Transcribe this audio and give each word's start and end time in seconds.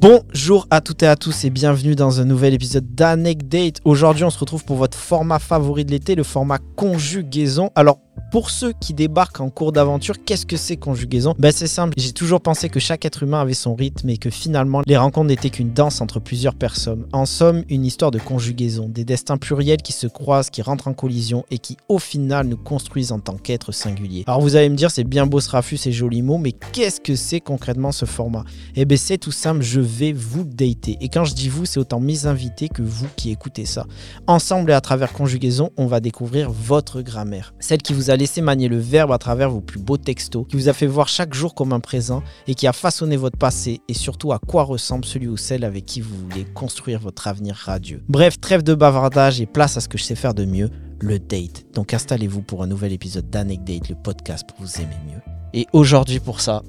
Bonjour 0.00 0.68
à 0.70 0.80
toutes 0.80 1.02
et 1.02 1.08
à 1.08 1.16
tous 1.16 1.44
et 1.44 1.50
bienvenue 1.50 1.96
dans 1.96 2.20
un 2.20 2.24
nouvel 2.24 2.54
épisode 2.54 2.94
d'Anecdate. 2.94 3.80
Aujourd'hui, 3.84 4.22
on 4.22 4.30
se 4.30 4.38
retrouve 4.38 4.64
pour 4.64 4.76
votre 4.76 4.96
format 4.96 5.40
favori 5.40 5.84
de 5.84 5.90
l'été, 5.90 6.14
le 6.14 6.22
format 6.22 6.58
conjugaison. 6.76 7.70
Alors, 7.74 7.98
pour 8.30 8.50
ceux 8.50 8.72
qui 8.78 8.92
débarquent 8.92 9.40
en 9.40 9.48
cours 9.48 9.72
d'aventure, 9.72 10.16
qu'est-ce 10.22 10.44
que 10.44 10.58
c'est 10.58 10.76
conjugaison 10.76 11.34
Ben 11.38 11.50
c'est 11.50 11.66
simple, 11.66 11.94
j'ai 11.96 12.12
toujours 12.12 12.42
pensé 12.42 12.68
que 12.68 12.78
chaque 12.78 13.04
être 13.06 13.22
humain 13.22 13.40
avait 13.40 13.54
son 13.54 13.74
rythme 13.74 14.10
et 14.10 14.18
que 14.18 14.28
finalement 14.28 14.82
les 14.86 14.96
rencontres 14.98 15.28
n'étaient 15.28 15.48
qu'une 15.48 15.72
danse 15.72 16.02
entre 16.02 16.20
plusieurs 16.20 16.54
personnes. 16.54 17.06
En 17.12 17.24
somme, 17.24 17.64
une 17.70 17.86
histoire 17.86 18.10
de 18.10 18.18
conjugaison, 18.18 18.88
des 18.88 19.04
destins 19.04 19.38
pluriels 19.38 19.80
qui 19.80 19.92
se 19.92 20.06
croisent, 20.06 20.50
qui 20.50 20.60
rentrent 20.60 20.88
en 20.88 20.92
collision 20.92 21.46
et 21.50 21.58
qui 21.58 21.78
au 21.88 21.98
final 21.98 22.48
nous 22.48 22.58
construisent 22.58 23.12
en 23.12 23.18
tant 23.18 23.36
qu'êtres 23.36 23.72
singuliers. 23.72 24.24
Alors 24.26 24.42
vous 24.42 24.56
allez 24.56 24.68
me 24.68 24.76
dire 24.76 24.90
c'est 24.90 25.04
bien 25.04 25.26
beau 25.26 25.40
ce 25.40 25.50
rafus, 25.50 25.78
ces 25.78 25.92
jolis 25.92 26.22
mots, 26.22 26.38
mais 26.38 26.52
qu'est-ce 26.52 27.00
que 27.00 27.16
c'est 27.16 27.40
concrètement 27.40 27.92
ce 27.92 28.04
format? 28.04 28.44
Eh 28.76 28.84
ben 28.84 28.98
c'est 28.98 29.18
tout 29.18 29.32
simple, 29.32 29.62
je 29.62 29.80
vais 29.80 30.12
vous 30.12 30.44
dater. 30.44 30.98
Et 31.00 31.08
quand 31.08 31.24
je 31.24 31.34
dis 31.34 31.48
vous, 31.48 31.64
c'est 31.64 31.80
autant 31.80 32.00
mes 32.00 32.26
invités 32.26 32.68
que 32.68 32.82
vous 32.82 33.08
qui 33.16 33.30
écoutez 33.30 33.64
ça. 33.64 33.86
Ensemble 34.26 34.70
et 34.70 34.74
à 34.74 34.82
travers 34.82 35.14
conjugaison, 35.14 35.70
on 35.78 35.86
va 35.86 36.00
découvrir 36.00 36.50
votre 36.50 37.00
grammaire, 37.00 37.54
celle 37.58 37.80
qui 37.80 37.94
vous 37.94 38.10
a 38.10 38.17
laissé 38.18 38.40
manier 38.40 38.68
le 38.68 38.78
verbe 38.78 39.12
à 39.12 39.18
travers 39.18 39.50
vos 39.50 39.60
plus 39.60 39.78
beaux 39.78 39.96
textos, 39.96 40.46
qui 40.48 40.56
vous 40.56 40.68
a 40.68 40.72
fait 40.72 40.86
voir 40.86 41.08
chaque 41.08 41.32
jour 41.32 41.54
comme 41.54 41.72
un 41.72 41.80
présent 41.80 42.22
et 42.46 42.54
qui 42.54 42.66
a 42.66 42.72
façonné 42.72 43.16
votre 43.16 43.38
passé 43.38 43.80
et 43.88 43.94
surtout 43.94 44.32
à 44.32 44.38
quoi 44.38 44.64
ressemble 44.64 45.04
celui 45.04 45.28
ou 45.28 45.36
celle 45.36 45.64
avec 45.64 45.86
qui 45.86 46.00
vous 46.00 46.16
voulez 46.16 46.44
construire 46.44 47.00
votre 47.00 47.28
avenir 47.28 47.54
radieux. 47.54 48.02
Bref, 48.08 48.40
trêve 48.40 48.62
de 48.62 48.74
bavardage 48.74 49.40
et 49.40 49.46
place 49.46 49.76
à 49.76 49.80
ce 49.80 49.88
que 49.88 49.96
je 49.96 50.04
sais 50.04 50.14
faire 50.14 50.34
de 50.34 50.44
mieux, 50.44 50.70
le 51.00 51.18
date. 51.18 51.64
Donc 51.74 51.94
installez-vous 51.94 52.42
pour 52.42 52.62
un 52.62 52.66
nouvel 52.66 52.92
épisode 52.92 53.30
d'Anecdate, 53.30 53.88
le 53.88 53.94
podcast 53.94 54.46
pour 54.48 54.58
vous 54.60 54.80
aimer 54.80 54.96
mieux. 55.06 55.20
Et 55.54 55.66
aujourd'hui 55.72 56.20
pour 56.20 56.40
ça, 56.40 56.62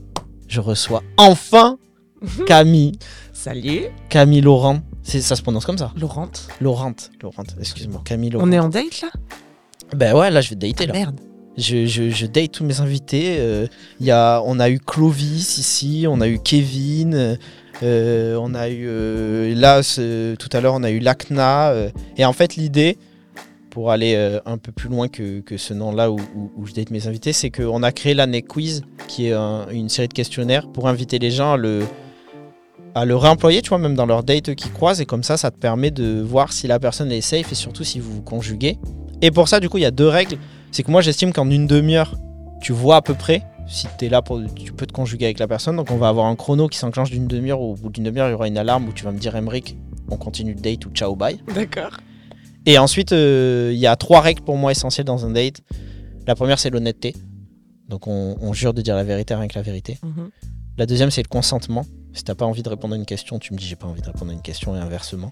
je 0.48 0.62
reçois 0.62 1.04
enfin 1.18 1.78
Camille. 2.46 2.94
Salut, 3.34 3.86
Camille 4.10 4.42
Laurent. 4.42 4.82
C'est, 5.02 5.22
ça 5.22 5.36
se 5.36 5.42
prononce 5.42 5.66
comme 5.66 5.78
ça 5.78 5.94
Laurent. 5.98 6.30
Laurent. 6.62 6.96
Laurent, 7.22 7.44
excuse-moi. 7.60 8.02
Camille 8.06 8.30
Laurent. 8.30 8.48
On 8.48 8.52
est 8.52 8.60
en 8.60 8.70
date 8.70 9.02
là? 9.02 9.10
Ben 9.96 10.16
ouais, 10.16 10.30
là 10.30 10.42
je 10.42 10.50
vais 10.50 10.56
te 10.56 10.66
dater 10.68 10.86
là. 10.86 10.94
Merde. 10.94 11.20
Je, 11.60 12.26
date 12.26 12.52
tous 12.54 12.64
mes 12.64 12.80
invités. 12.82 13.38
euh, 13.40 13.68
y 14.00 14.12
a, 14.12 14.42
on 14.46 14.60
a 14.60 14.70
eu 14.70 14.80
Clovis 14.80 15.58
ici, 15.58 16.06
on 16.08 16.22
a 16.22 16.28
eu 16.28 16.40
Kevin, 16.40 17.38
euh, 17.84 18.36
on 18.40 18.54
a 18.56 18.70
eu 18.70 18.86
euh, 18.88 19.54
là 19.56 19.82
tout 20.38 20.50
à 20.54 20.62
l'heure 20.62 20.74
on 20.76 20.84
a 20.84 20.92
eu 20.92 21.00
Lacna. 21.00 21.70
euh, 21.72 21.90
et 22.18 22.26
en 22.26 22.34
fait 22.34 22.56
l'idée, 22.56 22.98
pour 23.70 23.92
aller 23.92 24.16
euh, 24.16 24.40
un 24.46 24.58
peu 24.58 24.72
plus 24.72 24.90
loin 24.90 25.08
que, 25.08 25.44
ce 25.58 25.74
nom-là 25.74 26.10
où, 26.12 26.20
je 26.66 26.74
date 26.74 26.90
mes 26.92 27.08
invités, 27.08 27.34
c'est 27.34 27.50
qu'on 27.52 27.84
a 27.84 27.92
créé 27.92 28.14
l'année 28.14 28.42
quiz, 28.42 28.82
qui 29.08 29.28
est 29.28 29.34
un- 29.34 29.68
une 29.72 29.90
série 29.90 30.08
de 30.08 30.14
questionnaires 30.14 30.68
pour 30.68 30.88
inviter 30.88 31.20
les 31.20 31.32
gens 31.32 31.54
à 31.54 31.58
le 31.58 31.84
à 32.96 33.06
le 33.06 33.16
réemployer, 33.16 33.62
tu 33.62 33.70
vois, 33.70 33.78
même 33.78 33.94
dans 33.94 34.08
leur 34.08 34.24
date 34.24 34.56
qui 34.56 34.70
croisent, 34.70 35.00
et 35.00 35.06
comme 35.06 35.22
ça, 35.22 35.38
ça 35.38 35.52
te 35.52 35.58
permet 35.60 35.92
de 35.92 36.22
voir 36.22 36.52
si 36.52 36.66
la 36.68 36.80
personne 36.80 37.12
est 37.12 37.22
safe 37.22 37.52
et 37.52 37.56
surtout 37.56 37.84
si 37.84 38.00
vous 38.00 38.12
vous 38.14 38.22
conjuguez. 38.24 38.80
Et 39.22 39.30
pour 39.30 39.48
ça, 39.48 39.60
du 39.60 39.70
coup, 39.70 39.78
il 39.78 39.82
y 39.82 39.86
a 39.86 39.92
deux 39.92 40.08
règles. 40.08 40.38
C'est 40.72 40.84
que 40.84 40.92
moi, 40.92 41.02
j'estime 41.02 41.34
qu'en 41.34 41.50
une 41.50 41.68
demi-heure, 41.68 42.16
tu 42.62 42.74
vois 42.74 42.98
à 42.98 43.02
peu 43.02 43.14
près 43.14 43.44
si 43.68 43.88
tu 43.98 44.06
es 44.06 44.10
là 44.10 44.22
pour. 44.22 44.42
Tu 44.56 44.74
peux 44.74 44.86
te 44.86 44.94
conjuguer 44.94 45.26
avec 45.26 45.40
la 45.40 45.48
personne. 45.48 45.76
Donc, 45.76 45.92
on 45.92 45.98
va 45.98 46.10
avoir 46.10 46.26
un 46.26 46.36
chrono 46.36 46.68
qui 46.68 46.78
s'enclenche 46.78 47.12
d'une 47.12 47.28
demi-heure. 47.28 47.62
Au 47.62 47.76
bout 47.76 47.90
d'une 47.90 48.04
demi-heure, 48.04 48.28
il 48.28 48.32
y 48.32 48.36
aura 48.36 48.48
une 48.48 48.58
alarme 48.58 48.88
où 48.88 48.94
tu 48.94 49.04
vas 49.04 49.12
me 49.12 49.20
dire, 49.20 49.36
Emric, 49.36 49.78
on 50.10 50.18
continue 50.18 50.54
le 50.54 50.60
date 50.60 50.86
ou 50.86 50.90
ciao, 50.92 51.16
bye. 51.16 51.40
D'accord. 51.54 51.98
Et 52.66 52.78
ensuite, 52.78 53.14
euh, 53.14 53.72
il 53.74 53.80
y 53.80 53.88
a 53.88 53.96
trois 53.96 54.22
règles 54.22 54.42
pour 54.42 54.58
moi 54.58 54.72
essentielles 54.72 55.06
dans 55.06 55.26
un 55.26 55.32
date. 55.32 55.62
La 56.28 56.36
première, 56.36 56.60
c'est 56.60 56.70
l'honnêteté. 56.70 57.16
Donc, 57.88 58.08
on, 58.08 58.38
on 58.42 58.54
jure 58.54 58.74
de 58.74 58.82
dire 58.82 58.96
la 58.96 59.04
vérité, 59.04 59.34
rien 59.34 59.48
que 59.48 59.56
la 59.56 59.64
vérité. 59.64 59.98
Mhm. 60.04 60.30
La 60.78 60.86
deuxième, 60.86 61.12
c'est 61.12 61.24
le 61.24 61.28
consentement. 61.28 61.86
Si 62.14 62.24
t'as 62.24 62.36
pas 62.36 62.46
envie 62.46 62.64
de 62.64 62.70
répondre 62.70 62.94
à 62.94 62.98
une 62.98 63.06
question, 63.06 63.38
tu 63.38 63.54
me 63.54 63.58
dis 63.58 63.66
j'ai 63.66 63.76
pas 63.76 63.88
envie 63.88 64.02
de 64.02 64.06
répondre 64.08 64.32
à 64.32 64.34
une 64.34 64.42
question 64.42 64.76
et 64.76 64.80
inversement. 64.80 65.32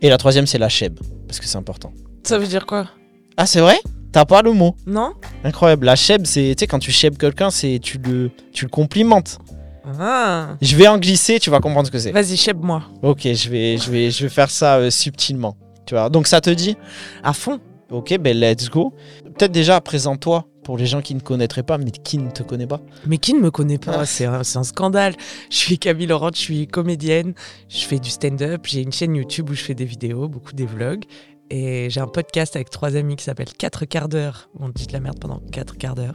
Et 0.00 0.08
la 0.08 0.18
troisième, 0.18 0.46
c'est 0.46 0.58
la 0.58 0.68
cheb, 0.68 0.98
parce 1.26 1.40
que 1.40 1.46
c'est 1.46 1.56
important. 1.56 1.92
Ça 2.24 2.38
veut 2.38 2.46
dire 2.46 2.66
quoi? 2.66 2.88
Ah, 3.36 3.46
c'est 3.46 3.60
vrai? 3.60 3.80
T'as 4.14 4.24
pas 4.24 4.42
le 4.42 4.52
mot 4.52 4.76
Non 4.86 5.12
Incroyable. 5.42 5.86
La 5.86 5.96
cheb, 5.96 6.24
c'est, 6.24 6.54
tu 6.56 6.60
sais, 6.60 6.66
quand 6.68 6.78
tu 6.78 6.92
cheb 6.92 7.16
quelqu'un, 7.16 7.50
c'est 7.50 7.80
tu 7.82 7.98
le, 7.98 8.30
tu 8.52 8.64
le 8.64 8.70
complimentes. 8.70 9.40
Ah. 9.98 10.56
Je 10.62 10.76
vais 10.76 10.86
en 10.86 10.98
glisser, 10.98 11.40
tu 11.40 11.50
vas 11.50 11.58
comprendre 11.58 11.88
ce 11.88 11.90
que 11.90 11.98
c'est. 11.98 12.12
Vas-y, 12.12 12.36
chèbe-moi. 12.36 12.84
Ok, 13.02 13.22
je 13.24 13.50
vais, 13.50 13.76
je 13.76 13.90
vais, 13.90 14.12
je 14.12 14.22
vais 14.22 14.28
faire 14.28 14.50
ça 14.50 14.76
euh, 14.76 14.90
subtilement. 14.90 15.56
Tu 15.84 15.94
vois. 15.94 16.10
Donc 16.10 16.28
ça 16.28 16.40
te 16.40 16.48
dit? 16.48 16.76
À 17.24 17.32
fond. 17.32 17.58
Ok, 17.90 18.16
ben 18.18 18.38
let's 18.38 18.70
go. 18.70 18.94
Peut-être 19.36 19.50
déjà 19.50 19.80
présente-toi 19.80 20.44
pour 20.62 20.78
les 20.78 20.86
gens 20.86 21.02
qui 21.02 21.16
ne 21.16 21.20
connaîtraient 21.20 21.64
pas, 21.64 21.76
mais 21.76 21.90
qui 21.90 22.18
ne 22.18 22.30
te 22.30 22.44
connaissent 22.44 22.68
pas. 22.68 22.82
Mais 23.06 23.18
qui 23.18 23.34
ne 23.34 23.40
me 23.40 23.50
connaît 23.50 23.78
pas? 23.78 23.96
Ah. 23.98 24.06
C'est 24.06 24.26
un, 24.26 24.44
c'est 24.44 24.58
un 24.58 24.62
scandale. 24.62 25.14
Je 25.50 25.56
suis 25.56 25.76
Camille 25.76 26.06
Laurent, 26.06 26.30
je 26.32 26.38
suis 26.38 26.68
comédienne, 26.68 27.34
je 27.68 27.84
fais 27.84 27.98
du 27.98 28.10
stand-up, 28.10 28.60
j'ai 28.64 28.82
une 28.82 28.92
chaîne 28.92 29.16
YouTube 29.16 29.50
où 29.50 29.54
je 29.54 29.62
fais 29.64 29.74
des 29.74 29.84
vidéos, 29.84 30.28
beaucoup 30.28 30.52
des 30.52 30.66
vlogs. 30.66 31.02
Et 31.50 31.88
j'ai 31.90 32.00
un 32.00 32.06
podcast 32.06 32.56
avec 32.56 32.70
trois 32.70 32.96
amis 32.96 33.16
qui 33.16 33.24
s'appelle 33.24 33.52
4 33.56 33.84
quarts 33.84 34.08
d'heure. 34.08 34.48
On 34.58 34.68
dit 34.68 34.86
de 34.86 34.92
la 34.92 35.00
merde 35.00 35.18
pendant 35.20 35.40
4 35.52 35.76
quarts 35.76 35.94
d'heure. 35.94 36.14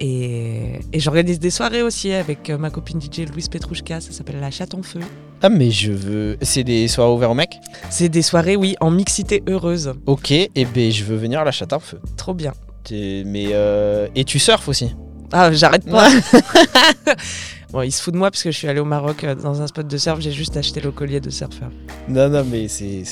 Et, 0.00 0.80
et 0.92 1.00
j'organise 1.00 1.38
des 1.38 1.50
soirées 1.50 1.82
aussi 1.82 2.12
avec 2.12 2.50
euh, 2.50 2.58
ma 2.58 2.68
copine 2.68 3.00
DJ 3.00 3.20
Louise 3.30 3.48
Petrouchka, 3.48 4.02
ça 4.02 4.12
s'appelle 4.12 4.40
La 4.40 4.50
Chatte 4.50 4.74
en 4.74 4.82
Feu. 4.82 5.00
Ah, 5.42 5.48
mais 5.48 5.70
je 5.70 5.92
veux. 5.92 6.36
C'est 6.42 6.64
des 6.64 6.86
soirées 6.88 7.12
ouvertes 7.12 7.32
aux 7.32 7.34
mecs? 7.34 7.58
C'est 7.88 8.10
des 8.10 8.20
soirées, 8.22 8.56
oui, 8.56 8.76
en 8.80 8.90
mixité 8.90 9.42
heureuse. 9.48 9.94
Ok, 10.04 10.32
et 10.32 10.50
ben 10.54 10.90
je 10.90 11.04
veux 11.04 11.16
venir 11.16 11.40
à 11.40 11.44
la 11.44 11.50
chatte 11.50 11.72
à 11.72 11.78
feu. 11.78 11.98
Trop 12.16 12.34
bien. 12.34 12.52
Mais 12.90 13.48
euh, 13.52 14.06
et 14.14 14.24
tu 14.24 14.38
surfes 14.38 14.68
aussi? 14.68 14.94
Ah, 15.32 15.52
j'arrête 15.52 15.84
pas. 15.86 16.08
bon, 17.72 17.82
il 17.82 17.92
se 17.92 18.02
fout 18.02 18.12
de 18.12 18.18
moi 18.18 18.30
parce 18.30 18.42
que 18.42 18.50
je 18.50 18.56
suis 18.56 18.68
allé 18.68 18.80
au 18.80 18.84
Maroc 18.84 19.24
euh, 19.24 19.34
dans 19.34 19.60
un 19.62 19.66
spot 19.66 19.86
de 19.86 19.96
surf, 19.96 20.20
j'ai 20.20 20.32
juste 20.32 20.56
acheté 20.56 20.80
le 20.80 20.90
collier 20.92 21.20
de 21.20 21.30
surfeur. 21.30 21.70
Non 22.08 22.28
non 22.28 22.44
mais 22.44 22.68
c'est 22.68 23.02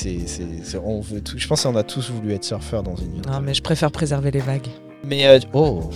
on 0.83 1.01
veut 1.01 1.21
tout. 1.21 1.39
Je 1.39 1.47
pense 1.47 1.63
qu'on 1.63 1.77
a 1.77 1.83
tous 1.83 2.11
voulu 2.11 2.33
être 2.33 2.45
surfeur 2.45 2.83
dans 2.83 2.97
une 2.97 3.13
vie. 3.15 3.21
Non, 3.29 3.41
mais 3.41 3.55
je 3.55 3.63
préfère 3.63 3.91
préserver 3.91 4.31
les 4.31 4.41
vagues. 4.41 4.69
Mais 5.05 5.27
euh, 5.27 5.39
oh 5.53 5.91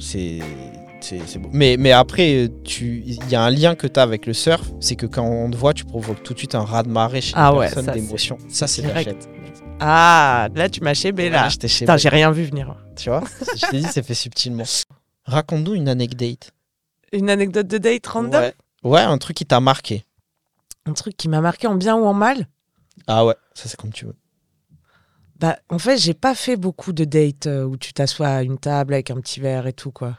c'est 0.00 0.40
c'est 1.00 1.38
beau. 1.38 1.50
Mais 1.52 1.76
mais 1.78 1.92
après 1.92 2.46
euh, 2.46 2.48
il 2.80 3.30
y 3.30 3.34
a 3.34 3.42
un 3.42 3.50
lien 3.50 3.74
que 3.74 3.86
tu 3.86 4.00
as 4.00 4.02
avec 4.02 4.26
le 4.26 4.32
surf, 4.32 4.70
c'est 4.80 4.96
que 4.96 5.06
quand 5.06 5.24
on 5.26 5.50
te 5.50 5.56
voit, 5.56 5.74
tu 5.74 5.84
provoques 5.84 6.22
tout 6.22 6.32
de 6.32 6.38
suite 6.38 6.54
un 6.54 6.64
raz 6.64 6.82
de 6.82 6.88
marée 6.88 7.20
chez 7.20 7.32
Ah 7.36 7.54
ouais, 7.54 7.66
personne 7.66 7.86
d'émotion. 7.92 8.38
Ça 8.48 8.66
c'est 8.66 8.82
la. 8.82 9.02
Ah, 9.80 10.48
là, 10.54 10.68
tu 10.68 10.80
m'as 10.82 10.94
chébé, 10.94 11.28
là. 11.30 11.48
Ouais, 11.48 11.68
chez 11.68 11.80
Putain, 11.84 11.96
j'ai 11.96 12.08
rien 12.08 12.30
vu 12.30 12.44
venir. 12.44 12.76
tu 12.96 13.10
vois 13.10 13.24
Je 13.56 13.66
t'ai 13.66 13.80
dit 13.80 13.86
c'est 13.90 14.04
fait 14.06 14.14
subtilement. 14.14 14.62
Raconte-nous 15.26 15.74
une 15.74 15.88
anecdote. 15.88 16.50
Une 17.14 17.30
anecdote 17.30 17.66
de 17.66 17.78
date 17.78 18.06
random 18.06 18.42
Ouais. 18.42 18.54
Ouais, 18.82 19.00
un 19.00 19.16
truc 19.18 19.36
qui 19.36 19.46
t'a 19.46 19.60
marqué. 19.60 20.04
Un 20.84 20.92
truc 20.92 21.16
qui 21.16 21.28
m'a 21.28 21.40
marqué 21.40 21.66
en 21.66 21.74
bien 21.74 21.96
ou 21.96 22.04
en 22.04 22.12
mal 22.12 22.46
Ah 23.06 23.24
ouais, 23.24 23.34
ça 23.54 23.68
c'est 23.68 23.76
comme 23.80 23.92
tu 23.92 24.04
veux. 24.04 24.16
Bah, 25.38 25.56
en 25.68 25.78
fait, 25.78 25.96
j'ai 25.96 26.14
pas 26.14 26.34
fait 26.34 26.56
beaucoup 26.56 26.92
de 26.92 27.04
dates 27.04 27.46
euh, 27.46 27.64
où 27.64 27.76
tu 27.76 27.92
t'assois 27.92 28.28
à 28.28 28.42
une 28.42 28.58
table 28.58 28.94
avec 28.94 29.10
un 29.10 29.20
petit 29.20 29.40
verre 29.40 29.66
et 29.66 29.72
tout, 29.72 29.90
quoi. 29.90 30.16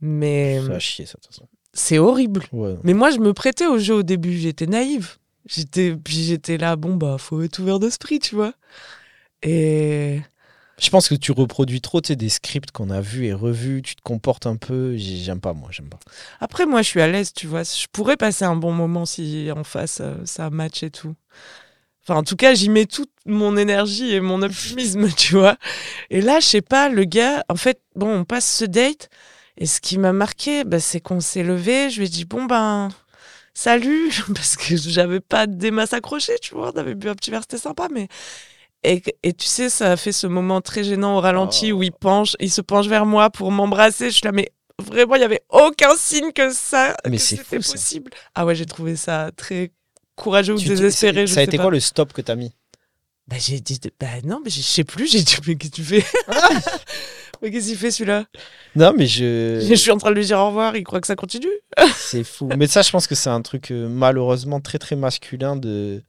Mais 0.00 0.60
Ça 0.66 0.72
a 0.72 0.78
chier 0.78 1.06
ça 1.06 1.14
de 1.18 1.22
toute 1.22 1.32
façon. 1.34 1.48
c'est 1.74 1.98
horrible. 1.98 2.42
Ouais. 2.52 2.76
Mais 2.82 2.94
moi, 2.94 3.10
je 3.10 3.18
me 3.18 3.32
prêtais 3.34 3.66
au 3.66 3.78
jeu 3.78 3.94
au 3.96 4.02
début. 4.02 4.36
J'étais 4.36 4.66
naïve. 4.66 5.16
J'étais, 5.46 5.94
puis 5.94 6.22
j'étais 6.24 6.56
là, 6.56 6.76
bon, 6.76 6.94
bah, 6.96 7.16
faut 7.18 7.42
être 7.42 7.58
ouvert 7.60 7.78
d'esprit, 7.78 8.18
tu 8.18 8.34
vois. 8.34 8.54
Et 9.42 10.20
Je 10.80 10.90
pense 10.90 11.08
que 11.08 11.14
tu 11.14 11.32
reproduis 11.32 11.80
trop 11.80 12.00
des 12.00 12.28
scripts 12.28 12.72
qu'on 12.72 12.90
a 12.90 13.00
vus 13.00 13.26
et 13.26 13.32
revus, 13.32 13.82
tu 13.82 13.94
te 13.94 14.02
comportes 14.02 14.46
un 14.46 14.56
peu. 14.56 14.96
j'ai- 14.96 15.16
J'aime 15.16 15.40
pas, 15.40 15.52
moi, 15.52 15.68
j'aime 15.70 15.88
pas. 15.88 15.98
après, 16.40 16.66
moi, 16.66 16.82
je 16.82 16.88
suis 16.88 17.00
à 17.00 17.06
l'aise, 17.06 17.32
tu 17.32 17.46
vois. 17.46 17.62
Je 17.62 17.86
pourrais 17.92 18.16
passer 18.16 18.44
un 18.44 18.56
bon 18.56 18.72
moment 18.72 19.04
si 19.06 19.50
en 19.54 19.64
face 19.64 19.98
euh, 20.00 20.14
ça 20.24 20.50
match 20.50 20.82
et 20.82 20.90
tout. 20.90 21.14
Enfin, 22.04 22.18
en 22.18 22.24
tout 22.24 22.36
cas, 22.36 22.54
j'y 22.54 22.68
mets 22.68 22.86
toute 22.86 23.10
mon 23.26 23.56
énergie 23.56 24.12
et 24.12 24.20
mon 24.20 24.42
optimisme, 24.42 25.08
tu 25.16 25.34
vois. 25.36 25.56
Et 26.10 26.20
là, 26.20 26.40
je 26.40 26.46
sais 26.46 26.62
pas, 26.62 26.88
le 26.88 27.04
gars, 27.04 27.44
en 27.48 27.56
fait, 27.56 27.80
bon, 27.96 28.08
on 28.20 28.24
passe 28.24 28.50
ce 28.58 28.64
date. 28.64 29.08
Et 29.58 29.66
ce 29.66 29.80
qui 29.80 29.98
m'a 29.98 30.12
marqué, 30.12 30.64
bah, 30.64 30.80
c'est 30.80 31.00
qu'on 31.00 31.20
s'est 31.20 31.44
levé. 31.44 31.90
Je 31.90 32.00
lui 32.00 32.06
ai 32.06 32.08
dit, 32.10 32.24
bon, 32.24 32.44
ben, 32.46 32.88
salut, 33.54 34.10
parce 34.34 34.56
que 34.56 34.76
j'avais 34.76 35.20
pas 35.20 35.46
des 35.46 35.70
masses 35.70 35.92
accrochées, 35.94 36.38
tu 36.42 36.54
vois. 36.54 36.72
On 36.74 36.78
avait 36.78 36.94
bu 36.94 37.08
un 37.08 37.14
petit 37.14 37.30
verre, 37.30 37.42
c'était 37.42 37.58
sympa, 37.58 37.88
mais. 37.92 38.08
Et, 38.84 39.02
et 39.22 39.32
tu 39.32 39.46
sais, 39.46 39.68
ça 39.68 39.92
a 39.92 39.96
fait 39.96 40.12
ce 40.12 40.26
moment 40.26 40.60
très 40.60 40.82
gênant 40.84 41.16
au 41.16 41.20
ralenti 41.20 41.72
Oh. 41.72 41.76
où 41.76 41.82
il 41.84 41.92
penche, 41.92 42.36
il 42.40 42.50
se 42.50 42.60
penche 42.60 42.86
vers 42.88 43.06
moi 43.06 43.30
pour 43.30 43.50
m'embrasser. 43.52 44.06
Je 44.10 44.14
suis 44.16 44.24
là, 44.24 44.32
mais 44.32 44.50
vraiment, 44.82 45.14
il 45.14 45.20
y 45.20 45.24
avait 45.24 45.42
aucun 45.50 45.94
signe 45.96 46.32
que 46.32 46.52
ça, 46.52 46.96
Mais 47.08 47.16
que 47.18 47.22
c'était 47.22 47.60
ça. 47.62 47.72
possible. 47.72 48.10
Ah 48.34 48.44
ouais, 48.44 48.54
j'ai 48.56 48.66
trouvé 48.66 48.96
ça 48.96 49.30
très 49.36 49.70
courageux 50.16 50.54
ou 50.54 50.58
désespéré. 50.58 51.26
ça 51.28 51.40
a 51.40 51.42
été 51.44 51.56
pas. 51.58 51.62
quoi 51.64 51.72
le 51.72 51.78
stop 51.80 52.12
que 52.12 52.22
t'as 52.22 52.34
mis? 52.34 52.52
Bah, 53.28 53.36
j'ai 53.38 53.60
dit, 53.60 53.78
bah 54.00 54.06
non, 54.24 54.40
mais 54.44 54.50
je 54.50 54.60
sais 54.60 54.82
plus. 54.82 55.06
J'ai 55.06 55.22
dit, 55.22 55.36
mais 55.46 55.54
qu'est-ce 55.54 55.70
que 55.70 55.76
tu 55.76 55.84
fais? 55.84 56.04
Mais 57.40 57.50
qu'est-ce 57.50 57.68
qu'il 57.70 57.76
fait 57.76 57.90
celui-là? 57.90 58.24
Non, 58.76 58.92
mais 58.96 59.06
je. 59.08 59.58
Je 59.68 59.74
suis 59.74 59.90
en 59.90 59.98
train 59.98 60.10
de 60.10 60.14
lui 60.14 60.24
dire 60.24 60.38
au 60.38 60.46
revoir, 60.46 60.76
il 60.76 60.84
croit 60.84 61.00
que 61.00 61.08
ça 61.08 61.16
continue. 61.16 61.48
C'est 61.96 62.22
fou. 62.22 62.48
mais 62.56 62.68
ça, 62.68 62.82
je 62.82 62.90
pense 62.92 63.08
que 63.08 63.16
c'est 63.16 63.30
un 63.30 63.42
truc 63.42 63.72
euh, 63.72 63.88
malheureusement 63.88 64.60
très 64.60 64.78
très 64.78 64.94
masculin 64.94 65.56
de. 65.56 66.04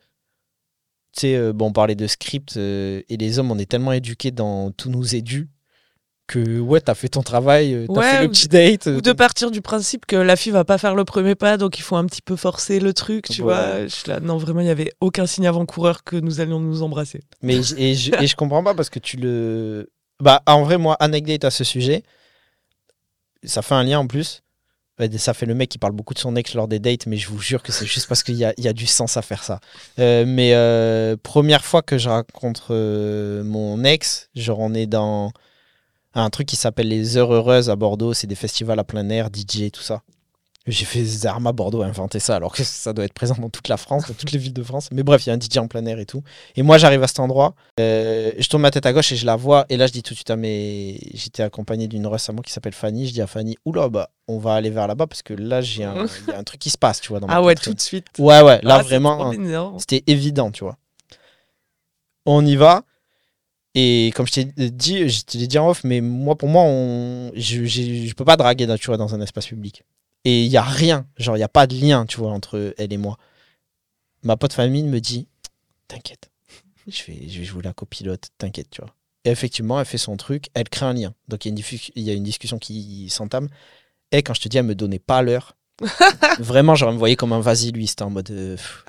Tu 1.15 1.21
sais, 1.21 1.35
euh, 1.35 1.53
bon, 1.53 1.67
on 1.67 1.71
parlait 1.73 1.95
de 1.95 2.07
script 2.07 2.57
euh, 2.57 3.01
et 3.07 3.17
les 3.17 3.37
hommes, 3.39 3.51
on 3.51 3.57
est 3.59 3.69
tellement 3.69 3.91
éduqués 3.93 4.31
dans 4.31 4.71
tout 4.71 4.89
nous 4.89 5.15
est 5.15 5.21
dû 5.21 5.49
que 6.25 6.59
ouais, 6.59 6.79
t'as 6.79 6.95
fait 6.95 7.09
ton 7.09 7.21
travail, 7.21 7.73
euh, 7.73 7.85
t'as 7.85 7.93
Ouais, 7.93 8.11
fait 8.11 8.21
le 8.23 8.29
petit 8.29 8.47
date. 8.47 8.85
Ou 8.87 9.01
de 9.01 9.11
partir 9.11 9.51
du 9.51 9.61
principe 9.61 10.05
que 10.05 10.15
la 10.15 10.35
fille 10.37 10.53
va 10.53 10.63
pas 10.63 10.77
faire 10.77 10.95
le 10.95 11.03
premier 11.03 11.35
pas, 11.35 11.57
donc 11.57 11.77
il 11.77 11.81
faut 11.81 11.97
un 11.97 12.05
petit 12.05 12.21
peu 12.21 12.37
forcer 12.37 12.79
le 12.79 12.93
truc, 12.93 13.27
tu 13.27 13.41
Ouais. 13.41 13.53
vois. 13.53 13.87
Je 13.87 14.09
là, 14.09 14.21
non, 14.21 14.37
vraiment, 14.37 14.61
il 14.61 14.67
y 14.67 14.69
avait 14.71 14.93
aucun 15.01 15.25
signe 15.25 15.45
avant-coureur 15.47 16.03
que 16.05 16.15
nous 16.15 16.39
allions 16.39 16.61
nous 16.61 16.81
embrasser. 16.81 17.23
Mais 17.41 17.57
et 17.77 17.93
je, 17.93 18.15
et 18.15 18.25
je 18.25 18.35
comprends 18.37 18.63
pas 18.63 18.73
parce 18.73 18.89
que 18.89 18.99
tu 18.99 19.17
le. 19.17 19.91
Bah, 20.21 20.41
en 20.47 20.63
vrai, 20.63 20.77
moi, 20.77 20.95
anecdote 21.01 21.43
à 21.43 21.51
ce 21.51 21.65
sujet, 21.65 22.03
ça 23.43 23.61
fait 23.61 23.75
un 23.75 23.83
lien 23.83 23.99
en 23.99 24.07
plus. 24.07 24.42
Ça 25.17 25.33
fait 25.33 25.47
le 25.47 25.55
mec 25.55 25.69
qui 25.69 25.79
parle 25.79 25.93
beaucoup 25.93 26.13
de 26.13 26.19
son 26.19 26.35
ex 26.35 26.53
lors 26.53 26.67
des 26.67 26.79
dates, 26.79 27.07
mais 27.07 27.17
je 27.17 27.27
vous 27.29 27.39
jure 27.39 27.63
que 27.63 27.71
c'est 27.71 27.87
juste 27.87 28.07
parce 28.07 28.21
qu'il 28.21 28.35
y 28.35 28.45
a, 28.45 28.53
il 28.57 28.63
y 28.63 28.67
a 28.67 28.73
du 28.73 28.85
sens 28.85 29.17
à 29.17 29.23
faire 29.23 29.43
ça. 29.43 29.59
Euh, 29.97 30.23
mais 30.27 30.53
euh, 30.53 31.17
première 31.21 31.65
fois 31.65 31.81
que 31.81 31.97
je 31.97 32.09
rencontre 32.09 32.67
euh, 32.69 33.43
mon 33.43 33.83
ex, 33.83 34.29
genre 34.35 34.59
on 34.59 34.73
est 34.75 34.85
dans 34.85 35.31
un 36.13 36.29
truc 36.29 36.47
qui 36.47 36.55
s'appelle 36.55 36.89
les 36.89 37.17
Heures 37.17 37.33
Heureuses 37.33 37.71
à 37.71 37.75
Bordeaux, 37.75 38.13
c'est 38.13 38.27
des 38.27 38.35
festivals 38.35 38.79
à 38.79 38.83
plein 38.83 39.09
air, 39.09 39.29
DJ, 39.33 39.71
tout 39.71 39.81
ça. 39.81 40.03
J'ai 40.65 40.85
fait 40.85 41.03
Zarma 41.03 41.51
Bordeaux 41.51 41.81
a 41.81 41.87
inventé 41.87 42.19
ça, 42.19 42.37
alors 42.37 42.53
que 42.53 42.63
ça 42.63 42.93
doit 42.93 43.03
être 43.03 43.13
présent 43.13 43.35
dans 43.37 43.49
toute 43.49 43.67
la 43.67 43.75
France, 43.75 44.07
dans 44.07 44.13
toutes 44.13 44.31
les 44.31 44.39
villes 44.39 44.53
de 44.53 44.63
France. 44.63 44.87
Mais 44.93 45.03
bref, 45.03 45.25
il 45.25 45.29
y 45.29 45.31
a 45.31 45.35
un 45.35 45.39
DJ 45.39 45.57
en 45.57 45.67
plein 45.67 45.85
air 45.85 45.99
et 45.99 46.05
tout. 46.05 46.23
Et 46.55 46.63
moi, 46.63 46.77
j'arrive 46.77 47.03
à 47.03 47.07
cet 47.07 47.19
endroit, 47.19 47.53
euh, 47.81 48.31
je 48.37 48.47
tourne 48.47 48.61
ma 48.61 48.71
tête 48.71 48.85
à 48.85 48.93
gauche 48.93 49.11
et 49.11 49.17
je 49.17 49.25
la 49.25 49.35
vois. 49.35 49.65
Et 49.67 49.75
là, 49.75 49.87
je 49.87 49.91
dis 49.91 50.03
tout 50.03 50.13
de 50.13 50.15
suite 50.15 50.29
à 50.29 50.37
mes. 50.37 50.99
J'étais 51.13 51.43
accompagné 51.43 51.89
d'une 51.89 52.07
russe 52.07 52.29
à 52.29 52.31
moi 52.31 52.43
qui 52.43 52.53
s'appelle 52.53 52.73
Fanny. 52.73 53.07
Je 53.07 53.13
dis 53.13 53.21
à 53.21 53.27
Fanny, 53.27 53.57
oula, 53.65 53.89
bah, 53.89 54.09
on 54.29 54.39
va 54.39 54.53
aller 54.53 54.69
vers 54.69 54.87
là-bas 54.87 55.05
parce 55.05 55.21
que 55.21 55.33
là, 55.33 55.59
j'ai 55.59 55.83
un... 55.83 56.05
il 56.27 56.31
y 56.31 56.35
a 56.35 56.39
un 56.39 56.43
truc 56.45 56.61
qui 56.61 56.69
se 56.69 56.77
passe, 56.77 57.01
tu 57.01 57.09
vois. 57.09 57.19
Dans 57.19 57.27
ma 57.27 57.35
Ah 57.35 57.41
ouais, 57.41 57.55
tout 57.55 57.73
de 57.73 57.81
suite. 57.81 58.07
Ouais, 58.17 58.41
ouais, 58.41 58.61
là, 58.63 58.77
Ah, 58.79 58.83
vraiment. 58.83 59.33
C'était 59.79 60.03
évident, 60.07 60.49
tu 60.49 60.63
vois. 60.63 60.77
On 62.25 62.45
y 62.45 62.55
va. 62.55 62.83
Et 63.75 64.13
comme 64.15 64.27
je 64.27 64.31
t'ai 64.31 64.45
dit, 64.45 65.09
je 65.09 65.23
te 65.23 65.37
l'ai 65.37 65.47
dit 65.47 65.57
en 65.57 65.67
off, 65.69 65.83
mais 65.83 65.99
moi, 65.99 66.37
pour 66.37 66.47
moi, 66.47 66.63
on... 66.63 67.31
je, 67.35 67.65
je 67.65 68.13
peux 68.13 68.23
pas 68.23 68.37
draguer 68.37 68.65
tu 68.79 68.87
vois, 68.87 68.97
dans 68.97 69.13
un 69.13 69.19
espace 69.19 69.47
public. 69.47 69.83
Et 70.25 70.43
il 70.45 70.51
y 70.51 70.57
a 70.57 70.63
rien, 70.63 71.05
genre, 71.17 71.37
il 71.37 71.41
y 71.41 71.43
a 71.43 71.49
pas 71.49 71.67
de 71.67 71.75
lien, 71.75 72.05
tu 72.05 72.17
vois, 72.17 72.31
entre 72.31 72.73
elle 72.77 72.93
et 72.93 72.97
moi. 72.97 73.17
Ma 74.23 74.37
pote 74.37 74.53
famille 74.53 74.83
me 74.83 74.99
dit, 74.99 75.27
t'inquiète, 75.87 76.29
je 76.87 77.03
vais, 77.05 77.27
je 77.29 77.39
vais 77.39 77.45
jouer 77.45 77.63
la 77.63 77.73
copilote, 77.73 78.29
t'inquiète, 78.37 78.69
tu 78.71 78.81
vois. 78.81 78.95
Et 79.25 79.29
effectivement, 79.31 79.79
elle 79.79 79.85
fait 79.85 79.97
son 79.97 80.17
truc, 80.17 80.47
elle 80.53 80.69
crée 80.69 80.85
un 80.85 80.93
lien. 80.93 81.13
Donc 81.29 81.45
il 81.45 81.49
y 81.49 81.51
a 81.51 81.51
une, 81.51 81.61
diffu- 81.61 81.91
il 81.95 82.03
y 82.03 82.09
a 82.11 82.13
une 82.13 82.23
discussion 82.23 82.59
qui 82.59 83.09
s'entame. 83.09 83.49
Et 84.11 84.23
quand 84.23 84.35
je 84.35 84.41
te 84.41 84.49
dis, 84.49 84.57
elle 84.57 84.65
me 84.65 84.75
donnait 84.75 84.99
pas 84.99 85.23
l'heure. 85.23 85.57
Vraiment, 86.39 86.75
genre, 86.75 86.89
elle 86.89 86.95
me 86.95 86.99
voyait 86.99 87.17
comme 87.17 87.33
un 87.33 87.41
vas-y, 87.41 87.71
lui, 87.71 87.87
c'était 87.87 88.03
en 88.03 88.11
mode. 88.11 88.31
euh, 88.31 88.55
pff. 88.57 88.85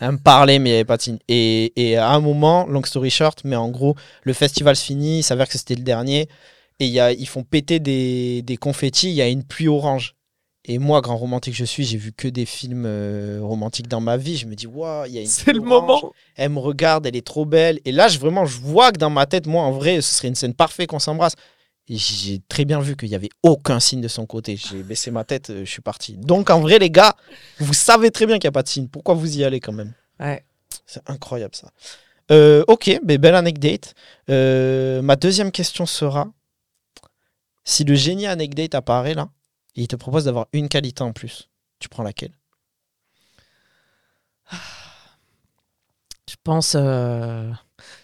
elle 0.00 0.12
me 0.12 0.18
parlait, 0.18 0.58
mais 0.58 0.70
il 0.70 0.72
n'y 0.72 0.78
avait 0.78 0.86
pas 0.86 0.98
de 0.98 1.02
signe. 1.02 1.18
Et, 1.28 1.72
et 1.76 1.96
à 1.98 2.10
un 2.10 2.20
moment, 2.20 2.66
long 2.66 2.84
story 2.84 3.10
short, 3.10 3.42
mais 3.44 3.56
en 3.56 3.70
gros, 3.70 3.96
le 4.24 4.32
festival 4.34 4.76
se 4.76 4.84
finit, 4.84 5.20
il 5.20 5.22
s'avère 5.22 5.48
que 5.48 5.58
c'était 5.58 5.76
le 5.76 5.84
dernier. 5.84 6.28
Et 6.80 6.88
y 6.88 7.00
a, 7.00 7.12
ils 7.12 7.28
font 7.28 7.44
péter 7.44 7.80
des, 7.80 8.42
des 8.42 8.56
confettis, 8.58 9.10
il 9.10 9.14
y 9.14 9.22
a 9.22 9.28
une 9.28 9.44
pluie 9.44 9.68
orange. 9.68 10.15
Et 10.68 10.78
moi, 10.78 11.00
grand 11.00 11.16
romantique 11.16 11.54
que 11.54 11.58
je 11.58 11.64
suis, 11.64 11.84
j'ai 11.84 11.96
vu 11.96 12.12
que 12.12 12.26
des 12.26 12.44
films 12.44 12.84
euh, 12.86 13.38
romantiques 13.40 13.86
dans 13.86 14.00
ma 14.00 14.16
vie. 14.16 14.36
Je 14.36 14.46
me 14.46 14.56
dis, 14.56 14.66
waouh, 14.66 15.06
il 15.06 15.12
y 15.12 15.18
a 15.18 15.20
une 15.20 15.28
C'est 15.28 15.52
le 15.52 15.60
moment. 15.60 16.12
Elle 16.34 16.50
me 16.50 16.58
regarde, 16.58 17.06
elle 17.06 17.14
est 17.14 17.24
trop 17.24 17.44
belle. 17.44 17.78
Et 17.84 17.92
là, 17.92 18.08
je, 18.08 18.18
vraiment, 18.18 18.44
je 18.44 18.58
vois 18.58 18.90
que 18.90 18.98
dans 18.98 19.08
ma 19.08 19.26
tête, 19.26 19.46
moi, 19.46 19.62
en 19.62 19.70
vrai, 19.70 20.00
ce 20.00 20.16
serait 20.16 20.26
une 20.26 20.34
scène 20.34 20.54
parfaite 20.54 20.88
qu'on 20.88 20.98
s'embrasse. 20.98 21.34
J'ai 21.88 22.40
très 22.48 22.64
bien 22.64 22.80
vu 22.80 22.96
qu'il 22.96 23.08
n'y 23.08 23.14
avait 23.14 23.28
aucun 23.44 23.78
signe 23.78 24.00
de 24.00 24.08
son 24.08 24.26
côté. 24.26 24.56
J'ai 24.56 24.82
baissé 24.82 25.12
ma 25.12 25.22
tête, 25.22 25.50
euh, 25.50 25.64
je 25.64 25.70
suis 25.70 25.82
parti. 25.82 26.16
Donc, 26.16 26.50
en 26.50 26.58
vrai, 26.58 26.80
les 26.80 26.90
gars, 26.90 27.14
vous 27.60 27.74
savez 27.74 28.10
très 28.10 28.26
bien 28.26 28.40
qu'il 28.40 28.48
n'y 28.48 28.52
a 28.52 28.52
pas 28.52 28.64
de 28.64 28.68
signe. 28.68 28.88
Pourquoi 28.88 29.14
vous 29.14 29.38
y 29.38 29.44
allez 29.44 29.60
quand 29.60 29.72
même? 29.72 29.94
Ouais. 30.18 30.44
C'est 30.84 31.08
incroyable, 31.08 31.54
ça. 31.54 31.70
Euh, 32.32 32.64
ok, 32.66 32.98
mais 33.04 33.18
belle 33.18 33.36
anecdote. 33.36 33.94
Euh, 34.30 35.00
ma 35.00 35.14
deuxième 35.14 35.52
question 35.52 35.86
sera 35.86 36.26
si 37.64 37.84
le 37.84 37.94
génie 37.94 38.26
anecdote 38.26 38.74
apparaît 38.74 39.14
là, 39.14 39.28
et 39.76 39.82
il 39.82 39.88
te 39.88 39.96
propose 39.96 40.24
d'avoir 40.24 40.46
une 40.52 40.68
qualité 40.68 41.02
en 41.02 41.12
plus, 41.12 41.48
tu 41.78 41.88
prends 41.88 42.02
laquelle? 42.02 42.32
Je 46.28 46.34
pense, 46.42 46.74
euh, 46.76 47.50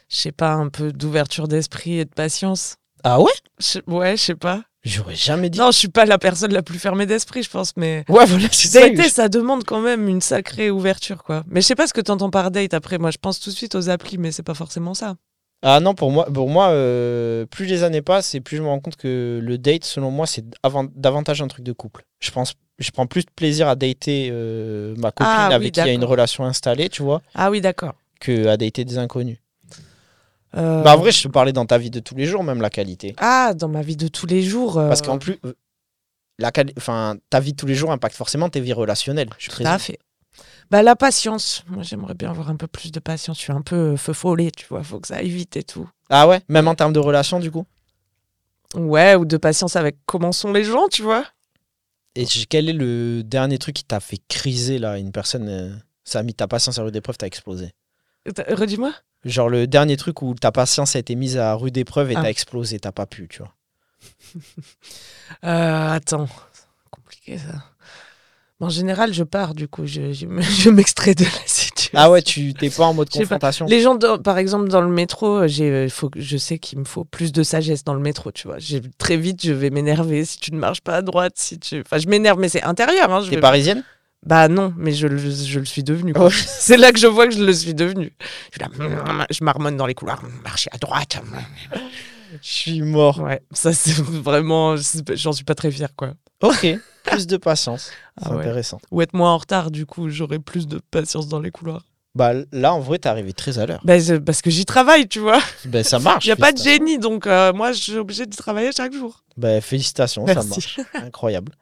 je 0.09 0.17
sais 0.17 0.33
pas, 0.33 0.53
un 0.53 0.69
peu 0.69 0.93
d'ouverture 0.93 1.49
d'esprit 1.49 1.99
et 1.99 2.05
de 2.05 2.11
patience. 2.11 2.77
Ah 3.05 3.21
ouais? 3.21 3.33
Je- 3.59 3.81
ouais, 3.89 4.17
je 4.17 4.23
sais 4.23 4.35
pas. 4.35 4.63
J'aurais 4.85 5.15
jamais 5.15 5.49
dit. 5.49 5.59
Non, 5.59 5.71
je 5.71 5.79
suis 5.79 5.89
pas 5.89 6.05
la 6.05 6.19
personne 6.19 6.53
la 6.53 6.63
plus 6.63 6.79
fermée 6.79 7.07
d'esprit, 7.07 7.43
je 7.45 7.51
pense, 7.51 7.77
mais. 7.77 8.05
Ouais, 8.09 8.27
voilà, 8.27 8.49
c'est 8.51 8.69
ça. 8.69 9.09
Ça 9.09 9.29
demande 9.29 9.65
quand 9.65 9.81
même 9.81 10.09
une 10.09 10.21
sacrée 10.21 10.71
ouverture, 10.71 11.23
quoi. 11.23 11.45
Mais 11.47 11.61
je 11.61 11.67
sais 11.67 11.75
pas 11.77 11.87
ce 11.87 11.95
que 11.95 12.01
t'entends 12.01 12.31
par 12.31 12.51
date 12.51 12.75
après. 12.75 12.99
Moi, 12.99 13.11
je 13.13 13.19
pense 13.19 13.39
tout 13.39 13.51
de 13.51 13.55
suite 13.55 13.75
aux 13.77 13.89
applis, 13.89 14.19
mais 14.19 14.33
c'est 14.33 14.43
pas 14.43 14.55
forcément 14.55 14.95
ça. 14.95 15.17
Ah 15.65 15.79
non, 15.81 15.95
pour 15.95 16.11
moi, 16.11 16.27
pour 16.27 16.49
moi 16.49 16.71
euh, 16.71 17.47
plus 17.47 17.67
les 17.67 17.85
années 17.85 18.03
passent 18.03 18.35
et 18.35 18.41
plus 18.41 18.57
je 18.57 18.63
me 18.63 18.69
rends 18.69 18.81
compte 18.81 18.97
que 18.97 19.39
le 19.43 19.59
date, 19.59 19.85
selon 19.85 20.11
moi, 20.11 20.27
c'est 20.27 20.45
avant- 20.65 20.89
davantage 20.97 21.41
un 21.41 21.47
truc 21.49 21.65
de 21.65 21.73
couple. 21.73 22.03
Je 22.21 22.31
pense, 22.33 22.55
je 22.81 22.91
prends 22.91 23.07
plus 23.07 23.25
de 23.25 23.31
plaisir 23.31 23.69
à 23.69 23.77
dater 23.77 24.29
euh, 24.33 24.95
ma 24.99 25.13
copine 25.13 25.33
Ah 25.33 25.47
oui, 25.51 25.55
avec 25.55 25.73
qui 25.73 25.81
il 25.81 25.87
y 25.87 25.89
a 25.89 25.93
une 25.93 26.05
relation 26.05 26.45
installée, 26.45 26.89
tu 26.89 27.03
vois, 27.03 27.23
Ah 27.35 27.51
oui, 27.51 27.61
d'accord. 27.61 27.95
que 28.21 28.49
à 28.49 28.57
dater 28.57 28.85
des 28.85 28.99
inconnus. 28.99 29.39
Euh, 30.57 30.83
Bah 30.83 30.95
en 30.95 30.99
vrai, 30.99 31.13
je 31.13 31.23
te 31.23 31.29
parlais 31.29 31.53
dans 31.53 31.65
ta 31.65 31.79
vie 31.79 31.91
de 31.91 32.01
tous 32.01 32.15
les 32.17 32.27
jours, 32.27 32.43
même 32.45 32.61
la 32.61 32.69
qualité. 32.71 33.15
Ah, 33.19 33.55
dans 33.55 33.69
ma 33.69 33.83
vie 33.83 33.97
de 33.97 34.09
tous 34.09 34.27
les 34.27 34.43
jours. 34.43 34.75
Parce 34.75 35.01
qu'en 35.01 35.19
plus, 35.19 35.39
la 36.39 36.51
quali- 36.51 36.75
enfin, 36.77 37.17
ta 37.31 37.39
vie 37.41 37.53
de 37.53 37.57
tous 37.57 37.67
les 37.67 37.75
jours 37.75 37.93
impacte 37.93 38.17
forcément 38.17 38.49
tes 38.49 38.61
vies 38.61 38.73
relationnelles. 38.73 39.31
Je 39.39 39.49
Tout 39.51 39.63
à 39.65 39.79
fait. 39.79 39.99
Bah, 40.71 40.83
la 40.83 40.97
patience. 40.97 41.65
Moi, 41.69 41.83
j'aimerais 41.83 42.15
bien 42.15 42.31
avoir 42.31 42.49
un 42.51 42.57
peu 42.57 42.67
plus 42.67 42.91
de 42.93 43.01
patience. 43.01 43.37
Je 43.39 43.43
suis 43.43 43.53
un 43.53 43.61
peu 43.63 43.93
euh, 43.93 43.97
feu 43.97 44.13
follet, 44.13 44.51
tu 44.51 44.67
vois. 44.69 44.83
Faut 44.83 45.01
que 45.01 45.09
ça 45.09 45.17
aille 45.17 45.29
vite 45.29 45.57
et 45.57 45.63
tout. 45.63 45.89
Ah 46.09 46.27
ouais, 46.29 46.41
même 46.49 46.69
en 46.69 46.75
termes 46.75 46.93
de 46.93 46.99
relation, 46.99 47.41
du 47.41 47.51
coup? 47.51 47.67
Ouais, 48.75 49.15
ou 49.17 49.25
de 49.27 49.37
patience 49.37 49.77
avec 49.77 49.97
comment 50.07 50.33
sont 50.33 50.53
les 50.53 50.65
gens, 50.65 50.89
tu 50.89 51.03
vois. 51.03 51.27
Et 52.15 52.25
quel 52.49 52.69
est 52.69 52.75
le 52.75 53.23
dernier 53.23 53.59
truc 53.59 53.77
qui 53.77 53.85
t'a 53.85 54.01
fait 54.01 54.21
criser 54.29 54.79
là? 54.79 54.99
Une 54.99 55.13
personne, 55.13 55.49
euh, 55.49 55.75
ça 56.05 56.19
a 56.21 56.23
mis 56.23 56.35
ta 56.35 56.47
patience 56.49 56.79
à 56.79 56.83
rude 56.83 56.97
épreuve, 56.97 57.17
t'as 57.19 57.27
explosé. 57.27 57.73
T'as- 58.35 58.55
Redis-moi. 58.55 58.93
Genre 59.25 59.49
le 59.49 59.67
dernier 59.67 59.97
truc 59.97 60.21
où 60.23 60.35
ta 60.35 60.53
patience 60.53 60.97
a 60.97 60.99
été 60.99 61.15
mise 61.15 61.37
à 61.37 61.55
rude 61.55 61.77
épreuve 61.77 62.11
et 62.11 62.17
Ah. 62.17 62.23
t'as 62.23 62.31
explosé, 62.31 62.79
t'as 62.81 62.93
pas 62.93 63.07
pu, 63.07 63.29
tu 63.29 63.39
vois. 63.41 63.55
Euh, 65.45 65.91
attends. 65.93 66.29
C'est 66.53 66.91
compliqué, 66.91 67.39
ça. 67.39 67.65
En 68.63 68.69
général, 68.71 69.13
je 69.13 69.25
pars, 69.25 69.55
du 69.55 69.67
coup. 69.69 69.87
Je, 69.87 70.13
je, 70.13 70.27
je 70.41 70.71
m'extrais 70.71 71.15
de 71.15 71.25
la 71.25 71.31
situation. 71.47 71.91
Ah 71.95 72.11
ouais, 72.11 72.23
tu 72.23 72.55
t'es 72.55 72.71
pas 72.71 72.85
en 72.85 72.95
mode 72.95 73.09
Je 73.13 73.19
confrontation. 73.19 73.67
Les 73.67 73.81
gens, 73.81 73.97
dans- 73.97 74.19
par 74.19 74.39
exemple, 74.39 74.69
dans 74.69 74.81
le 74.81 74.89
métro, 74.89 75.47
j'ai, 75.49 75.69
euh, 75.71 75.89
faut, 75.89 76.11
je 76.17 76.37
sais 76.37 76.59
qu'il 76.59 76.79
me 76.79 76.85
faut 76.85 77.05
plus 77.05 77.33
de 77.33 77.43
sagesse 77.43 77.83
dans 77.85 77.93
le 77.95 78.01
métro, 78.01 78.31
tu 78.33 78.47
vois. 78.47 78.59
J'ai- 78.59 78.81
Très 78.99 79.17
vite, 79.17 79.45
je 79.45 79.53
vais 79.53 79.71
m'énerver 79.71 80.25
si 80.25 80.39
tu 80.39 80.53
ne 80.53 80.59
marches 80.59 80.81
pas 80.81 80.95
à 80.97 81.03
droite. 81.03 81.35
Si 81.37 81.59
tu... 81.59 81.81
Enfin, 81.85 81.99
je 81.99 82.07
m'énerve, 82.09 82.39
mais 82.39 82.49
c'est 82.49 82.63
intérieur. 82.63 83.13
Hein, 83.13 83.21
je 83.23 83.31
T'es 83.31 83.35
vais- 83.37 83.41
parisienne? 83.43 83.83
Bah 84.25 84.47
non, 84.47 84.73
mais 84.77 84.93
je, 84.93 85.09
le- 85.09 85.19
je 85.19 85.59
le 85.59 85.65
suis 85.65 85.83
devenu. 85.83 86.15
C'est 86.47 86.77
là 86.77 86.93
que 86.93 87.01
je 87.01 87.09
vois 87.09 87.27
que 87.27 87.35
je 87.35 87.43
le 87.43 87.53
suis 87.53 87.75
devenu. 87.75 88.13
Je, 88.53 88.61
suis 88.61 88.61
là, 88.61 89.27
je 89.29 89.43
marmonne 89.43 89.77
dans 89.77 89.87
les 89.87 89.95
couloirs, 89.95 90.23
marcher 90.45 90.71
à 90.73 90.79
droite. 90.79 91.21
Je 92.31 92.39
suis 92.41 92.81
mort. 92.83 93.19
Ouais, 93.21 93.43
ça 93.53 93.73
c'est 93.73 93.97
vraiment, 94.01 94.77
j'en 94.77 95.33
suis 95.33 95.45
pas 95.45 95.57
très 95.57 95.73
fier 95.73 95.89
quoi. 95.97 96.13
Ok, 96.41 96.67
plus 97.05 97.27
de 97.27 97.37
patience. 97.37 97.91
C'est 98.19 98.27
Ah 98.27 98.35
ouais. 98.35 98.41
intéressant. 98.41 98.81
Ou 98.91 99.03
être 99.03 99.15
moins 99.15 99.33
en 99.33 99.39
retard, 99.39 99.71
du 99.71 99.87
coup, 99.87 100.09
j'aurai 100.11 100.39
plus 100.39 100.67
de 100.67 100.81
patience 100.91 101.29
dans 101.29 101.41
les 101.41 101.51
couloirs. 101.51 101.85
Bah 102.15 102.33
là, 102.53 102.75
en 102.75 102.81
vrai, 102.81 102.99
t'es 102.99 103.09
arrivé 103.09 103.33
très 103.33 103.59
à 103.59 103.65
l'heure. 103.65 103.81
Bah, 103.85 103.99
c'est 103.99 104.21
parce 104.21 104.43
que 104.43 104.51
j'y 104.51 104.67
travaille, 104.67 105.09
tu 105.09 105.19
vois. 105.19 105.41
Ben 105.65 105.83
ça 105.83 105.99
marche. 105.99 106.25
Il 106.27 106.29
n'y 106.29 106.33
a 106.33 106.37
pas 106.37 106.53
de 106.53 106.59
génie, 106.59 106.99
donc 106.99 107.27
euh, 107.27 107.53
moi, 107.55 107.73
je 107.73 107.81
suis 107.81 107.97
obligée 107.97 108.27
d'y 108.27 108.37
travailler 108.37 108.71
chaque 108.73 108.93
jour. 108.93 109.23
Ben, 109.39 109.61
félicitations, 109.63 110.27
ça 110.27 110.43
marche. 110.43 110.79
Incroyable. 110.95 111.53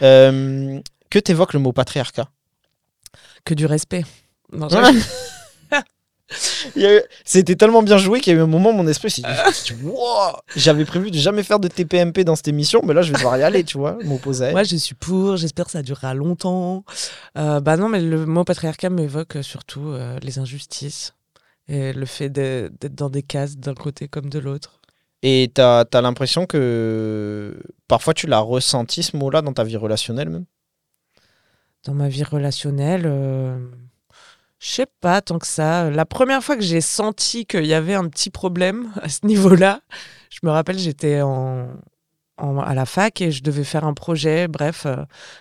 Euh, 0.00 0.80
que 1.10 1.18
t'évoques 1.18 1.52
le 1.52 1.60
mot 1.60 1.72
patriarcat? 1.72 2.28
Que 3.44 3.52
du 3.54 3.66
respect. 3.66 4.04
Non, 4.52 4.68
Ouais. 4.70 4.72
j'avoue. 4.72 4.98
Il 4.98 5.72
y 5.72 5.76
a 5.76 5.78
eu- 5.80 5.82
C'était 7.24 7.56
tellement 7.56 7.82
bien 7.82 7.98
joué 7.98 8.20
qu'il 8.20 8.32
y 8.32 8.36
a 8.36 8.38
eu 8.38 8.42
un 8.42 8.46
moment, 8.46 8.72
mon 8.72 8.86
esprit 8.86 9.10
s'est 9.10 9.22
dit 9.22 9.74
Wow 9.82 10.36
J'avais 10.56 10.84
prévu 10.84 11.10
de 11.10 11.16
jamais 11.16 11.42
faire 11.42 11.58
de 11.58 11.68
TPMP 11.68 12.24
dans 12.24 12.36
cette 12.36 12.48
émission, 12.48 12.82
mais 12.84 12.94
là, 12.94 13.02
je 13.02 13.12
vais 13.12 13.18
devoir 13.18 13.36
y 13.36 13.42
aller, 13.42 13.64
tu 13.64 13.78
vois, 13.78 13.98
m'opposer. 14.04 14.52
Moi, 14.52 14.62
je 14.62 14.76
suis 14.76 14.94
pour, 14.94 15.36
j'espère 15.36 15.66
que 15.66 15.72
ça 15.72 15.82
durera 15.82 16.14
longtemps. 16.14 16.84
Euh, 17.36 17.60
bah 17.60 17.76
non, 17.76 17.88
mais 17.88 18.00
le 18.00 18.26
mot 18.26 18.44
patriarcat 18.44 18.90
m'évoque 18.90 19.38
surtout 19.42 19.88
euh, 19.88 20.18
les 20.22 20.38
injustices 20.38 21.14
et 21.68 21.92
le 21.92 22.06
fait 22.06 22.28
d'être 22.28 22.94
dans 22.94 23.10
des 23.10 23.22
cases 23.22 23.56
d'un 23.56 23.74
côté 23.74 24.08
comme 24.08 24.28
de 24.28 24.38
l'autre. 24.38 24.80
Et 25.22 25.50
t'as 25.52 25.84
as, 25.92 26.00
l'impression 26.00 26.46
que 26.46 27.60
parfois 27.88 28.14
tu 28.14 28.26
l'as 28.26 28.40
ressenti 28.40 29.02
ce 29.02 29.16
mot-là 29.16 29.42
dans 29.42 29.52
ta 29.52 29.64
vie 29.64 29.76
relationnelle 29.76 30.30
même? 30.30 30.46
Dans 31.84 31.94
ma 31.94 32.08
vie 32.08 32.24
relationnelle, 32.24 33.04
euh, 33.06 33.58
je 34.60 34.70
sais 34.70 34.86
pas 35.00 35.22
tant 35.22 35.38
que 35.38 35.46
ça. 35.46 35.90
La 35.90 36.04
première 36.06 36.42
fois 36.44 36.56
que 36.56 36.62
j'ai 36.62 36.80
senti 36.82 37.46
qu'il 37.46 37.66
y 37.66 37.74
avait 37.74 37.94
un 37.94 38.08
petit 38.08 38.30
problème 38.30 38.92
à 39.02 39.08
ce 39.08 39.26
niveau-là, 39.26 39.80
je 40.30 40.40
me 40.42 40.50
rappelle, 40.50 40.78
j'étais 40.78 41.22
en, 41.22 41.68
en- 42.38 42.58
à 42.60 42.74
la 42.74 42.86
fac 42.86 43.20
et 43.22 43.30
je 43.32 43.42
devais 43.42 43.64
faire 43.64 43.84
un 43.84 43.94
projet. 43.94 44.48
Bref, 44.48 44.86
euh, 44.86 44.96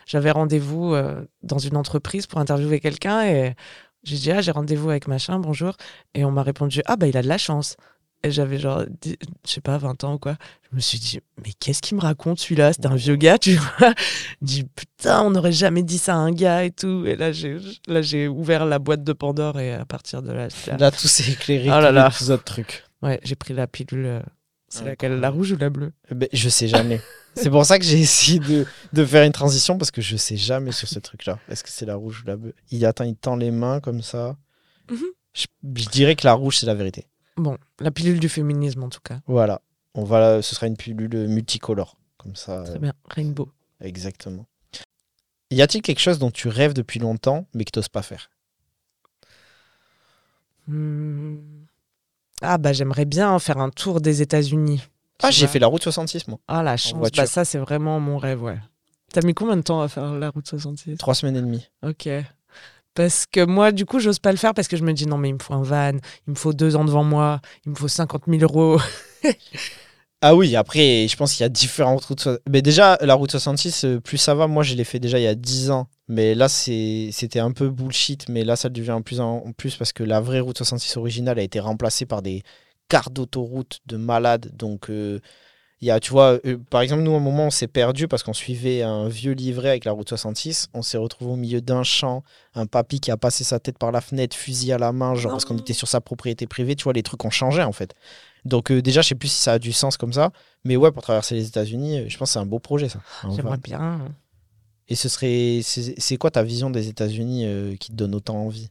j'avais 0.08 0.32
rendez-vous 0.32 0.94
euh, 0.96 1.26
dans 1.44 1.58
une 1.60 1.78
entreprise 1.78 2.28
pour 2.28 2.40
interviewer 2.40 2.80
quelqu'un 2.80 3.24
et 3.26 3.56
j'ai 4.04 4.18
dit 4.18 4.32
ah 4.32 4.42
j'ai 4.42 4.52
rendez-vous 4.52 4.90
avec 4.90 5.08
machin, 5.08 5.40
bonjour. 5.40 5.76
Et 6.16 6.26
on 6.26 6.32
m'a 6.32 6.44
répondu 6.44 6.82
ah 6.86 6.96
bah 6.98 7.08
il 7.08 7.18
a 7.18 7.22
de 7.22 7.28
la 7.28 7.38
chance. 7.38 7.76
J'avais 8.26 8.58
genre, 8.60 8.84
je 9.06 9.14
sais 9.46 9.62
pas, 9.62 9.78
20 9.78 10.04
ans 10.04 10.16
ou 10.16 10.20
quoi. 10.20 10.36
Je 10.70 10.76
me 10.76 10.82
suis 10.82 11.00
dit, 11.00 11.20
mais 11.46 11.52
qu'est-ce 11.58 11.82
qu'il 11.82 11.96
me 11.96 12.02
raconte 12.02 12.40
celui-là? 12.40 12.74
C'était 12.74 12.88
un 12.88 12.96
vieux 12.96 13.16
gars, 13.16 13.38
tu 13.38 13.56
vois. 13.80 13.94
Je 14.42 14.46
dis, 14.46 14.64
putain, 14.66 15.22
on 15.22 15.30
n'aurait 15.32 15.54
jamais 15.54 15.84
dit 15.84 15.98
ça 15.98 16.16
à 16.16 16.18
un 16.18 16.32
gars 16.32 16.66
et 16.66 16.72
tout. 16.72 17.06
Et 17.06 17.16
là, 17.16 17.32
j'ai 17.32 17.58
là 17.88 18.02
j'ai 18.02 18.28
ouvert 18.28 18.66
la 18.66 18.78
boîte 18.78 19.04
de 19.06 19.14
Pandore 19.14 19.60
et 19.60 19.74
à 19.74 19.86
partir 19.86 20.22
de 20.22 20.32
là, 20.34 20.48
là, 20.68 20.78
Là, 20.78 20.92
tout 20.92 21.08
s'est 21.08 21.32
éclairé. 21.32 21.68
Oh 21.68 21.80
là 21.80 21.90
tous 21.90 21.94
là. 21.96 22.12
les 22.20 22.32
autres 22.32 22.44
trucs. 22.44 22.84
ouais, 23.02 23.20
j'ai 23.24 23.36
pris 23.36 23.54
la 23.54 23.68
pilule. 23.68 24.06
euh, 24.06 24.22
C'est 24.68 24.82
Ouais. 24.84 24.90
laquelle 24.90 25.20
La 25.20 25.30
rouge 25.30 25.54
ou 25.54 25.58
la 25.58 25.70
bleue? 25.70 25.94
Ben, 26.12 26.28
je 26.34 26.50
sais 26.50 26.68
jamais. 26.68 27.00
c'est 27.36 27.50
pour 27.50 27.66
ça 27.66 27.80
que 27.80 27.86
j'ai 27.86 28.00
essayé 28.02 28.40
de, 28.40 28.66
de 28.92 29.06
faire 29.06 29.24
une 29.24 29.32
transition 29.32 29.78
parce 29.78 29.92
que 29.92 30.02
je 30.02 30.18
sais 30.18 30.36
jamais 30.38 30.74
sur 30.74 30.90
ce 30.90 31.00
truc-là. 31.00 31.40
Est-ce 31.50 31.64
que 31.64 31.70
c'est 31.70 31.86
la 31.86 31.96
rouge 31.96 32.22
ou 32.24 32.28
la 32.28 32.36
bleue? 32.36 32.54
Il 32.70 32.86
attend, 32.86 33.06
il 33.06 33.16
tend 33.16 33.38
les 33.38 33.50
mains 33.52 33.80
comme 33.80 34.02
ça. 34.02 34.36
Mhm. 34.92 34.98
je, 35.34 35.46
je 35.78 35.88
dirais 35.90 36.16
que 36.18 36.28
la 36.28 36.34
rouge, 36.34 36.58
c'est 36.58 36.66
la 36.66 36.76
vérité. 36.76 37.06
Bon, 37.40 37.58
la 37.80 37.92
pilule 37.92 38.20
du 38.20 38.30
féminisme 38.30 38.84
en 38.84 38.90
tout 38.90 39.02
cas. 39.02 39.20
Voilà. 39.28 39.62
On 39.96 40.04
va, 40.04 40.42
ce 40.42 40.56
sera 40.56 40.68
une 40.68 40.78
pilule 40.78 41.28
multicolore. 41.28 41.98
Comme 42.18 42.36
ça. 42.36 42.64
Très 42.64 42.76
euh, 42.76 42.80
bien, 42.80 42.94
rainbow. 43.10 43.50
exactement. 43.82 44.46
Y 45.52 45.62
a-t-il 45.62 45.82
quelque 45.82 46.02
chose 46.02 46.20
dont 46.20 46.32
tu 46.32 46.48
rêves 46.48 46.74
depuis 46.74 47.00
longtemps 47.00 47.48
mais 47.54 47.66
que 47.66 47.72
tu 47.72 47.80
n'oses 47.80 47.90
pas 47.90 48.04
faire? 48.04 48.30
Hmm. 50.68 51.38
Ah 52.42 52.58
bah 52.58 52.74
j'aimerais 52.74 53.06
bien 53.06 53.38
faire 53.40 53.58
un 53.58 53.70
tour 53.70 54.02
des 54.02 54.22
États-Unis. 54.22 54.84
Ah, 55.22 55.32
j'ai 55.32 55.48
fait 55.48 55.60
la 55.60 55.68
route 55.68 55.84
66, 55.84 56.28
moi. 56.28 56.40
Ah 56.48 56.64
la 56.64 56.78
chance, 56.78 57.12
bah 57.12 57.26
ça 57.26 57.44
c'est 57.44 57.58
vraiment 57.58 58.00
mon 58.00 58.18
rêve, 58.18 58.44
ouais. 58.44 58.60
T'as 59.12 59.22
mis 59.22 59.34
combien 59.34 59.58
de 59.58 59.62
temps 59.62 59.82
à 59.82 59.88
faire 59.88 60.14
la 60.14 60.30
route 60.30 60.48
66 60.48 60.98
Trois 60.98 61.16
semaines 61.16 61.36
et 61.36 61.42
demie. 61.42 61.68
Ok. 61.84 62.08
Parce 63.00 63.26
que 63.26 63.46
moi, 63.46 63.72
du 63.72 63.86
coup, 63.86 64.00
j'ose 64.00 64.20
pas 64.20 64.34
le 64.34 64.38
faire 64.38 64.54
parce 64.54 64.68
que 64.68 64.76
je 64.76 64.84
me 64.84 64.92
dis 64.92 65.06
non, 65.06 65.18
mais 65.18 65.30
il 65.30 65.36
me 65.36 65.40
faut 65.40 65.54
un 65.54 65.62
van, 65.62 65.94
il 66.28 66.32
me 66.32 66.36
faut 66.36 66.52
deux 66.52 66.76
ans 66.76 66.84
devant 66.84 67.06
moi, 67.06 67.40
il 67.66 67.70
me 67.70 67.76
faut 67.76 67.88
50 67.88 68.24
000 68.28 68.42
euros. 68.44 68.78
Ah 70.22 70.36
oui, 70.36 70.58
après, 70.58 71.08
je 71.08 71.16
pense 71.16 71.32
qu'il 71.32 71.46
y 71.46 71.46
a 71.46 71.50
différentes 71.50 72.04
routes. 72.04 72.28
Mais 72.50 72.62
déjà, 72.62 72.98
la 73.00 73.14
route 73.14 73.32
66, 73.32 73.86
euh, 73.86 74.00
plus 74.02 74.18
ça 74.18 74.36
va, 74.36 74.48
moi 74.48 74.64
je 74.64 74.76
l'ai 74.76 74.84
fait 74.84 75.00
déjà 75.00 75.18
il 75.18 75.24
y 75.24 75.28
a 75.28 75.34
10 75.34 75.72
ans. 75.72 75.88
Mais 76.10 76.36
là, 76.36 76.50
c'était 76.50 77.40
un 77.40 77.54
peu 77.54 77.70
bullshit. 77.70 78.28
Mais 78.28 78.44
là, 78.44 78.58
ça 78.58 78.68
devient 78.68 78.92
en 78.92 79.02
plus 79.02 79.22
en 79.22 79.54
plus 79.54 79.78
parce 79.78 79.94
que 79.94 80.04
la 80.04 80.20
vraie 80.20 80.42
route 80.42 80.58
66 80.58 80.98
originale 80.98 81.40
a 81.40 81.42
été 81.42 81.62
remplacée 81.62 82.06
par 82.06 82.22
des 82.22 82.44
cartes 82.90 83.14
d'autoroute 83.14 83.80
de 83.86 83.96
malades. 83.96 84.52
Donc, 84.58 84.90
euh, 84.90 85.22
il 85.82 85.88
y 85.88 85.92
a, 85.92 86.00
tu 86.00 86.12
vois, 86.12 86.40
euh, 86.46 86.58
par 86.70 86.82
exemple, 86.82 87.04
nous, 87.04 87.14
à 87.14 87.18
un 87.18 87.22
moment, 87.22 87.46
on 87.46 87.50
s'est 87.52 87.68
perdu 87.68 88.10
parce 88.10 88.22
qu'on 88.22 88.34
suivait 88.34 88.82
un 88.82 89.08
vieux 89.08 89.32
livret 89.32 89.70
avec 89.70 89.86
la 89.86 89.94
route 89.94 90.10
66. 90.10 90.68
On 90.74 90.82
s'est 90.82 90.98
retrouvé 90.98 91.32
au 91.32 91.36
milieu 91.38 91.62
d'un 91.62 91.84
champ, 91.84 92.24
un 92.54 92.66
papy 92.66 93.00
qui 93.00 93.12
a 93.12 93.18
passé 93.18 93.46
sa 93.46 93.60
tête 93.60 93.78
par 93.78 93.92
la 93.94 94.02
fenêtre, 94.02 94.36
fusil 94.36 94.74
à 94.74 94.78
la 94.78 94.92
main, 94.92 95.16
genre 95.16 95.32
parce 95.32 95.46
qu'on 95.46 95.58
était 95.58 95.74
sur 95.74 95.88
sa 95.88 96.02
propriété 96.02 96.48
privée. 96.48 96.76
Tu 96.76 96.84
vois, 96.84 96.94
les 96.94 97.04
trucs 97.04 97.24
ont 97.24 97.30
changé 97.30 97.64
en 97.64 97.72
fait. 97.72 97.94
Donc 98.44 98.72
euh, 98.72 98.82
déjà, 98.82 99.02
je 99.02 99.10
sais 99.10 99.16
plus 99.16 99.30
si 99.30 99.42
ça 99.42 99.54
a 99.54 99.60
du 99.60 99.72
sens 99.72 99.96
comme 99.96 100.14
ça, 100.14 100.32
mais 100.66 100.76
ouais, 100.76 100.92
pour 100.92 101.02
traverser 101.02 101.36
les 101.36 101.48
États-Unis, 101.48 102.00
euh, 102.00 102.06
je 102.10 102.18
pense 102.18 102.30
que 102.30 102.34
c'est 102.34 102.40
un 102.40 102.46
beau 102.46 102.60
projet 102.60 102.90
ça. 102.90 103.00
J'aimerais 103.36 103.58
bien. 103.58 104.02
Et 104.92 104.96
ce 104.96 105.08
serait, 105.08 105.60
c'est 105.64 106.18
quoi 106.18 106.32
ta 106.32 106.42
vision 106.42 106.72
des 106.72 106.88
États-Unis 106.88 107.46
euh, 107.46 107.76
qui 107.76 107.92
te 107.92 107.96
donne 107.96 108.16
autant 108.16 108.38
envie? 108.38 108.70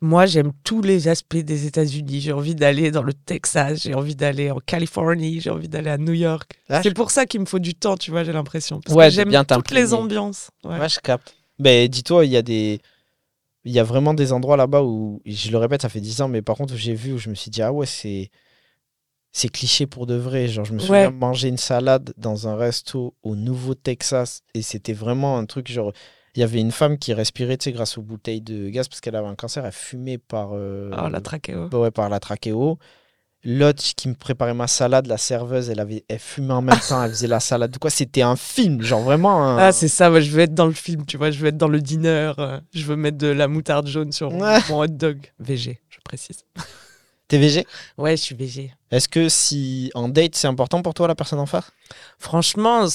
Moi, 0.00 0.26
j'aime 0.26 0.50
tous 0.64 0.82
les 0.82 1.06
aspects 1.06 1.36
des 1.36 1.66
États-Unis. 1.66 2.20
J'ai 2.20 2.32
envie 2.32 2.56
d'aller 2.56 2.90
dans 2.90 3.04
le 3.04 3.12
Texas, 3.12 3.82
j'ai 3.84 3.94
envie 3.94 4.16
d'aller 4.16 4.50
en 4.50 4.58
Californie, 4.58 5.40
j'ai 5.40 5.50
envie 5.50 5.68
d'aller 5.68 5.90
à 5.90 5.96
New 5.96 6.12
York. 6.12 6.50
Ah, 6.68 6.82
C'est 6.82 6.92
pour 6.92 7.12
ça 7.12 7.24
qu'il 7.24 7.38
me 7.40 7.46
faut 7.46 7.60
du 7.60 7.74
temps, 7.74 7.96
tu 7.96 8.10
vois, 8.10 8.24
j'ai 8.24 8.32
l'impression. 8.32 8.80
Parce 8.80 8.96
Ouais, 8.96 9.08
que 9.08 9.14
j'aime 9.14 9.28
bien 9.28 9.44
toutes 9.44 9.70
les 9.70 9.94
ambiances. 9.94 10.50
Ouais. 10.64 10.76
Ouais, 10.76 10.88
je 10.88 10.98
capte. 10.98 11.36
Ben, 11.60 11.86
dis-toi, 11.86 12.24
il 12.24 12.32
y 12.32 12.36
a 12.36 12.42
des, 12.42 12.80
il 13.64 13.72
y 13.72 13.78
a 13.78 13.84
vraiment 13.84 14.12
des 14.12 14.32
endroits 14.32 14.56
là-bas 14.56 14.82
où, 14.82 15.22
je 15.24 15.52
le 15.52 15.58
répète, 15.58 15.82
ça 15.82 15.88
fait 15.88 16.00
10 16.00 16.20
ans, 16.22 16.28
mais 16.28 16.42
par 16.42 16.56
contre, 16.56 16.74
où 16.74 16.76
j'ai 16.76 16.94
vu 16.94 17.12
où 17.12 17.18
je 17.18 17.30
me 17.30 17.36
suis 17.36 17.50
dit 17.50 17.62
ah 17.62 17.72
ouais, 17.72 17.86
c'est, 17.86 18.30
c'est 19.32 19.48
cliché 19.48 19.86
pour 19.86 20.06
de 20.06 20.14
vrai. 20.14 20.48
Genre, 20.48 20.64
je 20.64 20.72
me 20.72 20.78
souviens 20.78 21.06
Ouais. 21.06 21.12
manger 21.12 21.48
une 21.48 21.56
salade 21.56 22.12
dans 22.16 22.48
un 22.48 22.56
resto 22.56 23.14
au 23.22 23.36
Nouveau-Texas 23.36 24.40
et 24.54 24.62
c'était 24.62 24.92
vraiment 24.92 25.38
un 25.38 25.46
truc 25.46 25.70
genre. 25.70 25.92
Il 26.36 26.40
y 26.40 26.44
avait 26.44 26.60
une 26.60 26.70
femme 26.70 26.96
qui 26.96 27.12
respirait, 27.12 27.56
tu 27.56 27.64
sais, 27.64 27.72
grâce 27.72 27.98
aux 27.98 28.02
bouteilles 28.02 28.40
de 28.40 28.68
gaz 28.68 28.86
parce 28.88 29.00
qu'elle 29.00 29.16
avait 29.16 29.26
un 29.26 29.34
cancer, 29.34 29.66
elle 29.66 29.72
fumait 29.72 30.18
par. 30.18 30.50
euh, 30.52 30.90
Oh, 30.96 31.08
la 31.08 31.20
trachéo. 31.20 31.68
Bah 31.68 31.78
ouais, 31.80 31.90
par 31.90 32.08
la 32.08 32.20
trachéo. 32.20 32.78
L'autre 33.42 33.82
qui 33.96 34.06
me 34.08 34.14
préparait 34.14 34.52
ma 34.54 34.66
salade, 34.68 35.06
la 35.06 35.16
serveuse, 35.16 35.70
elle, 35.70 35.80
avait, 35.80 36.04
elle 36.08 36.18
fumait 36.18 36.52
en 36.52 36.60
même 36.62 36.78
temps, 36.88 37.02
elle 37.02 37.10
faisait 37.10 37.26
la 37.26 37.40
salade. 37.40 37.76
Quoi, 37.78 37.88
c'était 37.90 38.20
un 38.22 38.36
film, 38.36 38.82
genre 38.82 39.00
vraiment 39.00 39.42
un... 39.42 39.56
Ah, 39.56 39.72
c'est 39.72 39.88
ça, 39.88 40.10
moi, 40.10 40.20
je 40.20 40.30
veux 40.30 40.40
être 40.40 40.54
dans 40.54 40.66
le 40.66 40.72
film, 40.74 41.06
tu 41.06 41.16
vois, 41.16 41.30
je 41.30 41.38
veux 41.40 41.48
être 41.48 41.56
dans 41.56 41.66
le 41.66 41.80
dîner, 41.80 42.32
euh, 42.38 42.60
je 42.74 42.84
veux 42.84 42.96
mettre 42.96 43.16
de 43.16 43.28
la 43.28 43.48
moutarde 43.48 43.86
jaune 43.86 44.12
sur 44.12 44.30
Ouais. 44.32 44.58
mon 44.68 44.80
hot 44.82 44.88
dog. 44.88 45.32
VG, 45.38 45.80
je 45.88 45.98
précise. 46.04 46.44
T'es 47.30 47.38
végé 47.38 47.64
Ouais, 47.96 48.16
je 48.16 48.22
suis 48.22 48.34
VG. 48.34 48.72
Est-ce 48.90 49.08
que 49.08 49.28
si 49.28 49.90
en 49.94 50.08
date, 50.08 50.34
c'est 50.34 50.48
important 50.48 50.82
pour 50.82 50.94
toi, 50.94 51.06
la 51.08 51.14
personne 51.14 51.38
en 51.38 51.46
face 51.46 51.70
Franchement, 52.18 52.86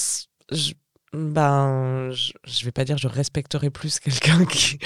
je, 0.52 0.72
ben, 1.14 2.10
je, 2.12 2.32
je 2.46 2.64
vais 2.66 2.70
pas 2.70 2.84
dire 2.84 2.98
je 2.98 3.08
respecterais 3.08 3.70
plus 3.70 3.98
quelqu'un 4.06 4.44
qui. 4.44 4.78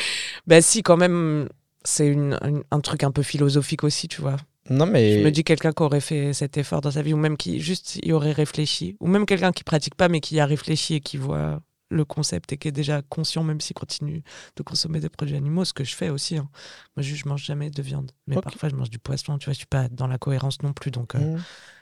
Ben, 0.47 0.63
si, 0.63 0.83
quand 0.85 0.97
même, 0.97 1.49
c'est 1.85 2.07
une, 2.07 2.39
une- 2.43 2.63
un 2.71 2.81
truc 2.81 3.03
un 3.03 3.11
peu 3.11 3.23
philosophique 3.25 3.83
aussi, 3.85 4.07
tu 4.07 4.21
vois. 4.21 4.37
Non, 4.69 4.87
mais... 4.87 5.19
Je 5.19 5.25
me 5.25 5.31
dis 5.33 5.43
quelqu'un 5.43 5.73
qui 5.73 5.83
aurait 5.83 6.01
fait 6.01 6.33
cet 6.33 6.57
effort 6.57 6.81
dans 6.81 6.93
sa 6.93 7.03
vie, 7.03 7.13
ou 7.13 7.17
même 7.17 7.37
qui 7.37 7.61
juste 7.61 7.99
y 8.05 8.13
aurait 8.13 8.31
réfléchi, 8.33 8.97
ou 9.01 9.09
même 9.09 9.27
quelqu'un 9.27 9.51
qui 9.51 9.65
pratique 9.65 9.97
pas, 9.97 10.09
mais 10.09 10.21
qui 10.21 10.37
y 10.37 10.41
a 10.41 10.47
réfléchi 10.47 10.95
et 10.95 11.01
qui 11.01 11.17
voit 11.17 11.61
le 11.91 12.05
concept 12.05 12.53
et 12.53 12.57
qui 12.57 12.69
est 12.69 12.73
déjà 12.73 13.03
conscient, 13.03 13.43
même 13.43 13.61
s'il 13.61 13.75
continue 13.75 14.23
de 14.57 14.63
consommer 14.63 15.01
des 15.01 15.09
produits 15.09 15.37
animaux, 15.37 15.65
ce 15.65 15.73
que 15.73 15.85
je 15.85 15.95
fais 15.95 16.09
aussi. 16.09 16.37
hein. 16.37 16.49
Moi, 16.97 17.03
juste, 17.03 17.23
je 17.25 17.29
mange 17.29 17.45
jamais 17.45 17.69
de 17.69 17.83
viande. 17.83 18.13
Mais 18.27 18.37
parfois, 18.37 18.69
je 18.69 18.77
mange 18.77 18.91
du 18.91 18.99
poisson, 18.99 19.37
tu 19.39 19.47
vois, 19.47 19.53
je 19.53 19.59
suis 19.59 19.67
pas 19.67 19.89
dans 19.89 20.07
la 20.07 20.17
cohérence 20.19 20.63
non 20.63 20.73
plus. 20.73 20.91
Donc, 20.91 21.15
euh, 21.15 21.19
Hmm. 21.19 21.39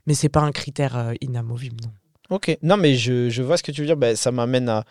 Mais 0.06 0.14
c'est 0.14 0.30
pas 0.30 0.40
un 0.40 0.52
critère 0.52 0.96
euh, 0.96 1.12
inamovible, 1.20 1.76
non. 1.84 1.92
Ok. 2.30 2.56
Non, 2.62 2.76
mais 2.78 2.94
je, 2.94 3.28
je 3.28 3.42
vois 3.42 3.56
ce 3.58 3.62
que 3.62 3.70
tu 3.70 3.82
veux 3.82 3.86
dire. 3.86 3.96
Ben, 3.96 4.16
ça 4.16 4.32
m'amène 4.32 4.68
à, 4.70 4.84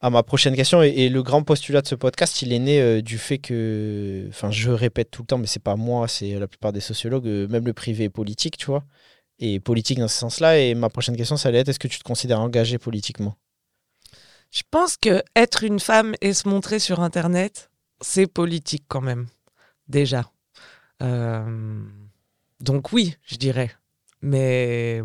à 0.00 0.10
ma 0.10 0.22
prochaine 0.24 0.56
question. 0.56 0.82
Et, 0.82 0.88
et 0.88 1.08
le 1.08 1.22
grand 1.22 1.42
postulat 1.44 1.82
de 1.82 1.86
ce 1.86 1.94
podcast, 1.94 2.42
il 2.42 2.52
est 2.52 2.58
né 2.58 2.80
euh, 2.80 3.00
du 3.02 3.18
fait 3.18 3.38
que... 3.38 4.26
Enfin, 4.28 4.50
je 4.50 4.70
répète 4.70 5.10
tout 5.10 5.22
le 5.22 5.26
temps, 5.26 5.38
mais 5.38 5.46
c'est 5.46 5.62
pas 5.62 5.76
moi, 5.76 6.08
c'est 6.08 6.38
la 6.38 6.48
plupart 6.48 6.72
des 6.72 6.80
sociologues, 6.80 7.26
euh, 7.28 7.46
même 7.48 7.64
le 7.64 7.72
privé 7.72 8.08
politique, 8.08 8.56
tu 8.56 8.66
vois. 8.66 8.84
Et 9.38 9.60
politique 9.60 9.98
dans 9.98 10.08
ce 10.08 10.18
sens-là. 10.18 10.58
Et 10.58 10.74
ma 10.74 10.88
prochaine 10.88 11.16
question, 11.16 11.36
ça 11.36 11.48
allait 11.48 11.58
être, 11.60 11.68
est-ce 11.68 11.78
que 11.78 11.88
tu 11.88 11.98
te 11.98 12.04
considères 12.04 12.40
engagé 12.40 12.78
politiquement? 12.78 13.36
Je 14.50 14.62
pense 14.70 14.96
que 14.96 15.22
être 15.36 15.64
une 15.64 15.80
femme 15.80 16.14
et 16.20 16.32
se 16.34 16.48
montrer 16.48 16.78
sur 16.78 17.00
Internet, 17.00 17.70
c'est 18.00 18.26
politique 18.26 18.84
quand 18.88 19.00
même, 19.00 19.28
déjà. 19.88 20.30
Euh, 21.02 21.82
Donc 22.60 22.92
oui, 22.92 23.16
je 23.24 23.36
dirais. 23.36 23.70
Mais 24.22 25.02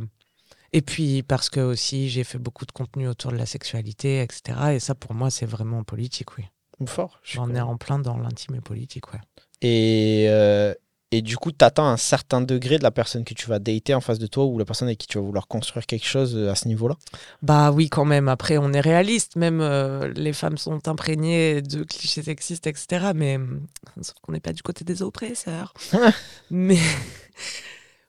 et 0.73 0.81
puis 0.81 1.23
parce 1.23 1.49
que 1.49 1.61
aussi 1.61 2.09
j'ai 2.09 2.23
fait 2.25 2.37
beaucoup 2.39 2.65
de 2.65 2.71
contenu 2.71 3.07
autour 3.07 3.31
de 3.31 3.37
la 3.37 3.45
sexualité, 3.45 4.21
etc. 4.21 4.73
Et 4.73 4.79
ça 4.79 4.93
pour 4.95 5.13
moi 5.13 5.29
c'est 5.29 5.45
vraiment 5.45 5.83
politique, 5.83 6.37
oui. 6.37 6.45
Fort. 6.87 7.21
J'en 7.23 7.55
ai 7.55 7.61
en 7.61 7.77
plein 7.77 7.99
dans 7.99 8.17
l'intime 8.17 8.55
et 8.55 8.61
politique, 8.61 9.13
ouais. 9.13 9.21
Et, 9.61 10.25
euh, 10.27 10.73
et 11.17 11.21
du 11.21 11.37
coup, 11.37 11.51
tu 11.51 11.63
attends 11.63 11.87
un 11.87 11.97
certain 11.97 12.41
degré 12.41 12.77
de 12.77 12.83
la 12.83 12.91
personne 12.91 13.23
que 13.23 13.33
tu 13.33 13.47
vas 13.47 13.59
dater 13.59 13.93
en 13.93 14.01
face 14.01 14.19
de 14.19 14.27
toi 14.27 14.45
ou 14.45 14.57
la 14.57 14.65
personne 14.65 14.87
avec 14.87 14.97
qui 14.97 15.07
tu 15.07 15.17
vas 15.17 15.23
vouloir 15.23 15.47
construire 15.47 15.85
quelque 15.85 16.05
chose 16.05 16.35
euh, 16.35 16.51
à 16.51 16.55
ce 16.55 16.67
niveau-là? 16.67 16.95
Bah 17.41 17.71
oui, 17.71 17.89
quand 17.89 18.05
même. 18.05 18.27
Après, 18.27 18.57
on 18.57 18.73
est 18.73 18.81
réaliste. 18.81 19.35
Même 19.35 19.61
euh, 19.61 20.11
les 20.15 20.33
femmes 20.33 20.57
sont 20.57 20.87
imprégnées 20.87 21.61
de 21.61 21.83
clichés 21.83 22.23
sexistes, 22.23 22.67
etc. 22.67 23.11
Mais 23.15 23.37
hum, 23.37 23.65
sauf 24.01 24.15
qu'on 24.21 24.33
n'est 24.33 24.39
pas 24.39 24.53
du 24.53 24.61
côté 24.61 24.83
des 24.83 25.01
oppresseurs. 25.01 25.73
Mais 26.51 26.79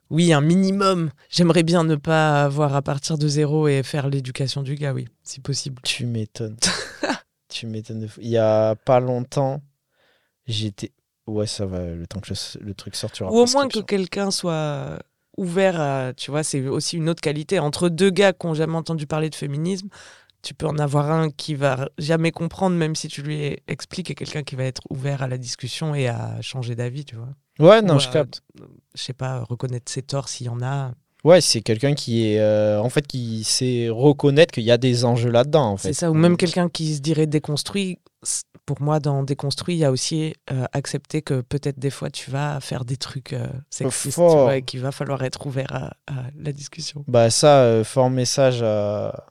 oui, 0.09 0.33
un 0.33 0.41
minimum. 0.41 1.11
J'aimerais 1.29 1.63
bien 1.63 1.83
ne 1.83 1.95
pas 1.95 2.43
avoir 2.43 2.75
à 2.75 2.81
partir 2.81 3.17
de 3.17 3.27
zéro 3.27 3.67
et 3.67 3.83
faire 3.83 4.09
l'éducation 4.09 4.63
du 4.63 4.75
gars, 4.75 4.93
oui, 4.93 5.07
si 5.23 5.39
possible. 5.39 5.81
Tu 5.83 6.05
m'étonnes. 6.05 6.57
tu 7.49 7.67
m'étonnes. 7.67 8.07
Il 8.19 8.29
y 8.29 8.37
a 8.37 8.75
pas 8.75 8.99
longtemps, 8.99 9.61
j'étais. 10.45 10.91
Ouais, 11.27 11.47
ça 11.47 11.65
va, 11.65 11.79
le 11.81 12.07
temps 12.07 12.19
que 12.19 12.29
le, 12.29 12.65
le 12.65 12.73
truc 12.73 12.95
sorte. 12.95 13.13
tu 13.15 13.23
Ou 13.23 13.27
au 13.27 13.45
moins 13.47 13.67
que 13.67 13.79
quelqu'un 13.79 14.31
soit 14.31 14.99
ouvert 15.37 15.79
à. 15.79 16.13
Tu 16.13 16.31
vois, 16.31 16.43
c'est 16.43 16.65
aussi 16.67 16.97
une 16.97 17.09
autre 17.09 17.21
qualité. 17.21 17.59
Entre 17.59 17.89
deux 17.89 18.09
gars 18.09 18.33
qui 18.33 18.47
n'ont 18.47 18.53
jamais 18.53 18.75
entendu 18.75 19.07
parler 19.07 19.29
de 19.29 19.35
féminisme, 19.35 19.89
tu 20.41 20.53
peux 20.53 20.67
en 20.67 20.77
avoir 20.77 21.11
un 21.11 21.29
qui 21.29 21.55
va 21.55 21.89
jamais 21.97 22.31
comprendre, 22.31 22.75
même 22.75 22.95
si 22.95 23.07
tu 23.07 23.21
lui 23.21 23.57
expliques, 23.67 24.09
et 24.11 24.15
quelqu'un 24.15 24.43
qui 24.43 24.55
va 24.55 24.63
être 24.63 24.81
ouvert 24.89 25.21
à 25.21 25.27
la 25.27 25.37
discussion 25.37 25.93
et 25.93 26.07
à 26.07 26.41
changer 26.41 26.75
d'avis, 26.75 27.05
tu 27.05 27.15
vois. 27.15 27.29
Ouais, 27.59 27.81
non, 27.81 27.95
Ou 27.95 27.99
je 27.99 28.07
à, 28.07 28.11
capte. 28.11 28.43
Je 28.95 29.03
sais 29.03 29.13
pas, 29.13 29.43
reconnaître 29.43 29.91
ses 29.91 30.03
torts 30.03 30.29
s'il 30.29 30.45
y 30.45 30.49
en 30.49 30.61
a. 30.61 30.93
Ouais, 31.23 31.41
c'est 31.41 31.61
quelqu'un 31.61 31.93
qui 31.95 32.27
est. 32.27 32.39
euh, 32.39 32.79
en 32.79 32.89
fait, 32.89 33.05
qui 33.05 33.43
sait 33.43 33.89
reconnaître 33.89 34.53
qu'il 34.53 34.63
y 34.63 34.71
a 34.71 34.77
des 34.77 35.03
enjeux 35.03 35.31
là-dedans, 35.31 35.71
en 35.71 35.77
fait. 35.77 35.89
C'est 35.89 36.01
ça. 36.01 36.11
Ou 36.11 36.13
même 36.13 36.37
quelqu'un 36.37 36.69
qui 36.69 36.95
se 36.95 37.01
dirait 37.01 37.25
déconstruit. 37.25 37.99
Pour 38.67 38.81
moi, 38.81 38.99
dans 38.99 39.23
déconstruit, 39.23 39.75
il 39.75 39.79
y 39.79 39.85
a 39.85 39.91
aussi 39.91 40.35
euh, 40.51 40.65
accepter 40.73 41.21
que 41.23 41.41
peut-être 41.41 41.79
des 41.79 41.89
fois 41.89 42.09
tu 42.09 42.29
vas 42.29 42.59
faire 42.59 42.83
des 42.85 42.97
trucs 42.97 43.31
euh, 43.33 43.47
sexistes, 43.69 44.03
tu 44.03 44.11
Fort. 44.11 44.43
vois, 44.43 44.57
et 44.57 44.61
qu'il 44.61 44.81
va 44.81 44.91
falloir 44.91 45.23
être 45.23 45.47
ouvert 45.47 45.73
à, 45.73 45.85
à 46.05 46.25
la 46.37 46.51
discussion. 46.51 47.03
Bah, 47.07 47.29
ça, 47.29 47.61
euh, 47.61 47.83
fort 47.83 48.09
message 48.09 48.61
à. 48.61 49.25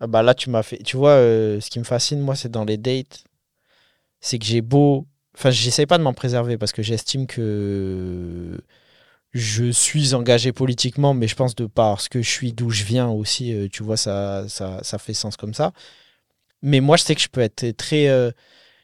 Ah 0.00 0.06
bah 0.06 0.22
là, 0.22 0.34
tu 0.34 0.50
m'as 0.50 0.62
fait. 0.62 0.78
Tu 0.82 0.96
vois, 0.96 1.12
euh, 1.12 1.60
ce 1.60 1.70
qui 1.70 1.78
me 1.78 1.84
fascine, 1.84 2.20
moi, 2.20 2.36
c'est 2.36 2.50
dans 2.50 2.64
les 2.64 2.76
dates, 2.76 3.24
c'est 4.20 4.38
que 4.38 4.44
j'ai 4.44 4.60
beau. 4.60 5.06
Enfin, 5.34 5.50
j'essaie 5.50 5.86
pas 5.86 5.96
de 5.98 6.02
m'en 6.02 6.12
préserver 6.12 6.58
parce 6.58 6.72
que 6.72 6.82
j'estime 6.82 7.26
que 7.26 8.60
je 9.32 9.70
suis 9.70 10.14
engagé 10.14 10.52
politiquement, 10.52 11.14
mais 11.14 11.28
je 11.28 11.36
pense 11.36 11.54
de 11.54 11.66
parce 11.66 12.08
que 12.08 12.20
je 12.20 12.28
suis 12.28 12.52
d'où 12.52 12.70
je 12.70 12.84
viens 12.84 13.08
aussi, 13.08 13.54
euh, 13.54 13.68
tu 13.70 13.82
vois, 13.82 13.96
ça, 13.96 14.44
ça, 14.48 14.80
ça, 14.82 14.98
fait 14.98 15.14
sens 15.14 15.36
comme 15.36 15.54
ça. 15.54 15.72
Mais 16.62 16.80
moi, 16.80 16.96
je 16.96 17.04
sais 17.04 17.14
que 17.14 17.20
je 17.20 17.28
peux 17.28 17.40
être 17.40 17.76
très. 17.76 18.08
Euh, 18.08 18.30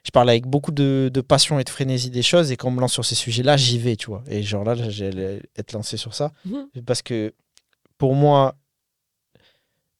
je 0.04 0.10
parle 0.12 0.30
avec 0.30 0.46
beaucoup 0.46 0.70
de, 0.70 1.10
de, 1.12 1.20
passion 1.20 1.58
et 1.58 1.64
de 1.64 1.70
frénésie 1.70 2.10
des 2.10 2.22
choses, 2.22 2.52
et 2.52 2.56
quand 2.56 2.68
on 2.68 2.70
me 2.70 2.80
lance 2.80 2.92
sur 2.92 3.04
ces 3.04 3.16
sujets-là, 3.16 3.56
j'y 3.56 3.78
vais, 3.78 3.96
tu 3.96 4.06
vois. 4.06 4.22
Et 4.28 4.42
genre 4.42 4.62
là, 4.62 4.74
j'allais 4.76 5.42
être 5.56 5.72
lancé 5.72 5.96
sur 5.96 6.14
ça. 6.14 6.32
Mmh. 6.44 6.80
Parce 6.86 7.02
que 7.02 7.34
pour 7.98 8.14
moi, 8.14 8.54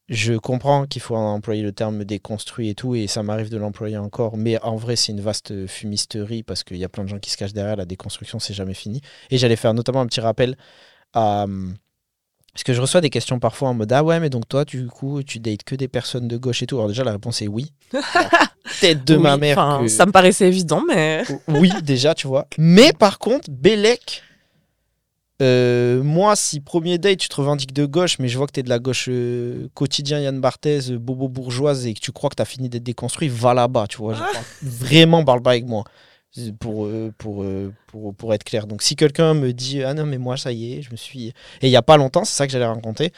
je 0.08 0.34
comprends 0.34 0.86
qu'il 0.86 1.02
faut 1.02 1.16
employer 1.16 1.62
le 1.62 1.72
terme 1.72 2.04
déconstruit 2.04 2.68
et 2.68 2.74
tout, 2.76 2.94
et 2.94 3.08
ça 3.08 3.24
m'arrive 3.24 3.50
de 3.50 3.56
l'employer 3.56 3.96
encore, 3.96 4.36
mais 4.36 4.62
en 4.62 4.76
vrai, 4.76 4.94
c'est 4.94 5.10
une 5.10 5.20
vaste 5.20 5.66
fumisterie 5.66 6.44
parce 6.44 6.62
qu'il 6.62 6.76
y 6.76 6.84
a 6.84 6.88
plein 6.88 7.02
de 7.02 7.08
gens 7.08 7.18
qui 7.18 7.30
se 7.30 7.36
cachent 7.36 7.52
derrière. 7.52 7.74
La 7.74 7.84
déconstruction, 7.84 8.38
c'est 8.38 8.54
jamais 8.54 8.74
fini. 8.74 9.00
Et 9.30 9.38
j'allais 9.38 9.56
faire 9.56 9.74
notamment 9.74 10.00
un 10.00 10.06
petit 10.06 10.20
rappel 10.20 10.56
à. 11.12 11.46
Parce 12.56 12.64
que 12.64 12.72
je 12.72 12.80
reçois 12.80 13.02
des 13.02 13.10
questions 13.10 13.38
parfois 13.38 13.68
en 13.68 13.74
mode 13.74 13.92
Ah 13.92 14.02
ouais, 14.02 14.18
mais 14.18 14.30
donc 14.30 14.48
toi, 14.48 14.64
du 14.64 14.86
coup, 14.86 15.22
tu 15.22 15.40
dates 15.40 15.62
que 15.62 15.74
des 15.74 15.88
personnes 15.88 16.26
de 16.26 16.38
gauche 16.38 16.62
et 16.62 16.66
tout. 16.66 16.76
Alors, 16.76 16.88
déjà, 16.88 17.04
la 17.04 17.12
réponse 17.12 17.42
est 17.42 17.48
oui. 17.48 17.70
Tête 18.80 19.06
de 19.06 19.16
ma 19.18 19.36
mère. 19.36 19.82
Ça 19.88 20.06
me 20.06 20.10
paraissait 20.10 20.48
évident, 20.48 20.82
mais. 20.88 21.22
oui, 21.48 21.70
déjà, 21.82 22.14
tu 22.14 22.26
vois. 22.26 22.46
Mais 22.56 22.94
par 22.94 23.18
contre, 23.18 23.50
Bélec 23.50 24.22
euh, 25.42 26.02
moi, 26.02 26.34
si 26.34 26.60
premier 26.60 26.96
date, 26.96 27.18
tu 27.18 27.28
te 27.28 27.36
revendiques 27.36 27.74
de 27.74 27.84
gauche, 27.84 28.18
mais 28.18 28.28
je 28.28 28.38
vois 28.38 28.46
que 28.46 28.52
tu 28.52 28.60
es 28.60 28.62
de 28.62 28.70
la 28.70 28.78
gauche 28.78 29.10
euh, 29.10 29.68
quotidien, 29.74 30.18
Yann 30.18 30.40
Barthez, 30.40 30.90
euh, 30.90 30.98
bobo 30.98 31.28
bourgeoise, 31.28 31.86
et 31.86 31.92
que 31.92 32.00
tu 32.00 32.10
crois 32.10 32.30
que 32.30 32.36
tu 32.36 32.42
as 32.42 32.46
fini 32.46 32.70
d'être 32.70 32.82
déconstruit, 32.82 33.28
va 33.28 33.52
là-bas, 33.52 33.86
tu 33.86 33.98
vois. 33.98 34.16
Ah. 34.18 34.40
Vraiment, 34.62 35.22
parle 35.26 35.42
pas 35.42 35.50
avec 35.50 35.66
moi, 35.66 35.84
pour, 36.60 36.88
pour, 37.18 37.44
pour, 37.86 38.14
pour, 38.14 38.34
être 38.34 38.44
clair. 38.44 38.66
Donc, 38.66 38.82
si 38.82 38.96
quelqu'un 38.96 39.34
me 39.34 39.52
dit, 39.52 39.82
ah 39.82 39.94
non, 39.94 40.06
mais 40.06 40.18
moi, 40.18 40.36
ça 40.36 40.52
y 40.52 40.74
est, 40.74 40.82
je 40.82 40.90
me 40.90 40.96
suis. 40.96 41.28
Et 41.28 41.34
il 41.62 41.70
n'y 41.70 41.76
a 41.76 41.82
pas 41.82 41.96
longtemps, 41.96 42.24
c'est 42.24 42.34
ça 42.34 42.46
que 42.46 42.52
j'allais 42.52 42.66
raconter. 42.66 43.12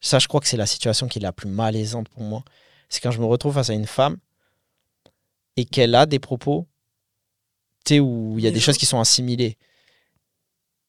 Ça, 0.00 0.18
je 0.18 0.28
crois 0.28 0.40
que 0.40 0.46
c'est 0.46 0.56
la 0.56 0.66
situation 0.66 1.08
qui 1.08 1.18
est 1.18 1.22
la 1.22 1.32
plus 1.32 1.48
malaisante 1.48 2.08
pour 2.08 2.22
moi. 2.22 2.44
C'est 2.88 3.00
quand 3.00 3.10
je 3.10 3.20
me 3.20 3.26
retrouve 3.26 3.54
face 3.54 3.70
à 3.70 3.74
une 3.74 3.86
femme 3.86 4.16
et 5.56 5.64
qu'elle 5.64 5.94
a 5.94 6.06
des 6.06 6.18
propos, 6.18 6.66
où 7.92 8.34
il 8.38 8.44
y 8.44 8.46
a 8.46 8.50
des 8.50 8.60
choses 8.60 8.78
qui 8.78 8.86
sont 8.86 9.00
assimilées. 9.00 9.56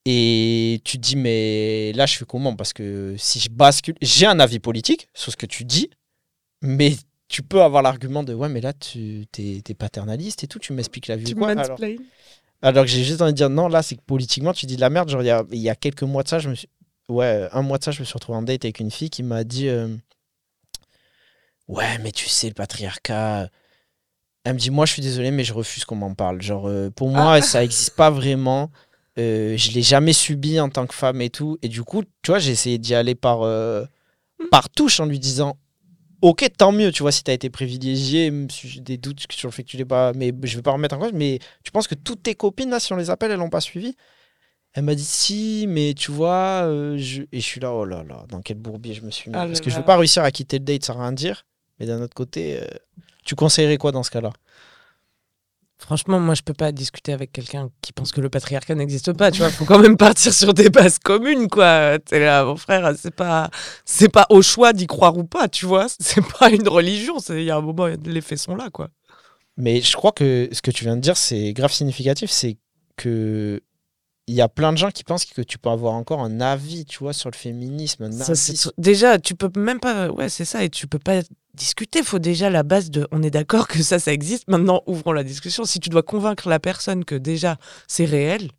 Et 0.05 0.82
tu 0.84 0.98
te 0.98 1.01
dis, 1.01 1.15
mais 1.15 1.91
là, 1.94 2.05
je 2.05 2.15
fais 2.15 2.25
comment? 2.25 2.55
Parce 2.55 2.74
que 2.74 3.15
si 3.17 3.39
je 3.39 3.50
bascule, 3.50 3.96
j'ai 4.01 4.27
un 4.27 4.39
avis 4.39 4.60
politique 4.60 5.10
sur 5.13 5.32
ce 5.32 5.38
que 5.38 5.48
tu 5.48 5.65
dis, 5.65 5.89
mais 6.62 6.96
tu 7.27 7.41
peux 7.41 7.62
avoir 7.62 7.82
l'argument 7.82 8.24
de, 8.24 8.34
ouais, 8.34 8.50
mais 8.50 8.62
là, 8.62 8.74
tu 8.74 9.25
es, 9.38 9.74
paternaliste 9.74 10.44
et 10.44 10.48
tout, 10.48 10.60
tu 10.60 10.74
m'expliques 10.74 11.08
la 11.08 11.15
vie. 11.15 11.25
Tu 11.25 11.36
quoi 11.36 11.50
alors, 11.50 11.77
alors 12.62 12.86
que 12.86 12.89
j'ai 12.89 13.03
juste 13.03 13.22
envie 13.22 13.34
de 13.34 13.38
dire, 13.38 13.50
non, 13.50 13.67
là, 13.67 13.82
c'est 13.82 13.96
que 13.96 14.01
politiquement, 14.01 14.53
tu 14.53 14.65
dis 14.65 14.75
de 14.75 14.82
la 14.82 14.89
merde. 14.89 15.10
Genre, 15.10 15.22
il 15.22 15.27
y 15.27 15.32
a, 15.32 15.44
y 15.51 15.70
a, 15.70 15.75
quelques 15.75 16.03
mois 16.03 16.24
de 16.24 16.27
ça, 16.27 16.39
je 16.39 16.50
me 16.50 16.55
suis. 16.55 16.70
Ouais, 17.08 17.48
un 17.51 17.62
mois 17.62 17.77
de 17.77 17.84
ça, 17.84 17.91
je 17.91 18.00
me 18.00 18.05
suis 18.05 18.13
retrouvé 18.13 18.38
en 18.38 18.41
date 18.41 18.65
avec 18.65 18.79
une 18.79 18.89
fille 18.89 19.12
qui 19.12 19.22
m'a 19.22 19.44
dit, 19.44 19.67
euh, 19.67 19.96
ouais, 21.67 21.98
mais 22.00 22.12
tu 22.12 22.27
sais, 22.27 22.48
le 22.48 22.53
patriarcat. 22.53 23.50
Elle 24.44 24.53
me 24.53 24.60
dit, 24.60 24.70
moi, 24.70 24.86
je 24.86 24.94
suis 24.94 25.01
désolé, 25.01 25.32
mais 25.32 25.44
je 25.44 25.53
refuse 25.53 25.86
qu'on 25.86 25.96
m'en 25.96 26.13
parle. 26.13 26.41
Genre, 26.41 26.67
euh, 26.67 26.89
pour 26.89 27.10
moi, 27.10 27.34
ah. 27.34 27.41
ça 27.41 27.62
n'existe 27.62 27.96
pas 27.96 28.10
vraiment. 28.10 28.72
Euh, 29.17 29.55
je 29.58 29.72
l'ai 29.72 29.82
jamais 29.82 30.13
subi 30.13 30.60
en 30.60 30.70
tant 30.70 30.86
que 30.88 30.94
femme 30.94 31.22
et 31.22 31.29
tout. 31.29 31.58
Et 31.62 31.70
du 31.70 31.84
coup, 31.84 32.03
tu 32.22 32.32
vois, 32.32 32.39
j'ai 32.39 32.51
essayé 32.51 32.77
d'y 32.77 32.94
aller 32.94 33.15
par, 33.15 33.44
euh, 33.44 33.86
par 34.51 34.70
touche 34.70 35.00
en 35.00 35.05
lui 35.05 35.20
disant 35.20 35.58
Ok, 36.25 36.44
tant 36.58 36.72
mieux, 36.72 36.91
tu 36.91 37.03
vois, 37.03 37.12
si 37.12 37.24
tu 37.24 37.29
as 37.29 37.36
été 37.36 37.51
privilégié, 37.51 38.34
j'ai 38.50 38.82
des 38.82 38.98
doutes 38.98 39.32
sur 39.32 39.48
le 39.48 39.51
fait 39.51 39.62
que 39.63 39.70
tu 39.70 39.77
l'es 39.77 39.86
pas, 39.86 40.12
mais 40.13 40.34
je 40.41 40.55
vais 40.55 40.63
pas 40.63 40.72
remettre 40.72 40.96
en 40.96 41.00
cause. 41.00 41.13
Mais 41.13 41.38
tu 41.63 41.72
penses 41.72 41.88
que 41.88 41.94
toutes 41.94 42.24
tes 42.24 42.34
copines, 42.34 42.72
là, 42.72 42.79
si 42.79 42.91
on 42.94 42.96
les 42.96 43.12
appelle, 43.12 43.29
elles 43.29 43.38
l'ont 43.38 43.51
pas 43.51 43.62
suivi? 43.62 43.96
Elle 44.74 44.86
m'a 44.86 44.96
dit 44.96 45.05
Si, 45.05 45.67
mais 45.70 45.94
tu 45.94 46.12
vois, 46.12 46.63
euh, 46.63 46.98
je... 46.98 47.22
et 47.32 47.39
je 47.39 47.46
suis 47.46 47.62
là, 47.62 47.72
oh 47.72 47.86
là 47.86 48.03
là, 48.03 48.25
dans 48.27 48.41
quel 48.41 48.58
bourbier 48.58 48.96
je 48.96 49.03
me 49.03 49.12
suis 49.12 49.29
mis? 49.29 49.38
Ah 49.38 49.46
Parce 49.46 49.62
que 49.62 49.70
je 49.70 49.77
veux 49.77 49.86
pas 49.86 49.98
réussir 49.98 50.24
à 50.24 50.32
quitter 50.32 50.58
le 50.58 50.65
date 50.65 50.84
sans 50.84 50.98
rien 50.98 51.12
dire. 51.12 51.46
Mais 51.79 51.86
d'un 51.86 52.01
autre 52.01 52.15
côté, 52.15 52.60
tu 53.24 53.36
conseillerais 53.36 53.77
quoi 53.77 53.91
dans 53.91 54.01
ce 54.01 54.10
cas-là? 54.10 54.32
Franchement, 55.86 56.20
moi, 56.20 56.34
je 56.34 56.42
peux 56.42 56.56
pas 56.56 56.72
discuter 56.72 57.13
avec 57.13 57.32
quelqu'un 57.32 57.70
qui 57.82 57.94
pense 57.94 58.12
que 58.12 58.20
le 58.20 58.27
patriarcat 58.27 58.74
n'existe 58.74 59.13
pas. 59.13 59.30
Tu 59.30 59.38
vois, 59.38 59.51
faut 59.51 59.65
quand 59.65 59.77
même 59.77 59.98
partir 60.10 60.34
sur 60.34 60.56
des 60.56 60.71
bases 60.71 60.98
communes, 60.98 61.48
quoi. 61.48 62.00
Mon 62.12 62.56
frère, 62.56 62.91
c'est 62.98 63.13
pas, 63.13 63.52
c'est 63.86 64.10
pas 64.10 64.26
au 64.32 64.41
choix 64.41 64.74
d'y 64.74 64.88
croire 64.88 65.15
ou 65.15 65.26
pas, 65.26 65.48
tu 65.48 65.67
vois. 65.67 65.86
C'est 66.00 66.26
pas 66.39 66.50
une 66.50 66.67
religion. 66.67 67.17
Il 67.30 67.43
y 67.43 67.52
a 67.52 67.58
un 67.58 67.62
moment, 67.62 67.88
les 68.04 68.21
faits 68.21 68.39
sont 68.39 68.56
là, 68.56 68.71
quoi. 68.71 68.89
Mais 69.58 69.80
je 69.82 69.95
crois 69.95 70.12
que 70.12 70.50
ce 70.52 70.63
que 70.63 70.71
tu 70.71 70.86
viens 70.86 70.95
de 70.95 71.02
dire, 71.02 71.17
c'est 71.17 71.54
grave 71.54 71.71
significatif. 71.71 72.32
C'est 72.32 72.58
que 72.98 73.62
il 74.27 74.35
y 74.35 74.41
a 74.41 74.49
plein 74.49 74.73
de 74.73 74.77
gens 74.77 74.89
qui 74.89 75.03
pensent 75.03 75.25
que 75.25 75.41
tu 75.41 75.57
peux 75.57 75.69
avoir 75.69 75.93
encore 75.93 76.21
un 76.21 76.41
avis, 76.41 76.85
tu 76.85 76.99
vois, 76.99 77.13
sur 77.13 77.29
le 77.29 77.35
féminisme. 77.35 78.09
déjà, 78.77 79.19
tu 79.19 79.35
peux 79.35 79.49
même 79.59 79.79
pas. 79.79 80.09
Ouais, 80.09 80.29
c'est 80.29 80.45
ça. 80.45 80.63
Et 80.63 80.69
tu 80.69 80.88
peux 80.88 80.99
pas 80.99 81.21
discuter. 81.53 81.99
Il 81.99 82.05
faut 82.05 82.19
déjà 82.19 82.49
la 82.49 82.63
base 82.63 82.89
de 82.89 83.07
on 83.11 83.21
est 83.21 83.29
d'accord 83.29 83.67
que 83.67 83.83
ça, 83.83 83.99
ça 83.99 84.11
existe. 84.11 84.47
Maintenant, 84.47 84.81
ouvrons 84.88 85.11
la 85.11 85.23
discussion. 85.23 85.63
Si 85.65 85.79
tu 85.79 85.89
dois 85.89 86.03
convaincre 86.03 86.49
la 86.49 86.59
personne 86.59 87.05
que 87.05 87.15
déjà 87.15 87.57
c'est 87.88 88.05
réel, 88.05 88.49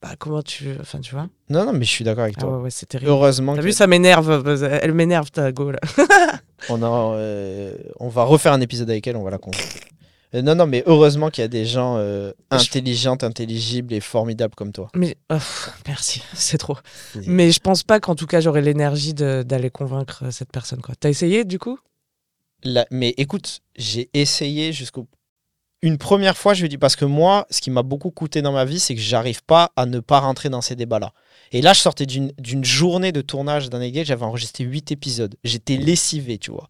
bah 0.00 0.14
comment 0.18 0.42
tu. 0.42 0.70
Enfin, 0.80 1.00
tu 1.00 1.14
vois? 1.14 1.28
Non, 1.50 1.66
non, 1.66 1.74
mais 1.74 1.84
je 1.84 1.90
suis 1.90 2.04
d'accord 2.04 2.24
avec 2.24 2.36
ah 2.38 2.42
toi. 2.42 2.58
ouais, 2.60 2.70
c'est 2.70 2.86
terrible. 2.86 3.10
Heureusement. 3.10 3.54
T'as 3.54 3.62
vu, 3.62 3.72
ça 3.72 3.86
m'énerve. 3.86 4.58
Elle 4.82 4.94
m'énerve, 4.94 5.30
ta 5.30 5.52
go, 5.52 5.70
là. 5.70 5.80
on, 6.70 6.82
a, 6.82 7.16
euh, 7.16 7.76
on 7.98 8.08
va 8.08 8.24
refaire 8.24 8.54
un 8.54 8.60
épisode 8.62 8.88
avec 8.88 9.06
elle, 9.06 9.16
on 9.16 9.22
va 9.22 9.30
la 9.30 9.38
convaincre. 9.38 9.66
Euh, 10.34 10.42
non, 10.42 10.54
non, 10.54 10.66
mais 10.66 10.82
heureusement 10.86 11.30
qu'il 11.30 11.42
y 11.42 11.44
a 11.44 11.48
des 11.48 11.64
gens 11.64 11.96
euh, 11.98 12.32
intelligentes, 12.50 13.24
intelligibles 13.24 13.92
et 13.92 14.00
formidables 14.00 14.54
comme 14.54 14.72
toi. 14.72 14.88
Mais 14.94 15.16
oh, 15.30 15.36
merci, 15.86 16.22
c'est 16.34 16.58
trop. 16.58 16.76
Mais 17.26 17.50
je 17.50 17.60
pense 17.60 17.82
pas 17.82 18.00
qu'en 18.00 18.14
tout 18.14 18.26
cas 18.26 18.40
j'aurais 18.40 18.62
l'énergie 18.62 19.14
d'aller 19.14 19.70
convaincre 19.70 20.30
cette 20.30 20.52
personne. 20.52 20.80
T'as 21.00 21.08
essayé 21.10 21.44
du 21.44 21.58
coup? 21.58 21.78
Mais 22.90 23.14
écoute, 23.16 23.60
j'ai 23.76 24.10
essayé 24.14 24.72
jusqu'au. 24.72 25.06
Une 25.82 25.96
première 25.96 26.36
fois, 26.36 26.52
je 26.52 26.60
lui 26.60 26.68
dis 26.68 26.76
parce 26.76 26.94
que 26.94 27.06
moi, 27.06 27.46
ce 27.48 27.62
qui 27.62 27.70
m'a 27.70 27.82
beaucoup 27.82 28.10
coûté 28.10 28.42
dans 28.42 28.52
ma 28.52 28.66
vie, 28.66 28.78
c'est 28.78 28.94
que 28.94 29.00
j'arrive 29.00 29.42
pas 29.42 29.72
à 29.76 29.86
ne 29.86 29.98
pas 29.98 30.20
rentrer 30.20 30.50
dans 30.50 30.60
ces 30.60 30.76
débats-là. 30.76 31.14
Et 31.52 31.62
là, 31.62 31.72
je 31.72 31.80
sortais 31.80 32.04
d'une 32.04 32.64
journée 32.64 33.12
de 33.12 33.22
tournage 33.22 33.70
d'un 33.70 33.80
égal, 33.80 34.04
j'avais 34.04 34.24
enregistré 34.24 34.64
8 34.64 34.92
épisodes. 34.92 35.36
J'étais 35.42 35.78
lessivé, 35.78 36.36
tu 36.36 36.50
vois. 36.50 36.68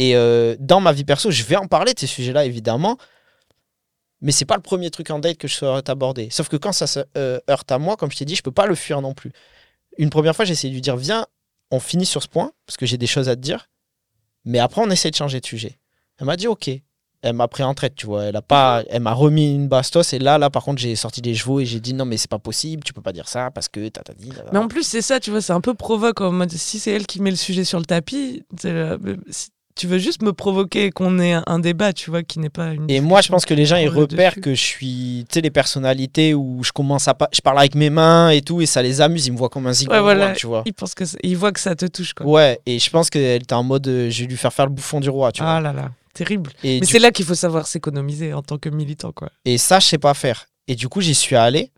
Et 0.00 0.16
euh, 0.16 0.56
dans 0.58 0.80
ma 0.80 0.92
vie 0.92 1.04
perso, 1.04 1.30
je 1.30 1.44
vais 1.44 1.56
en 1.56 1.66
parler 1.66 1.92
de 1.92 1.98
ces 1.98 2.06
sujets-là, 2.06 2.46
évidemment. 2.46 2.96
Mais 4.22 4.32
c'est 4.32 4.46
pas 4.46 4.56
le 4.56 4.62
premier 4.62 4.90
truc 4.90 5.10
en 5.10 5.18
date 5.18 5.36
que 5.36 5.46
je 5.46 5.54
souhaite 5.54 5.90
aborder. 5.90 6.30
Sauf 6.30 6.48
que 6.48 6.56
quand 6.56 6.72
ça 6.72 6.86
se 6.86 7.00
euh, 7.18 7.38
heurte 7.50 7.70
à 7.70 7.78
moi, 7.78 7.98
comme 7.98 8.10
je 8.10 8.16
t'ai 8.16 8.24
dit, 8.24 8.34
je 8.34 8.42
peux 8.42 8.50
pas 8.50 8.64
le 8.64 8.74
fuir 8.74 9.02
non 9.02 9.12
plus. 9.12 9.30
Une 9.98 10.08
première 10.08 10.34
fois, 10.34 10.46
j'ai 10.46 10.52
essayé 10.52 10.70
de 10.70 10.74
lui 10.74 10.80
dire 10.80 10.96
Viens, 10.96 11.26
on 11.70 11.80
finit 11.80 12.06
sur 12.06 12.22
ce 12.22 12.28
point, 12.28 12.50
parce 12.64 12.78
que 12.78 12.86
j'ai 12.86 12.96
des 12.96 13.06
choses 13.06 13.28
à 13.28 13.36
te 13.36 13.42
dire. 13.42 13.68
Mais 14.46 14.58
après, 14.58 14.80
on 14.80 14.88
essaie 14.88 15.10
de 15.10 15.16
changer 15.16 15.38
de 15.38 15.44
sujet. 15.44 15.78
Elle 16.18 16.26
m'a 16.26 16.36
dit 16.36 16.46
OK. 16.46 16.70
Elle 17.22 17.34
m'a 17.34 17.48
pris 17.48 17.62
en 17.62 17.74
traite, 17.74 17.94
tu 17.94 18.06
vois. 18.06 18.24
Elle 18.24 18.36
a 18.36 18.40
pas, 18.40 18.82
elle 18.88 19.02
m'a 19.02 19.12
remis 19.12 19.54
une 19.54 19.68
bastos 19.68 20.14
et 20.14 20.18
là, 20.18 20.38
là, 20.38 20.48
par 20.48 20.64
contre, 20.64 20.80
j'ai 20.80 20.96
sorti 20.96 21.20
des 21.20 21.34
chevaux 21.34 21.60
et 21.60 21.66
j'ai 21.66 21.78
dit 21.78 21.92
non, 21.92 22.06
mais 22.06 22.16
c'est 22.16 22.30
pas 22.30 22.38
possible, 22.38 22.82
tu 22.82 22.94
peux 22.94 23.02
pas 23.02 23.12
dire 23.12 23.28
ça 23.28 23.50
parce 23.50 23.68
que 23.68 23.86
t'as 23.90 24.14
dit. 24.14 24.32
Mais 24.50 24.58
en 24.58 24.68
plus, 24.68 24.84
c'est 24.84 25.02
ça, 25.02 25.20
tu 25.20 25.30
vois, 25.30 25.42
c'est 25.42 25.52
un 25.52 25.60
peu 25.60 25.74
provoque. 25.74 26.22
Si 26.56 26.78
c'est 26.78 26.92
elle 26.92 27.06
qui 27.06 27.20
met 27.20 27.28
le 27.28 27.36
sujet 27.36 27.64
sur 27.64 27.78
le 27.78 27.84
tapis, 27.84 28.42
tu 29.80 29.86
veux 29.86 29.98
juste 29.98 30.20
me 30.20 30.34
provoquer 30.34 30.90
qu'on 30.90 31.18
ait 31.18 31.32
un, 31.46 31.58
débat, 31.58 31.94
tu 31.94 32.10
vois, 32.10 32.22
qui 32.22 32.38
n'est 32.38 32.50
pas 32.50 32.74
une. 32.74 32.84
Et 32.90 33.00
moi, 33.00 33.22
je 33.22 33.30
pense 33.30 33.46
que 33.46 33.54
les 33.54 33.64
gens, 33.64 33.76
ils 33.76 33.88
repèrent 33.88 34.34
que 34.34 34.54
je 34.54 34.62
suis, 34.62 35.24
tu 35.26 35.34
sais, 35.34 35.40
les 35.40 35.50
personnalités 35.50 36.34
où 36.34 36.62
je 36.62 36.70
commence 36.70 37.08
à. 37.08 37.16
Je 37.32 37.40
parle 37.40 37.58
avec 37.58 37.74
mes 37.74 37.88
mains 37.88 38.28
et 38.28 38.42
tout, 38.42 38.60
et 38.60 38.66
ça 38.66 38.82
les 38.82 39.00
amuse, 39.00 39.26
ils 39.26 39.32
me 39.32 39.38
voient 39.38 39.48
comme 39.48 39.66
un 39.66 39.72
zigon, 39.72 39.94
tu 40.36 40.46
vois. 40.46 40.64
Ils, 40.66 40.74
pensent 40.74 40.94
que 40.94 41.04
ils 41.22 41.34
voient 41.34 41.52
que 41.52 41.60
ça 41.60 41.74
te 41.74 41.86
touche, 41.86 42.12
quoi. 42.12 42.26
Ouais, 42.26 42.60
et 42.66 42.78
je 42.78 42.90
pense 42.90 43.08
qu'elle 43.08 43.42
était 43.42 43.54
en 43.54 43.62
mode, 43.62 43.88
euh, 43.88 44.10
je 44.10 44.22
vais 44.22 44.28
lui 44.28 44.36
faire 44.36 44.52
faire 44.52 44.66
le 44.66 44.72
bouffon 44.72 45.00
du 45.00 45.08
roi, 45.08 45.32
tu 45.32 45.42
vois. 45.42 45.52
Ah 45.52 45.60
là 45.62 45.72
là, 45.72 45.90
terrible. 46.12 46.50
Mais 46.62 46.84
c'est 46.84 46.98
là 46.98 47.10
qu'il 47.10 47.24
faut 47.24 47.34
savoir 47.34 47.66
s'économiser 47.66 48.34
en 48.34 48.42
tant 48.42 48.58
que 48.58 48.68
militant, 48.68 49.12
quoi. 49.12 49.30
Et 49.46 49.56
ça, 49.56 49.80
je 49.80 49.86
sais 49.86 49.98
pas 49.98 50.12
faire. 50.12 50.44
Et 50.68 50.74
du 50.74 50.88
coup, 50.90 51.00
j'y 51.00 51.14
suis 51.14 51.36
allé. 51.36 51.72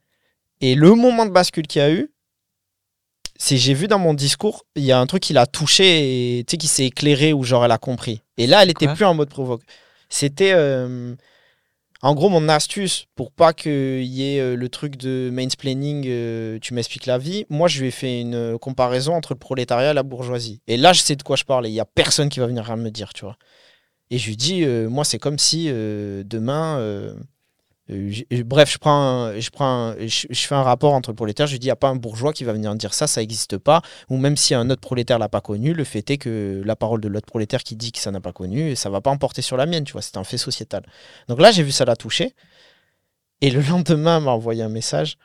Et 0.61 0.75
le 0.75 0.93
moment 0.97 1.25
de 1.25 1.31
bascule 1.31 1.69
qu'il 1.69 1.83
y 1.83 1.85
a 1.85 1.93
eu, 1.93 2.12
c'est 3.43 3.57
j'ai 3.57 3.75
vu 3.75 3.89
dans 3.89 3.99
mon 3.99 4.15
discours, 4.15 4.65
il 4.77 4.85
y 4.85 4.93
a 4.93 5.01
un 5.01 5.07
truc 5.07 5.21
qui 5.21 5.33
l'a 5.33 5.47
touché 5.47 6.39
et 6.39 6.45
tu 6.45 6.53
sais 6.53 6.57
qui 6.59 6.69
s'est 6.69 6.87
éclairé 6.87 7.33
ou 7.33 7.43
genre 7.43 7.65
elle 7.65 7.73
a 7.73 7.79
compris. 7.79 8.23
Et 8.39 8.47
là, 8.47 8.63
elle 8.63 8.71
était 8.71 8.87
plus 8.95 9.05
en 9.05 9.15
mode 9.15 9.31
provoque. 9.31 9.63
C'était 10.09 10.53
euh, 10.55 11.17
en 12.03 12.15
gros 12.15 12.29
mon 12.29 12.49
astuce 12.49 13.07
pour 13.17 13.33
pas 13.33 13.53
qu'il 13.53 14.05
y 14.05 14.37
ait 14.37 14.41
euh, 14.41 14.55
le 14.55 14.69
truc 14.69 14.97
de 14.97 15.29
mansplaining, 15.33 16.05
euh, 16.07 16.61
tu 16.61 16.73
m'expliques 16.73 17.07
la 17.07 17.19
vie. 17.19 17.45
Moi, 17.51 17.67
je 17.67 17.81
lui 17.81 17.89
ai 17.89 17.91
fait 17.91 18.21
une 18.21 18.59
comparaison 18.61 19.15
entre 19.15 19.33
le 19.33 19.41
prolétariat 19.41 19.91
et 19.91 19.95
la 19.95 20.05
bourgeoisie. 20.05 20.61
Et 20.69 20.77
là, 20.77 20.93
je 20.93 21.01
sais 21.01 21.17
de 21.17 21.25
quoi 21.25 21.35
je 21.35 21.43
parle 21.43 21.67
et 21.67 21.69
il 21.69 21.75
y 21.75 21.81
a 21.81 21.85
personne 21.85 22.29
qui 22.29 22.39
va 22.39 22.47
venir 22.47 22.77
me 22.77 22.91
dire, 22.91 23.13
tu 23.13 23.25
vois. 23.25 23.39
Et 24.11 24.19
je 24.19 24.29
lui 24.29 24.37
dis, 24.37 24.65
moi, 24.65 25.05
c'est 25.05 25.19
comme 25.19 25.41
si 25.41 25.67
demain 25.67 26.79
euh, 26.79 27.15
bref, 27.89 28.73
je, 28.73 28.79
prends 28.79 29.95
fais 30.35 30.55
un 30.55 30.63
rapport 30.63 30.95
entre 30.95 31.11
le 31.11 31.17
prolétaire, 31.17 31.47
je 31.47 31.57
dis, 31.57 31.67
il 31.67 31.69
n'y 31.69 31.73
a 31.73 31.77
pas 31.77 31.89
un 31.89 31.97
bourgeois 31.97 32.33
qui 32.33 32.45
va 32.45 32.53
venir 32.53 32.75
dire 32.75 32.95
ça, 32.95 33.07
ça 33.07 33.21
n'existe 33.21 33.59
pas. 33.59 33.83
Ou 34.09 34.17
même 34.17 34.37
si 34.37 34.55
un 34.55 34.71
autre 34.71 34.81
prolétaire 34.81 35.19
l'a 35.19 35.29
pas 35.29 35.41
connu, 35.41 35.75
le 35.75 35.85
fait 35.85 36.09
est 36.11 36.19
que 36.19 36.63
la 36.65 36.77
parole 36.77 37.01
de 37.01 37.09
l'autre 37.09 37.27
prolétaire 37.27 37.63
qui 37.63 37.77
dit 37.77 37.93
que 37.93 37.99
ça 37.99 38.11
n'a 38.11 38.21
pas 38.21 38.33
connu, 38.33 38.77
ça 38.77 38.91
va 38.91 39.01
pas 39.01 39.11
emporter 39.11 39.43
sur 39.43 39.57
la 39.57 39.67
mienne, 39.67 39.85
tu 39.85 39.93
vois, 39.93 40.03
c'est 40.03 40.17
un 40.17 40.25
fait 40.25 40.39
sociétal. 40.39 40.85
Donc 41.29 41.41
là, 41.41 41.51
j'ai 41.51 41.63
vu 41.63 41.73
ça 41.73 41.85
la 41.85 41.97
toucher. 41.97 42.35
Et 43.41 43.51
le 43.51 43.61
lendemain, 43.61 44.21
m'a 44.21 44.31
envoyé 44.31 44.63
un 44.63 44.69
message. 44.69 45.19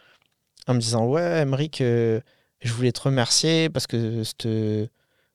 en 0.67 0.73
me 0.73 0.79
disant 0.79 1.05
Ouais, 1.05 1.41
Emmerich, 1.41 1.81
euh, 1.81 2.19
je 2.61 2.73
voulais 2.73 2.91
te 2.91 3.01
remercier 3.01 3.69
parce 3.69 3.87
que 3.87 4.23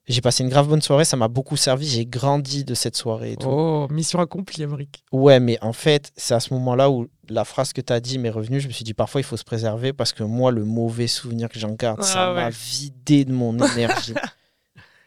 j'ai 0.07 0.21
passé 0.21 0.43
une 0.43 0.49
grave 0.49 0.67
bonne 0.67 0.81
soirée, 0.81 1.05
ça 1.05 1.15
m'a 1.17 1.27
beaucoup 1.29 1.55
servi, 1.57 1.87
j'ai 1.87 2.05
grandi 2.05 2.63
de 2.65 2.73
cette 2.73 2.95
soirée 2.97 3.33
et 3.33 3.37
tout. 3.37 3.47
Oh, 3.47 3.87
mission 3.89 4.19
accomplie, 4.19 4.61
Emmerich. 4.63 5.03
Ouais, 5.11 5.39
mais 5.39 5.57
en 5.61 5.71
fait, 5.73 6.11
c'est 6.17 6.33
à 6.33 6.39
ce 6.41 6.53
moment-là 6.53 6.89
où 6.89 7.07
la 7.29 7.45
phrase 7.45 7.71
que 7.73 7.79
tu 7.81 7.93
as 7.93 7.99
dit 8.01 8.17
m'est 8.19 8.29
revenue. 8.29 8.59
Je 8.59 8.67
me 8.67 8.73
suis 8.73 8.83
dit, 8.83 8.93
parfois, 8.93 9.21
il 9.21 9.23
faut 9.23 9.37
se 9.37 9.43
préserver 9.45 9.93
parce 9.93 10.11
que 10.11 10.23
moi, 10.23 10.51
le 10.51 10.65
mauvais 10.65 11.07
souvenir 11.07 11.47
que 11.49 11.57
j'en 11.59 11.71
garde, 11.73 11.99
Ah 12.01 12.05
ça 12.05 12.33
m'a 12.33 12.49
vidé 12.49 13.23
de 13.25 13.31
mon 13.33 13.53
énergie. 13.75 14.13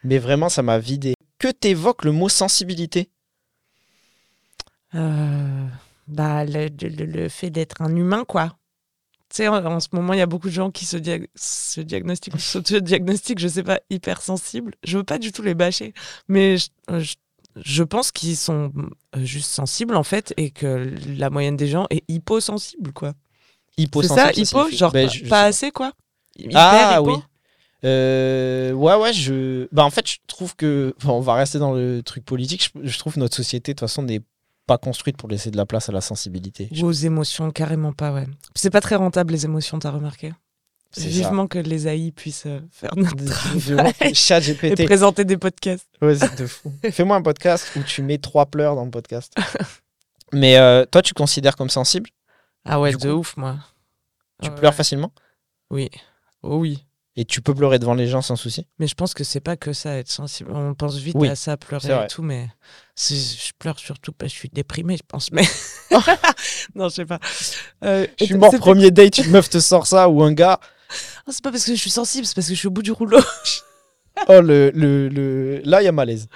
mais 0.02 0.18
vraiment, 0.18 0.48
ça 0.48 0.62
m'a 0.62 0.78
vidé. 0.78 1.12
Que 1.38 1.48
t'évoques 1.48 2.04
le 2.06 2.12
mot 2.12 2.30
sensibilité? 2.30 3.10
Euh, 4.94 5.66
bah, 6.08 6.44
le, 6.44 6.68
le- 6.68 7.04
le 7.04 7.28
fait 7.28 7.50
d'être 7.50 7.82
un 7.82 7.94
humain, 7.94 8.24
quoi. 8.26 8.56
Sais, 9.36 9.48
en, 9.48 9.64
en 9.66 9.80
ce 9.80 9.88
moment, 9.92 10.12
il 10.14 10.18
y 10.18 10.22
a 10.22 10.26
beaucoup 10.26 10.48
de 10.48 10.52
gens 10.54 10.70
qui 10.70 10.84
se, 10.86 10.96
dia- 10.96 11.18
se 11.34 11.80
diagnostiquent, 11.80 12.38
s'auto-diagnostiquent, 12.40 13.38
je 13.38 13.48
sais 13.48 13.62
pas, 13.62 13.80
hypersensibles. 13.90 14.72
Je 14.84 14.96
veux 14.98 15.04
pas 15.04 15.18
du 15.18 15.30
tout 15.32 15.42
les 15.42 15.54
bâcher, 15.54 15.92
mais 16.28 16.56
je, 16.56 16.68
euh, 16.90 17.00
je- 17.00 17.14
je 17.56 17.82
pense 17.82 18.12
qu'ils 18.12 18.36
sont 18.36 18.72
euh, 19.14 19.24
juste 19.24 19.50
sensibles, 19.50 19.96
en 19.96 20.02
fait, 20.04 20.32
et 20.36 20.50
que 20.50 20.94
la 21.18 21.30
moyenne 21.30 21.56
des 21.56 21.66
gens 21.68 21.86
est 21.90 22.02
hyposensible, 22.08 22.92
quoi. 22.92 23.12
C'est 23.76 23.84
Hyposensible. 23.84 24.20
ça, 24.20 24.32
hypo? 24.32 24.44
signifie- 24.64 24.76
Genre 24.78 24.92
Ben, 24.92 25.06
pas, 25.06 25.12
je- 25.12 25.24
je 25.24 25.28
pas 25.28 25.42
sais 25.42 25.48
assez, 25.48 25.70
quoi? 25.70 25.92
Hyper, 26.38 26.56
Ah 26.56 26.98
hypo? 27.00 27.10
oui. 27.16 27.22
Euh, 27.84 28.72
ouais, 28.72 28.94
ouais, 28.96 29.12
je. 29.12 29.68
Bah, 29.72 29.84
en 29.84 29.90
fait, 29.90 30.08
je 30.08 30.16
trouve 30.26 30.56
que. 30.56 30.94
bon, 31.04 31.12
on 31.12 31.20
va 31.20 31.34
rester 31.34 31.58
dans 31.58 31.72
le 31.74 32.02
truc 32.02 32.24
politique. 32.24 32.70
Je, 32.74 32.88
je 32.88 32.98
trouve 32.98 33.14
que 33.14 33.20
notre 33.20 33.36
société, 33.36 33.72
de 33.72 33.76
toute 33.78 33.80
façon, 33.88 34.02
n'est 34.02 34.22
pas 34.66 34.78
construite 34.78 35.16
pour 35.16 35.28
laisser 35.28 35.50
de 35.50 35.56
la 35.56 35.66
place 35.66 35.88
à 35.88 35.92
la 35.92 36.00
sensibilité. 36.00 36.68
Ou 36.80 36.84
aux 36.86 36.92
émotions, 36.92 37.50
carrément 37.50 37.92
pas, 37.92 38.12
ouais. 38.12 38.26
C'est 38.54 38.70
pas 38.70 38.80
très 38.80 38.96
rentable, 38.96 39.32
les 39.32 39.44
émotions, 39.44 39.78
t'as 39.78 39.90
remarqué? 39.90 40.32
C'est 40.92 41.02
ça. 41.02 41.08
Vivement 41.08 41.46
que 41.46 41.58
les 41.58 41.88
AI 41.88 42.10
puissent 42.12 42.46
euh, 42.46 42.60
faire 42.70 42.90
notre 42.96 43.22
travail 43.24 43.60
Chat 44.14 44.38
et 44.48 44.54
GPT. 44.54 44.84
présenter 44.86 45.24
des 45.24 45.36
podcasts. 45.36 45.86
Ouais, 46.00 46.14
c'est 46.16 46.36
de 46.38 46.46
fou. 46.46 46.72
Fais-moi 46.90 47.16
un 47.16 47.22
podcast 47.22 47.70
où 47.76 47.82
tu 47.82 48.02
mets 48.02 48.18
trois 48.18 48.46
pleurs 48.46 48.74
dans 48.76 48.84
le 48.84 48.90
podcast. 48.90 49.34
Mais 50.32 50.56
euh, 50.56 50.84
toi, 50.86 51.02
tu 51.02 51.12
considères 51.12 51.56
comme 51.56 51.70
sensible? 51.70 52.08
Ah 52.64 52.80
ouais, 52.80 52.90
Du 52.92 52.96
de 52.96 53.12
coup, 53.12 53.18
ouf, 53.18 53.36
moi. 53.36 53.56
Tu 54.42 54.48
Ouais. 54.48 54.54
pleures 54.54 54.74
facilement? 54.74 55.12
Oui. 55.70 55.90
Oh 56.42 56.56
oui. 56.58 56.85
Et 57.18 57.24
tu 57.24 57.40
peux 57.40 57.54
pleurer 57.54 57.78
devant 57.78 57.94
les 57.94 58.06
gens 58.08 58.20
sans 58.20 58.36
souci 58.36 58.66
Mais 58.78 58.86
je 58.86 58.94
pense 58.94 59.14
que 59.14 59.24
c'est 59.24 59.40
pas 59.40 59.56
que 59.56 59.72
ça, 59.72 59.96
être 59.96 60.10
sensible. 60.10 60.50
On 60.52 60.74
pense 60.74 60.96
vite 60.96 61.16
Oui, 61.18 61.28
à 61.28 61.34
ça, 61.34 61.56
pleurer 61.56 62.04
et 62.04 62.06
tout, 62.08 62.22
mais 62.22 62.48
je 62.98 63.52
pleure 63.58 63.78
surtout 63.78 64.12
parce 64.12 64.30
que 64.30 64.34
je 64.34 64.38
suis 64.40 64.50
déprimée, 64.50 64.98
je 64.98 65.02
pense. 65.06 65.32
Mais 65.32 65.42
non, 66.74 66.88
je 66.90 66.94
sais 66.94 67.06
pas. 67.06 67.18
Euh, 67.84 68.06
Je 68.20 68.26
suis 68.26 68.34
mort 68.34 68.52
premier 68.58 68.90
date, 68.90 69.18
une 69.18 69.30
meuf 69.30 69.48
te 69.48 69.60
sort 69.60 69.86
ça 69.86 70.08
ou 70.10 70.22
un 70.22 70.32
gars. 70.32 70.60
Ah, 71.26 71.30
c'est 71.30 71.42
pas 71.42 71.50
parce 71.50 71.64
que 71.64 71.74
je 71.74 71.80
suis 71.80 71.90
sensible, 71.90 72.26
c'est 72.26 72.34
parce 72.34 72.48
que 72.48 72.54
je 72.54 72.58
suis 72.58 72.68
au 72.68 72.70
bout 72.70 72.82
du 72.82 72.92
rouleau. 72.92 73.20
Oh, 74.28 74.40
le, 74.40 74.70
le, 74.74 75.08
le... 75.08 75.60
là, 75.64 75.82
il 75.82 75.84
y 75.84 75.88
a 75.88 75.92
malaise. 75.92 76.26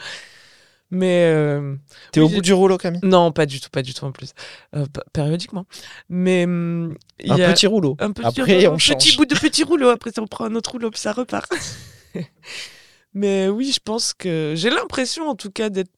Mais 0.93 1.31
euh, 1.33 1.77
T'es 2.13 2.21
Oui, 2.21 2.27
au 2.27 2.29
bout 2.31 2.41
du 2.43 2.53
rouleau, 2.53 2.77
Camille? 2.77 3.01
Non, 3.05 3.31
pas 3.33 3.47
du 3.47 3.61
tout, 3.61 3.71
pas 3.71 3.83
du 3.83 3.95
tout 3.95 4.05
en 4.05 4.13
plus. 4.13 4.33
Euh, 4.75 4.87
périodiquement. 5.13 5.67
Mais 6.09 6.45
hum, 6.45 6.97
Un 7.29 7.37
y 7.37 7.43
a- 7.43 7.53
petit 7.53 7.67
rouleau. 7.69 7.97
Un 8.01 8.11
petit, 8.13 8.27
Après, 8.41 8.67
un 8.67 8.73
on 8.73 8.77
petit 8.77 9.09
change. 9.11 9.17
bout 9.17 9.27
de 9.27 9.35
petit 9.37 9.63
rouleau. 9.63 9.89
Après, 9.91 10.11
on 10.19 10.27
prend 10.27 10.47
un 10.47 10.55
autre 10.55 10.73
rouleau, 10.73 10.91
puis 10.91 11.01
ça 11.01 11.13
repart. 11.13 11.51
Mais 13.15 13.49
oui, 13.49 13.73
je 13.73 13.81
pense 13.83 14.15
que 14.15 14.55
j'ai 14.57 14.71
l'impression, 14.71 15.29
en 15.29 15.35
tout 15.35 15.51
cas, 15.51 15.69
d'être. 15.71 15.91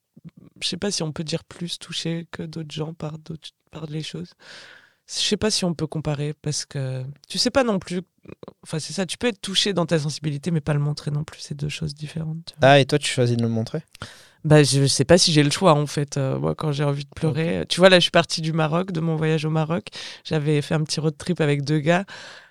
Je 0.62 0.68
sais 0.68 0.76
pas 0.76 0.90
si 0.90 1.02
on 1.02 1.10
peut 1.12 1.24
dire 1.24 1.44
plus 1.44 1.78
touché 1.78 2.26
que 2.30 2.42
d'autres 2.42 2.72
gens 2.72 2.94
par, 2.94 3.18
d'autres- 3.18 3.50
par 3.70 3.86
les 3.86 4.02
choses. 4.02 4.32
Je 5.08 5.20
sais 5.20 5.36
pas 5.36 5.50
si 5.50 5.64
on 5.64 5.74
peut 5.74 5.86
comparer 5.88 6.32
parce 6.40 6.64
que 6.64 7.02
tu 7.28 7.36
sais 7.38 7.50
pas 7.50 7.64
non 7.64 7.78
plus. 7.80 8.00
Enfin, 8.62 8.78
c'est 8.78 8.92
ça. 8.92 9.04
Tu 9.04 9.18
peux 9.18 9.26
être 9.26 9.40
touché 9.42 9.72
dans 9.72 9.84
ta 9.84 9.98
sensibilité, 9.98 10.50
mais 10.52 10.60
pas 10.60 10.74
le 10.74 10.78
montrer 10.80 11.10
non 11.10 11.24
plus. 11.24 11.40
C'est 11.40 11.56
deux 11.56 11.68
choses 11.68 11.94
différentes. 11.94 12.54
Ah, 12.62 12.78
et 12.78 12.86
toi, 12.86 12.98
tu 12.98 13.10
choisis 13.10 13.36
de 13.36 13.42
le 13.42 13.48
montrer? 13.48 13.82
Bah, 14.44 14.62
je 14.64 14.86
sais 14.86 15.04
pas 15.04 15.18
si 15.18 15.32
j'ai 15.32 15.42
le 15.44 15.50
choix 15.50 15.72
en 15.74 15.86
fait. 15.86 16.16
euh, 16.16 16.38
moi, 16.38 16.54
quand 16.54 16.72
j'ai 16.72 16.84
envie 16.84 17.04
de 17.04 17.10
pleurer, 17.14 17.64
tu 17.68 17.78
vois, 17.80 17.88
là, 17.88 17.96
je 17.98 18.02
suis 18.02 18.10
partie 18.10 18.40
du 18.40 18.52
Maroc, 18.52 18.90
de 18.92 19.00
mon 19.00 19.14
voyage 19.16 19.44
au 19.44 19.50
Maroc. 19.50 19.86
J'avais 20.24 20.60
fait 20.62 20.74
un 20.74 20.82
petit 20.82 20.98
road 21.00 21.16
trip 21.16 21.40
avec 21.40 21.62
deux 21.64 21.78
gars. 21.78 22.04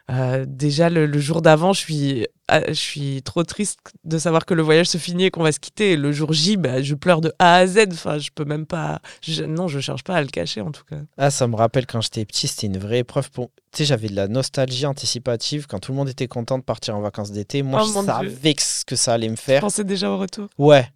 Euh, 0.10 0.46
déjà, 0.48 0.90
le, 0.90 1.06
le 1.06 1.20
jour 1.20 1.42
d'avant, 1.42 1.72
je 1.74 1.80
suis, 1.80 2.28
ah, 2.50 2.62
je 2.68 2.74
suis 2.74 3.22
trop 3.24 3.44
triste 3.44 3.80
de 4.04 4.18
savoir 4.18 4.46
que 4.46 4.54
le 4.54 4.62
voyage 4.62 4.88
se 4.88 4.98
finit 4.98 5.26
et 5.26 5.32
qu'on 5.32 5.44
va 5.44 5.52
se 5.54 5.60
quitter. 5.60 5.96
Le 5.96 6.12
jour 6.12 6.34
J, 6.34 6.58
bah, 6.58 6.82
je 6.82 6.96
pleure 6.96 7.22
de 7.22 7.32
A 7.40 7.56
à 7.58 7.68
Z. 7.68 7.88
Enfin, 7.92 8.18
je 8.18 8.30
peux 8.34 8.44
même 8.44 8.66
pas. 8.66 9.00
je- 9.22 9.44
non, 9.44 9.68
je 9.70 9.80
cherche 9.80 10.04
pas 10.04 10.16
à 10.16 10.22
le 10.22 10.28
cacher 10.28 10.60
en 10.62 10.72
tout 10.72 10.84
cas. 10.84 10.98
Ah, 11.18 11.30
ça 11.32 11.48
me 11.48 11.56
rappelle 11.56 11.86
quand 11.86 12.02
j'étais 12.02 12.26
petit, 12.26 12.48
c'était 12.50 12.68
une 12.68 12.78
vraie 12.78 13.00
épreuve 13.00 13.30
pour. 13.32 13.52
Tu 13.72 13.78
sais, 13.80 13.86
j'avais 13.86 14.10
de 14.10 14.16
la 14.16 14.28
nostalgie 14.28 14.86
anticipative 14.86 15.66
quand 15.68 15.80
tout 15.80 15.92
le 15.94 15.98
monde 15.98 16.10
était 16.10 16.28
content 16.28 16.58
de 16.58 16.64
partir 16.64 16.96
en 16.98 17.02
vacances 17.02 17.32
d'été. 17.32 17.64
Moi, 17.64 17.80
Oh, 17.82 17.86
je 17.88 17.92
Dieu. 17.94 18.02
savais 18.06 18.54
que 18.54 18.62
ce 18.64 18.84
que 18.84 18.98
ça 18.98 19.14
allait 19.14 19.30
me 19.30 19.36
Je 19.38 19.42
faire. 19.42 19.62
pensais 19.62 19.86
déjà 19.86 20.10
au 20.12 20.18
retour? 20.18 20.48
Ouais, 20.58 20.90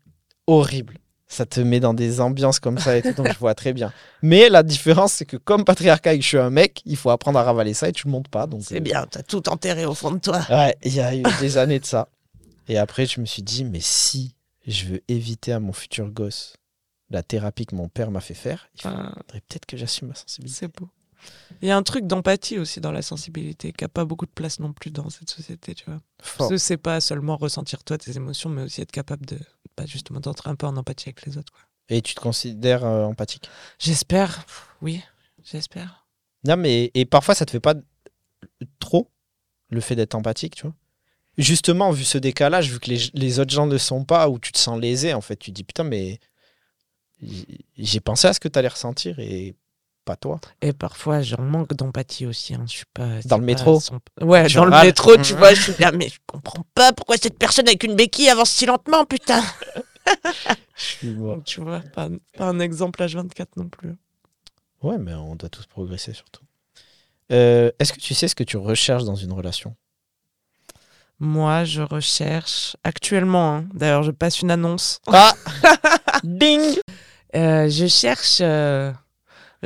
horrible. 0.48 0.98
Ça 1.28 1.46
te 1.46 1.60
met 1.60 1.80
dans 1.80 1.94
des 1.96 2.22
ambiances 2.22 2.60
comme 2.60 2.78
ça 2.78 2.96
et 2.98 3.02
tout, 3.02 3.14
donc 3.14 3.34
je 3.34 3.40
vois 3.40 3.56
très 3.56 3.74
bien. 3.74 3.92
Mais 4.22 4.48
la 4.48 4.62
différence, 4.62 5.14
c'est 5.14 5.26
que 5.26 5.38
comme 5.38 5.66
patriarcat 5.66 6.14
et 6.14 6.18
que 6.20 6.24
je 6.24 6.28
suis 6.28 6.38
un 6.38 6.52
mec, 6.52 6.82
il 6.86 6.96
faut 6.98 7.10
apprendre 7.10 7.40
à 7.40 7.44
ravaler 7.44 7.74
ça 7.74 7.90
et 7.90 7.92
tu 7.92 8.06
le 8.08 8.12
montes 8.12 8.28
pas. 8.28 8.46
Donc, 8.46 8.62
C'est 8.64 8.78
euh, 8.78 8.80
bien, 8.80 9.06
t'as 9.10 9.24
tout 9.24 9.50
enterré 9.50 9.86
au 9.86 9.96
fond 9.96 10.12
de 10.12 10.20
toi. 10.20 10.46
Ouais, 10.50 10.76
il 10.84 10.94
y 10.94 11.02
a 11.02 11.16
eu 11.16 11.24
des 11.40 11.58
années 11.58 11.80
de 11.80 11.86
ça. 11.86 12.10
Et 12.68 12.78
après, 12.78 13.08
je 13.08 13.20
me 13.20 13.26
suis 13.26 13.42
dit, 13.42 13.66
mais 13.66 13.80
si 13.82 14.36
je 14.68 14.86
veux 14.86 15.02
éviter 15.08 15.52
à 15.52 15.60
mon 15.60 15.74
futur 15.74 16.10
gosse 16.12 16.54
la 17.10 17.24
thérapie 17.24 17.66
que 17.66 17.76
mon 17.76 17.90
père 17.90 18.12
m'a 18.12 18.22
fait 18.22 18.34
faire, 18.36 18.68
il 18.76 18.82
Enfin, 18.88 19.12
faudrait 19.18 19.42
peut-être 19.48 19.66
que 19.66 19.78
j'assume 19.78 20.10
ma 20.10 20.16
sensibilité. 20.16 20.60
c'est 20.62 20.80
beau. 20.80 20.90
Il 21.62 21.68
y 21.68 21.72
a 21.72 21.78
un 21.78 21.84
truc 21.84 22.06
d'empathie 22.06 22.60
aussi 22.60 22.82
dans 22.82 22.92
la 22.92 23.02
sensibilité 23.02 23.72
qui 23.72 23.84
a 23.84 23.90
pas 23.90 24.06
beaucoup 24.06 24.26
de 24.28 24.32
place 24.32 24.60
non 24.60 24.74
plus 24.74 24.92
dans 24.92 25.10
cette 25.10 25.30
société, 25.32 25.74
tu 25.74 25.86
vois. 25.86 26.00
Fort. 26.22 26.38
Parce 26.38 26.50
que 26.52 26.58
c'est 26.58 26.78
pas 26.78 27.02
seulement 27.02 27.36
ressentir 27.36 27.84
toi 27.84 27.98
tes 27.98 28.16
émotions, 28.16 28.50
mais 28.50 28.62
aussi 28.64 28.82
être 28.82 28.92
capable 28.92 29.26
de, 29.26 29.40
bah, 29.78 29.86
justement, 29.86 30.20
d'entrer 30.20 30.50
un 30.50 30.56
peu 30.56 30.68
en 30.68 30.78
empathie 30.78 31.10
avec 31.10 31.26
les 31.26 31.38
autres. 31.38 31.52
quoi. 31.52 31.62
Et 31.90 32.02
tu 32.02 32.16
te 32.16 32.20
considères 32.20 32.86
euh, 32.86 33.06
empathique? 33.06 33.50
J'espère, 33.80 34.46
oui, 34.82 35.02
j'espère. 35.44 36.08
Non, 36.44 36.58
mais 36.58 36.92
et 36.94 37.06
parfois, 37.06 37.36
ça 37.36 37.46
te 37.46 37.52
fait 37.52 37.60
pas 37.60 37.76
trop 38.80 39.12
le 39.70 39.82
fait 39.82 39.96
d'être 39.96 40.16
empathique, 40.16 40.56
tu 40.56 40.64
vois? 40.64 40.76
Justement, 41.38 41.92
vu 41.92 42.06
ce 42.06 42.18
décalage, 42.18 42.72
vu 42.72 42.80
que 42.80 42.90
les, 42.90 43.10
les 43.14 43.40
autres 43.40 43.54
gens 43.54 43.66
ne 43.68 43.74
le 43.74 43.78
sont 43.78 44.06
pas, 44.06 44.30
où 44.30 44.40
tu 44.40 44.52
te 44.52 44.58
sens 44.58 44.80
lésé, 44.80 45.14
en 45.14 45.22
fait, 45.22 45.36
tu 45.36 45.52
te 45.52 45.56
dis 45.56 45.64
putain, 45.64 45.84
mais 45.84 46.20
j'ai 47.78 48.00
pensé 48.00 48.28
à 48.28 48.34
ce 48.34 48.40
que 48.40 48.48
tu 48.48 48.58
allais 48.60 48.68
ressentir 48.68 49.20
et 49.20 49.56
pas 50.06 50.16
toi. 50.16 50.40
Et 50.62 50.72
parfois, 50.72 51.22
j'en 51.22 51.42
manque 51.42 51.74
d'empathie 51.74 52.26
aussi. 52.26 52.54
Hein. 52.56 52.64
Je 52.68 52.72
suis 52.72 52.86
pas. 52.94 53.08
Dans 53.26 53.38
le 53.38 53.42
pas 53.42 53.46
métro 53.46 53.80
son- 53.80 54.00
Ouais, 54.22 54.48
Tu 54.48 54.56
dans 54.56 54.66
le 54.66 54.72
métro, 54.72 55.18
tu 55.18 55.34
Mhm. 55.34 55.40
vois, 55.40 55.54
je 55.54 55.62
suis 55.74 55.84
là, 55.84 55.92
mais 55.92 56.08
je 56.10 56.20
comprends 56.28 56.64
pas 56.76 56.94
pourquoi 56.94 57.18
cette 57.18 57.38
personne 57.38 57.68
avec 57.68 57.84
une 57.84 57.96
béquille 57.96 58.30
avance 58.30 58.52
si 58.52 58.66
lentement, 58.66 59.06
putain. 59.06 59.44
Donc, 61.04 61.44
tu 61.46 61.62
vois, 61.62 61.80
pas, 61.94 62.10
pas 62.38 62.46
un 62.46 62.60
exemple 62.60 63.02
H24 63.04 63.48
non 63.58 63.68
plus. 63.68 63.96
Ouais, 64.84 64.98
mais 64.98 65.14
on 65.14 65.36
doit 65.36 65.50
tous 65.50 65.66
progresser 65.66 66.14
surtout. 66.14 66.44
Euh, 67.32 67.72
Est-ce 67.80 67.92
que 67.94 68.00
tu 68.00 68.14
sais 68.14 68.28
ce 68.28 68.36
que 68.36 68.44
tu 68.44 68.58
recherches 68.58 69.04
dans 69.04 69.16
une 69.16 69.34
relation? 69.34 69.76
Moi, 71.20 71.64
je 71.64 71.82
recherche 71.82 72.76
actuellement, 72.84 73.56
hein, 73.56 73.66
d'ailleurs, 73.74 74.04
je 74.04 74.12
passe 74.12 74.42
une 74.42 74.52
annonce. 74.52 75.00
Ah 75.08 75.34
Ding 76.24 76.62
Euh, 77.36 77.68
je 77.70 77.88
cherche. 77.88 78.38
euh, 78.42 78.92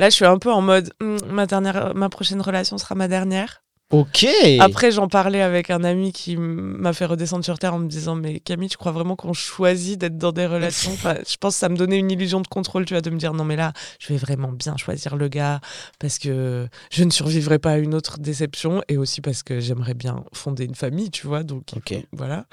Là, 0.00 0.08
je 0.08 0.14
suis 0.14 0.24
un 0.24 0.38
peu 0.38 0.50
en 0.50 0.62
mode 0.62 0.94
hmm, 1.02 1.18
ma, 1.30 1.44
dernière, 1.44 1.94
ma 1.94 2.08
prochaine 2.08 2.40
relation 2.40 2.78
sera 2.78 2.94
ma 2.94 3.06
dernière. 3.06 3.62
Ok 3.90 4.24
Après, 4.60 4.92
j'en 4.92 5.08
parlais 5.08 5.42
avec 5.42 5.68
un 5.68 5.84
ami 5.84 6.12
qui 6.12 6.38
m'a 6.38 6.94
fait 6.94 7.04
redescendre 7.04 7.44
sur 7.44 7.58
terre 7.58 7.74
en 7.74 7.80
me 7.80 7.88
disant 7.88 8.14
Mais 8.14 8.40
Camille, 8.40 8.70
tu 8.70 8.78
crois 8.78 8.92
vraiment 8.92 9.14
qu'on 9.14 9.34
choisit 9.34 10.00
d'être 10.00 10.16
dans 10.16 10.32
des 10.32 10.46
relations? 10.46 10.92
Enfin, 10.94 11.16
Je 11.28 11.36
pense 11.36 11.54
que 11.56 11.60
ça 11.60 11.68
me 11.68 11.76
donnait 11.76 11.98
une 11.98 12.10
illusion 12.10 12.40
de 12.40 12.46
contrôle, 12.46 12.86
tu 12.86 12.94
vois, 12.94 13.02
de 13.02 13.10
me 13.10 13.18
dire 13.18 13.34
Non, 13.34 13.44
mais 13.44 13.56
là, 13.56 13.74
je 13.98 14.08
vais 14.08 14.16
vraiment 14.16 14.52
bien 14.52 14.78
choisir 14.78 15.16
le 15.16 15.28
gars 15.28 15.60
parce 15.98 16.18
que 16.18 16.66
je 16.90 17.04
ne 17.04 17.10
survivrai 17.10 17.58
pas 17.58 17.72
à 17.72 17.76
une 17.76 17.94
autre 17.94 18.18
déception 18.20 18.82
et 18.88 18.96
aussi 18.96 19.20
parce 19.20 19.42
que 19.42 19.60
j'aimerais 19.60 19.94
bien 19.94 20.24
fonder 20.32 20.64
une 20.64 20.76
famille, 20.76 21.10
tu 21.10 21.26
vois. 21.26 21.42
Donc, 21.42 21.64
voilà. 22.12 22.46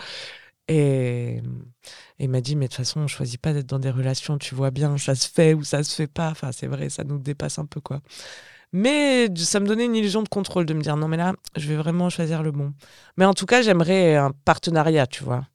Et 0.68 1.42
et 2.20 2.24
il 2.26 2.30
m'a 2.30 2.42
dit 2.42 2.56
Mais 2.56 2.66
de 2.66 2.72
toute 2.72 2.78
façon, 2.78 3.02
on 3.02 3.08
choisit 3.08 3.40
pas 3.40 3.54
d'être 3.54 3.68
dans 3.68 3.80
des 3.80 3.92
relations, 3.92 4.38
tu 4.38 4.56
vois 4.56 4.72
bien, 4.72 4.98
ça 4.98 5.16
se 5.16 5.28
fait 5.30 5.54
ou 5.54 5.64
ça 5.64 5.84
se 5.84 5.96
fait 5.96 6.08
pas. 6.08 6.30
Enfin, 6.32 6.52
c'est 6.52 6.68
vrai, 6.68 6.90
ça 6.90 7.04
nous 7.04 7.20
dépasse 7.20 7.60
un 7.60 7.66
peu, 7.66 7.80
quoi. 7.82 8.02
Mais 8.74 9.28
ça 9.38 9.60
me 9.62 9.68
donnait 9.68 9.86
une 9.86 9.96
illusion 9.96 10.24
de 10.24 10.30
contrôle 10.30 10.66
de 10.66 10.74
me 10.74 10.82
dire 10.82 10.98
non 10.98 11.08
mais 11.08 11.16
là 11.18 11.34
je 11.56 11.68
vais 11.70 11.78
vraiment 11.78 12.10
choisir 12.10 12.44
le 12.44 12.52
bon. 12.52 12.74
Mais 13.16 13.24
en 13.26 13.34
tout 13.34 13.46
cas 13.46 13.62
j'aimerais 13.62 14.16
un 14.18 14.32
partenariat 14.46 15.08
tu 15.08 15.24
vois, 15.24 15.48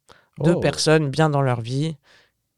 deux 0.42 0.54
Oh. 0.56 0.60
personnes 0.60 1.10
bien 1.10 1.28
dans 1.28 1.42
leur 1.42 1.60
vie 1.60 1.96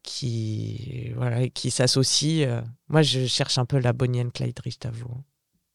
qui 0.03 1.11
voilà 1.15 1.47
qui 1.49 1.71
s'associent. 1.71 2.47
euh. 2.47 2.61
Moi 2.87 3.01
je 3.01 3.25
cherche 3.25 3.57
un 3.57 3.65
peu 3.65 3.79
la 3.79 3.93
Bonnie 3.93 4.23
Clyde, 4.31 4.57
je 4.65 4.77
t'avoue. 4.77 5.23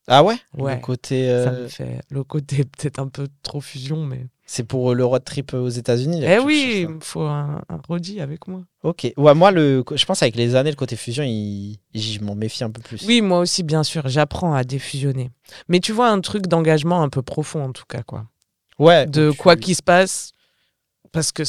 Ah 0.07 0.25
ouais? 0.25 0.37
Ouais. 0.55 0.77
Le 0.77 0.81
côté... 0.81 1.27
Ça 1.29 1.51
euh, 1.51 1.63
me 1.65 1.69
fait 1.69 2.01
le 2.11 2.25
côté 2.25 2.65
peut-être 2.79 2.99
un 2.99 3.09
peu 3.09 3.29
trop 3.43 3.61
fusion 3.61 4.05
mais 4.07 4.27
C'est 4.53 4.65
pour 4.65 4.91
euh, 4.91 4.95
le 4.95 5.05
road 5.05 5.23
trip 5.23 5.55
aux 5.55 5.69
États-Unis. 5.69 6.23
Eh 6.25 6.41
oui, 6.41 6.81
il 6.83 6.89
me 6.89 6.99
faut 7.01 7.23
un, 7.23 7.63
un 7.69 7.77
roadie 7.87 8.21
avec 8.21 8.49
moi. 8.49 8.63
Ok. 8.83 9.13
Ouais, 9.17 9.33
moi, 9.33 9.53
le, 9.53 9.85
je 9.95 10.05
pense 10.05 10.25
avec 10.25 10.35
les 10.35 10.57
années, 10.57 10.71
le 10.71 10.77
côté 10.77 10.97
fusion, 10.97 11.23
il, 11.23 11.79
je 11.95 12.19
m'en 12.19 12.35
méfie 12.35 12.65
un 12.65 12.71
peu 12.73 12.83
plus. 12.83 13.07
Oui, 13.07 13.21
moi 13.21 13.39
aussi, 13.39 13.63
bien 13.63 13.85
sûr, 13.85 14.09
j'apprends 14.09 14.53
à 14.53 14.65
défusionner. 14.65 15.31
Mais 15.69 15.79
tu 15.79 15.93
vois, 15.93 16.09
un 16.09 16.21
truc 16.21 16.49
d'engagement 16.49 17.01
un 17.01 17.09
peu 17.09 17.23
profond, 17.23 17.63
en 17.63 17.71
tout 17.71 17.85
cas, 17.89 18.03
quoi. 18.03 18.27
Ouais. 18.81 19.07
De 19.07 19.31
tu- 19.31 19.37
quoi 19.37 19.55
qu'il 19.55 19.77
se 19.77 19.85
passe, 19.85 20.33
parce 21.13 21.31
que 21.31 21.45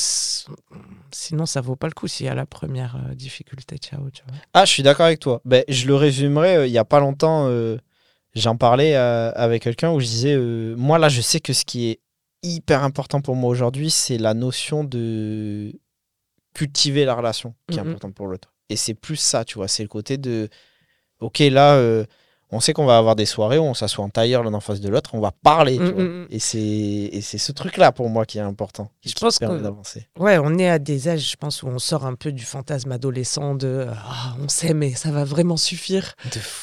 sinon, 1.11 1.47
ça 1.47 1.59
vaut 1.59 1.75
pas 1.75 1.87
le 1.87 1.93
coup 1.93 2.07
s'il 2.07 2.27
y 2.27 2.29
a 2.29 2.35
la 2.35 2.45
première 2.45 2.97
euh, 2.97 3.15
difficulté. 3.15 3.77
Ciao, 3.77 4.11
tu 4.11 4.21
vois. 4.27 4.37
Ah, 4.53 4.65
je 4.65 4.71
suis 4.73 4.83
d'accord 4.83 5.07
avec 5.07 5.19
toi. 5.19 5.41
Ben, 5.43 5.63
je 5.67 5.87
le 5.87 5.95
résumerai. 5.95 6.55
euh, 6.55 6.67
il 6.67 6.71
y 6.71 6.77
a 6.77 6.85
pas 6.85 6.99
longtemps, 6.99 7.47
euh, 7.47 7.77
j'en 8.35 8.57
parlais 8.57 8.95
euh, 8.95 9.31
avec 9.33 9.63
quelqu'un 9.63 9.91
où 9.91 9.99
je 9.99 10.05
disais, 10.05 10.33
euh, 10.35 10.75
moi 10.77 10.99
là, 10.99 11.09
je 11.09 11.21
sais 11.21 11.39
que 11.39 11.53
ce 11.53 11.65
qui 11.65 11.89
est 11.89 11.99
hyper 12.43 12.83
important 12.83 13.21
pour 13.21 13.35
moi 13.35 13.49
aujourd'hui, 13.49 13.89
c'est 13.89 14.17
la 14.17 14.33
notion 14.33 14.83
de 14.83 15.73
cultiver 16.53 17.05
la 17.05 17.13
relation 17.15 17.53
qui 17.69 17.77
est 17.77 17.81
Mhm. 17.81 17.89
importante 17.89 18.13
pour 18.15 18.27
l'autre. 18.27 18.53
Et 18.69 18.75
c'est 18.75 18.93
plus 18.93 19.15
ça, 19.17 19.45
tu 19.45 19.55
vois. 19.55 19.67
C'est 19.67 19.83
le 19.83 19.89
côté 19.89 20.17
de, 20.17 20.49
ok, 21.19 21.39
là, 21.39 21.75
euh, 21.75 22.05
on 22.53 22.59
sait 22.59 22.73
qu'on 22.73 22.85
va 22.85 22.97
avoir 22.97 23.15
des 23.15 23.25
soirées 23.25 23.57
où 23.57 23.63
on 23.63 23.73
s'assoit 23.73 24.03
en 24.03 24.09
tailleur 24.09 24.43
l'un 24.43 24.53
en 24.53 24.59
face 24.59 24.81
de 24.81 24.89
l'autre, 24.89 25.11
on 25.13 25.21
va 25.21 25.31
parler. 25.31 25.79
Mm. 25.79 26.27
Et 26.29 26.39
c'est 26.39 26.59
et 26.59 27.21
c'est 27.21 27.37
ce 27.37 27.53
truc-là 27.53 27.93
pour 27.93 28.09
moi 28.09 28.25
qui 28.25 28.37
est 28.39 28.41
important. 28.41 28.89
Je 29.05 29.13
qui 29.13 29.21
pense 29.21 29.39
permet 29.39 29.61
d'avancer. 29.61 30.07
Ouais, 30.19 30.37
on 30.37 30.57
est 30.57 30.67
à 30.69 30.77
des 30.79 31.07
âges, 31.07 31.31
je 31.31 31.35
pense, 31.37 31.63
où 31.63 31.67
on 31.67 31.79
sort 31.79 32.05
un 32.05 32.15
peu 32.15 32.33
du 32.33 32.43
fantasme 32.43 32.91
adolescent 32.91 33.55
de 33.55 33.87
Ah, 33.89 34.35
on 34.41 34.49
sait, 34.49 34.73
mais 34.73 34.93
ça 34.95 35.11
va 35.11 35.23
vraiment 35.23 35.55
suffire. 35.57 36.15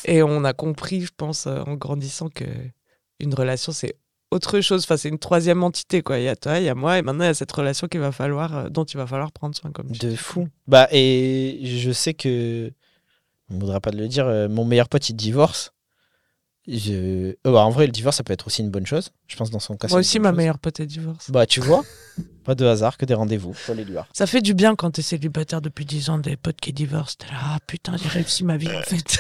Et 0.05 0.23
on 0.23 0.45
a 0.45 0.53
compris, 0.53 1.01
je 1.03 1.12
pense, 1.17 1.47
euh, 1.47 1.62
en 1.67 1.75
grandissant, 1.75 2.29
que 2.29 2.45
une 3.21 3.35
relation, 3.35 3.73
c'est 3.73 3.97
autre 4.31 4.61
chose. 4.61 4.85
Enfin, 4.85 4.97
c'est 4.97 5.09
une 5.09 5.19
troisième 5.19 5.62
entité, 5.62 6.03
quoi. 6.03 6.19
Il 6.19 6.25
y 6.25 6.29
a 6.29 6.37
toi, 6.37 6.59
il 6.59 6.64
y 6.64 6.69
a 6.69 6.75
moi, 6.75 6.99
et 6.99 7.03
maintenant, 7.03 7.25
il 7.25 7.29
y 7.29 7.31
a 7.31 7.35
cette 7.35 7.53
relation 7.53 7.88
qu'il 7.88 8.01
va 8.01 8.12
falloir, 8.12 8.57
euh, 8.57 8.69
dont 8.69 8.85
il 8.85 8.97
va 8.97 9.07
falloir 9.07 9.33
prendre 9.33 9.57
soin, 9.57 9.71
comme 9.71 9.91
De 9.91 10.14
fou. 10.14 10.49
Bah, 10.67 10.88
et 10.93 11.61
je 11.64 11.91
sais 11.93 12.14
que. 12.14 12.71
On 13.51 13.55
ne 13.55 13.61
voudra 13.61 13.81
pas 13.81 13.91
de 13.91 13.97
le 13.97 14.09
dire, 14.09 14.27
euh, 14.27 14.49
mon 14.49 14.64
meilleur 14.64 14.88
pote, 14.91 15.09
il 15.09 15.14
divorce. 15.14 15.73
Je... 16.67 16.93
euh, 16.93 17.35
bah, 17.45 17.64
en 17.64 17.71
vrai, 17.71 17.87
le 17.87 17.93
divorce, 17.93 18.19
ça 18.19 18.23
peut 18.25 18.35
être 18.35 18.47
aussi 18.47 18.61
une 18.61 18.71
bonne 18.71 18.85
chose. 18.87 19.11
Je 19.27 19.37
pense 19.37 19.51
dans 19.51 19.59
son 19.59 19.77
cas. 19.79 19.88
Moi 19.88 20.01
aussi, 20.01 20.19
ma 20.19 20.29
chose. 20.29 20.37
meilleure 20.37 20.59
pote 20.59 20.81
est 20.81 20.87
divorce. 20.87 21.31
Bah, 21.31 21.47
tu 21.47 21.61
vois, 21.61 21.83
pas 22.45 22.55
de 22.55 22.67
hasard 22.67 22.99
que 22.99 23.07
des 23.07 23.14
rendez-vous. 23.14 23.55
Ça 24.12 24.27
fait 24.27 24.43
du 24.43 24.53
bien 24.53 24.77
quand 24.77 24.91
t'es 24.91 25.01
célibataire 25.01 25.62
depuis 25.62 25.87
10 25.87 26.11
ans, 26.11 26.19
des 26.19 26.37
potes 26.37 26.61
qui 26.61 26.75
divorcent. 26.75 27.17
T'es 27.19 27.29
là, 27.29 27.38
ah 27.43 27.59
putain, 27.67 27.97
j'ai 27.97 28.09
réussi 28.11 28.45
ma 28.45 28.59
vie, 28.59 28.69
en 28.69 28.83
fait. 28.85 29.19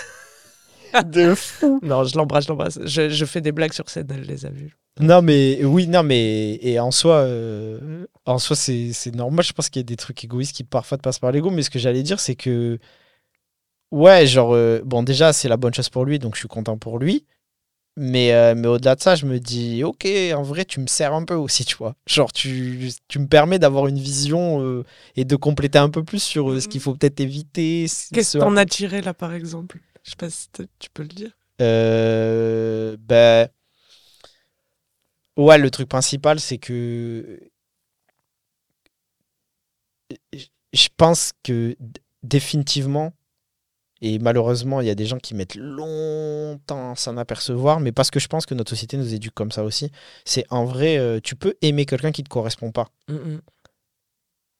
De 1.06 1.34
fou. 1.34 1.80
non, 1.82 2.04
je 2.04 2.16
l'embrasse, 2.16 2.44
je 2.44 2.48
l'embrasse. 2.50 2.78
Je, 2.84 3.08
je 3.08 3.24
fais 3.24 3.40
des 3.40 3.52
blagues 3.52 3.72
sur 3.72 3.88
scène, 3.88 4.08
elle 4.12 4.22
les 4.22 4.46
a 4.46 4.50
vues. 4.50 4.76
Non, 5.00 5.22
mais 5.22 5.64
oui, 5.64 5.86
non, 5.86 6.02
mais. 6.02 6.58
Et 6.60 6.80
en 6.80 6.90
soi, 6.90 7.16
euh, 7.18 8.06
en 8.26 8.38
soi 8.38 8.56
c'est 8.56 8.92
c'est 8.92 9.14
normal. 9.14 9.44
Je 9.44 9.52
pense 9.52 9.68
qu'il 9.68 9.80
y 9.80 9.84
a 9.84 9.86
des 9.86 9.96
trucs 9.96 10.24
égoïstes 10.24 10.56
qui 10.56 10.64
parfois 10.64 10.98
te 10.98 11.02
passent 11.02 11.20
par 11.20 11.30
l'ego. 11.30 11.50
Mais 11.50 11.62
ce 11.62 11.70
que 11.70 11.78
j'allais 11.78 12.02
dire, 12.02 12.18
c'est 12.20 12.34
que. 12.34 12.78
Ouais, 13.90 14.26
genre. 14.26 14.54
euh, 14.54 14.80
bon, 14.84 15.02
déjà, 15.02 15.32
c'est 15.32 15.48
la 15.48 15.56
bonne 15.56 15.72
chose 15.74 15.88
pour 15.88 16.04
lui, 16.04 16.18
donc 16.18 16.34
je 16.34 16.40
suis 16.40 16.48
content 16.48 16.76
pour 16.76 16.98
lui. 16.98 17.24
Mais, 17.96 18.32
euh, 18.32 18.54
mais 18.56 18.68
au-delà 18.68 18.94
de 18.94 19.00
ça, 19.02 19.16
je 19.16 19.26
me 19.26 19.40
dis, 19.40 19.82
ok, 19.84 20.06
en 20.34 20.42
vrai, 20.42 20.64
tu 20.64 20.80
me 20.80 20.86
sers 20.86 21.12
un 21.12 21.24
peu 21.24 21.34
aussi, 21.34 21.64
tu 21.64 21.76
vois. 21.76 21.96
Genre, 22.06 22.32
tu, 22.32 22.90
tu 23.08 23.18
me 23.18 23.26
permets 23.26 23.58
d'avoir 23.58 23.88
une 23.88 23.98
vision 23.98 24.62
euh, 24.62 24.84
et 25.16 25.24
de 25.24 25.34
compléter 25.36 25.78
un 25.78 25.90
peu 25.90 26.04
plus 26.04 26.22
sur 26.22 26.50
euh, 26.52 26.60
ce 26.60 26.68
qu'il 26.68 26.80
faut 26.80 26.94
peut-être 26.94 27.18
éviter. 27.20 27.88
ce- 27.88 28.14
Qu'est-ce 28.14 28.32
ce 28.32 28.38
que 28.38 28.44
t'en 28.44 28.56
as 28.56 28.66
tiré 28.66 29.00
là, 29.02 29.14
par 29.14 29.34
exemple? 29.34 29.80
Je 30.08 30.12
sais 30.12 30.16
pas 30.16 30.30
si 30.30 30.48
tu 30.78 30.88
peux 30.88 31.02
le 31.02 31.08
dire. 31.08 31.32
Euh, 31.60 32.96
ben. 32.98 33.46
Ouais, 35.36 35.58
le 35.58 35.70
truc 35.70 35.86
principal, 35.86 36.40
c'est 36.40 36.56
que. 36.56 37.38
Je 40.72 40.88
pense 40.96 41.32
que 41.42 41.76
définitivement, 42.22 43.12
et 44.00 44.18
malheureusement, 44.18 44.80
il 44.80 44.86
y 44.86 44.90
a 44.90 44.94
des 44.94 45.04
gens 45.04 45.18
qui 45.18 45.34
mettent 45.34 45.56
longtemps 45.56 46.92
à 46.92 46.96
s'en 46.96 47.18
apercevoir, 47.18 47.78
mais 47.78 47.92
parce 47.92 48.10
que 48.10 48.18
je 48.18 48.28
pense 48.28 48.46
que 48.46 48.54
notre 48.54 48.70
société 48.70 48.96
nous 48.96 49.12
éduque 49.12 49.34
comme 49.34 49.52
ça 49.52 49.62
aussi, 49.62 49.92
c'est 50.24 50.46
en 50.48 50.64
vrai, 50.64 50.96
euh, 50.96 51.20
tu 51.22 51.36
peux 51.36 51.54
aimer 51.60 51.84
quelqu'un 51.84 52.12
qui 52.12 52.22
ne 52.22 52.24
te 52.24 52.30
correspond 52.30 52.72
pas. 52.72 52.88
Mm, 53.08 53.14
mm. 53.14 53.40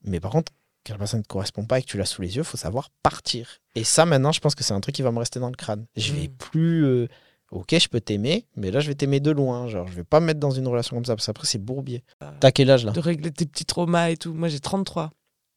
Mais 0.05 0.21
par 0.21 0.31
contre, 0.31 0.53
quand 0.87 0.95
la 0.95 0.99
personne 0.99 1.21
ne 1.21 1.25
te 1.25 1.29
correspond 1.29 1.65
pas 1.65 1.79
et 1.79 1.83
que 1.83 1.87
tu 1.87 1.99
l'as 1.99 2.05
sous 2.07 2.23
les 2.23 2.37
yeux, 2.37 2.43
il 2.43 2.47
faut 2.47 2.57
savoir 2.57 2.91
partir. 3.03 3.59
Et 3.75 3.85
ça, 3.85 4.07
maintenant, 4.07 4.33
je 4.33 4.41
pense 4.41 4.55
que 4.55 4.65
c'est 4.65 4.75
un 4.75 4.81
truc 4.81 4.95
qui 4.95 5.03
va 5.03 5.13
me 5.13 5.19
rester 5.19 5.39
dans 5.41 5.51
le 5.51 5.57
crâne. 5.57 5.87
Je 5.97 6.13
vais 6.15 6.29
Mm. 6.29 6.37
plus. 6.39 6.85
euh, 6.85 7.09
ok, 7.51 7.77
je 7.79 7.89
peux 7.89 8.01
t'aimer, 8.01 8.47
mais 8.57 8.71
là, 8.71 8.81
je 8.81 8.89
vais 8.89 8.95
t'aimer 8.95 9.21
de 9.21 9.31
loin. 9.31 9.69
Genre, 9.69 9.87
je 9.89 9.93
vais 9.95 10.05
pas 10.05 10.21
me 10.21 10.27
mettre 10.27 10.41
dans 10.41 10.51
une 10.51 10.67
relation 10.69 10.97
comme 10.97 11.05
ça, 11.05 11.15
parce 11.15 11.27
qu'après, 11.27 11.47
c'est 11.47 11.59
bourbier. 11.59 12.03
T'as 12.41 12.51
quel 12.51 12.71
âge 12.71 12.85
là? 12.85 12.93
De 12.93 13.01
régler 13.01 13.31
tes 13.31 13.47
petits 13.47 13.65
traumas 13.65 14.11
et 14.11 14.17
tout. 14.17 14.33
Moi, 14.35 14.49
j'ai 14.49 14.61
33. 14.61 15.13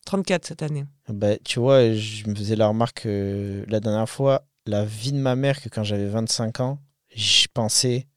34 0.05 0.45
cette 0.47 0.63
année. 0.63 0.85
bah, 1.09 1.37
Tu 1.43 1.59
vois, 1.59 1.93
je 1.93 2.27
me 2.27 2.35
faisais 2.35 2.55
la 2.55 2.67
remarque 2.67 3.05
euh, 3.05 3.63
la 3.67 3.79
dernière 3.79 4.09
fois, 4.09 4.45
la 4.65 4.83
vie 4.85 5.11
de 5.11 5.17
ma 5.17 5.35
mère, 5.35 5.61
que 5.61 5.69
quand 5.69 5.83
j'avais 5.83 6.07
25 6.07 6.59
ans, 6.59 6.79
je 7.15 7.47
pensais. 7.53 8.07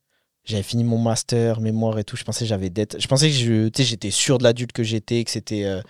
J'avais 0.45 0.62
fini 0.62 0.85
mon 0.85 0.99
master, 0.99 1.61
mémoire 1.61 1.99
et 1.99 2.05
tout. 2.05 2.17
Je 2.17 2.25
pensais 2.25 2.45
que 2.45 2.49
j'avais 2.49 2.69
dette. 2.71 3.01
Je 3.01 3.07
pensais 3.09 3.29
que 3.31 3.71
j'étais 3.83 4.11
sûr 4.11 4.37
de 4.38 4.45
l'adulte 4.45 4.73
que 4.73 4.83
j'étais, 4.83 5.25
que 5.25 5.31
c'était 5.31 5.64
euh, 5.64 5.81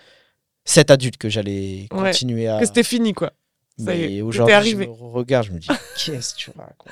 cet 0.65 0.91
adulte 0.91 1.17
que 1.17 1.29
j'allais 1.29 1.87
Ouais. 1.91 2.11
continuer 2.11 2.47
à. 2.47 2.59
Que 2.59 2.65
c'était 2.65 2.83
fini, 2.83 3.13
quoi. 3.13 3.31
Ça 3.77 3.93
y 3.95 4.01
est, 4.03 4.07
Mais 4.07 4.21
aujourd'hui, 4.21 4.71
je 4.71 4.75
me 4.77 4.85
regarde, 4.91 5.45
je 5.47 5.51
me 5.51 5.59
dis, 5.59 5.67
qu'est-ce 5.97 6.33
que 6.33 6.39
tu 6.39 6.51
racontes? 6.51 6.91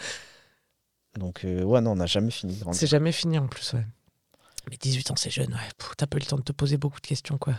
Donc, 1.18 1.46
euh, 1.46 1.64
ouais, 1.64 1.82
non, 1.82 1.92
on 1.92 1.96
n'a 1.96 2.06
jamais 2.06 2.32
fini 2.32 2.56
de. 2.56 2.66
C'est 2.74 2.88
jamais 2.88 3.12
fini 3.12 3.38
en 3.38 3.48
plus, 3.48 3.74
ouais. 3.74 3.86
Mais 4.70 4.78
18 4.78 5.12
ans, 5.12 5.16
c'est 5.18 5.30
jeune, 5.30 5.54
ouais. 5.54 5.70
T'as 5.98 6.08
pas 6.08 6.18
eu 6.18 6.22
le 6.22 6.26
temps 6.26 6.38
de 6.38 6.42
te 6.44 6.52
poser 6.54 6.78
beaucoup 6.78 7.00
de 7.02 7.06
questions, 7.08 7.38
quoi. 7.38 7.56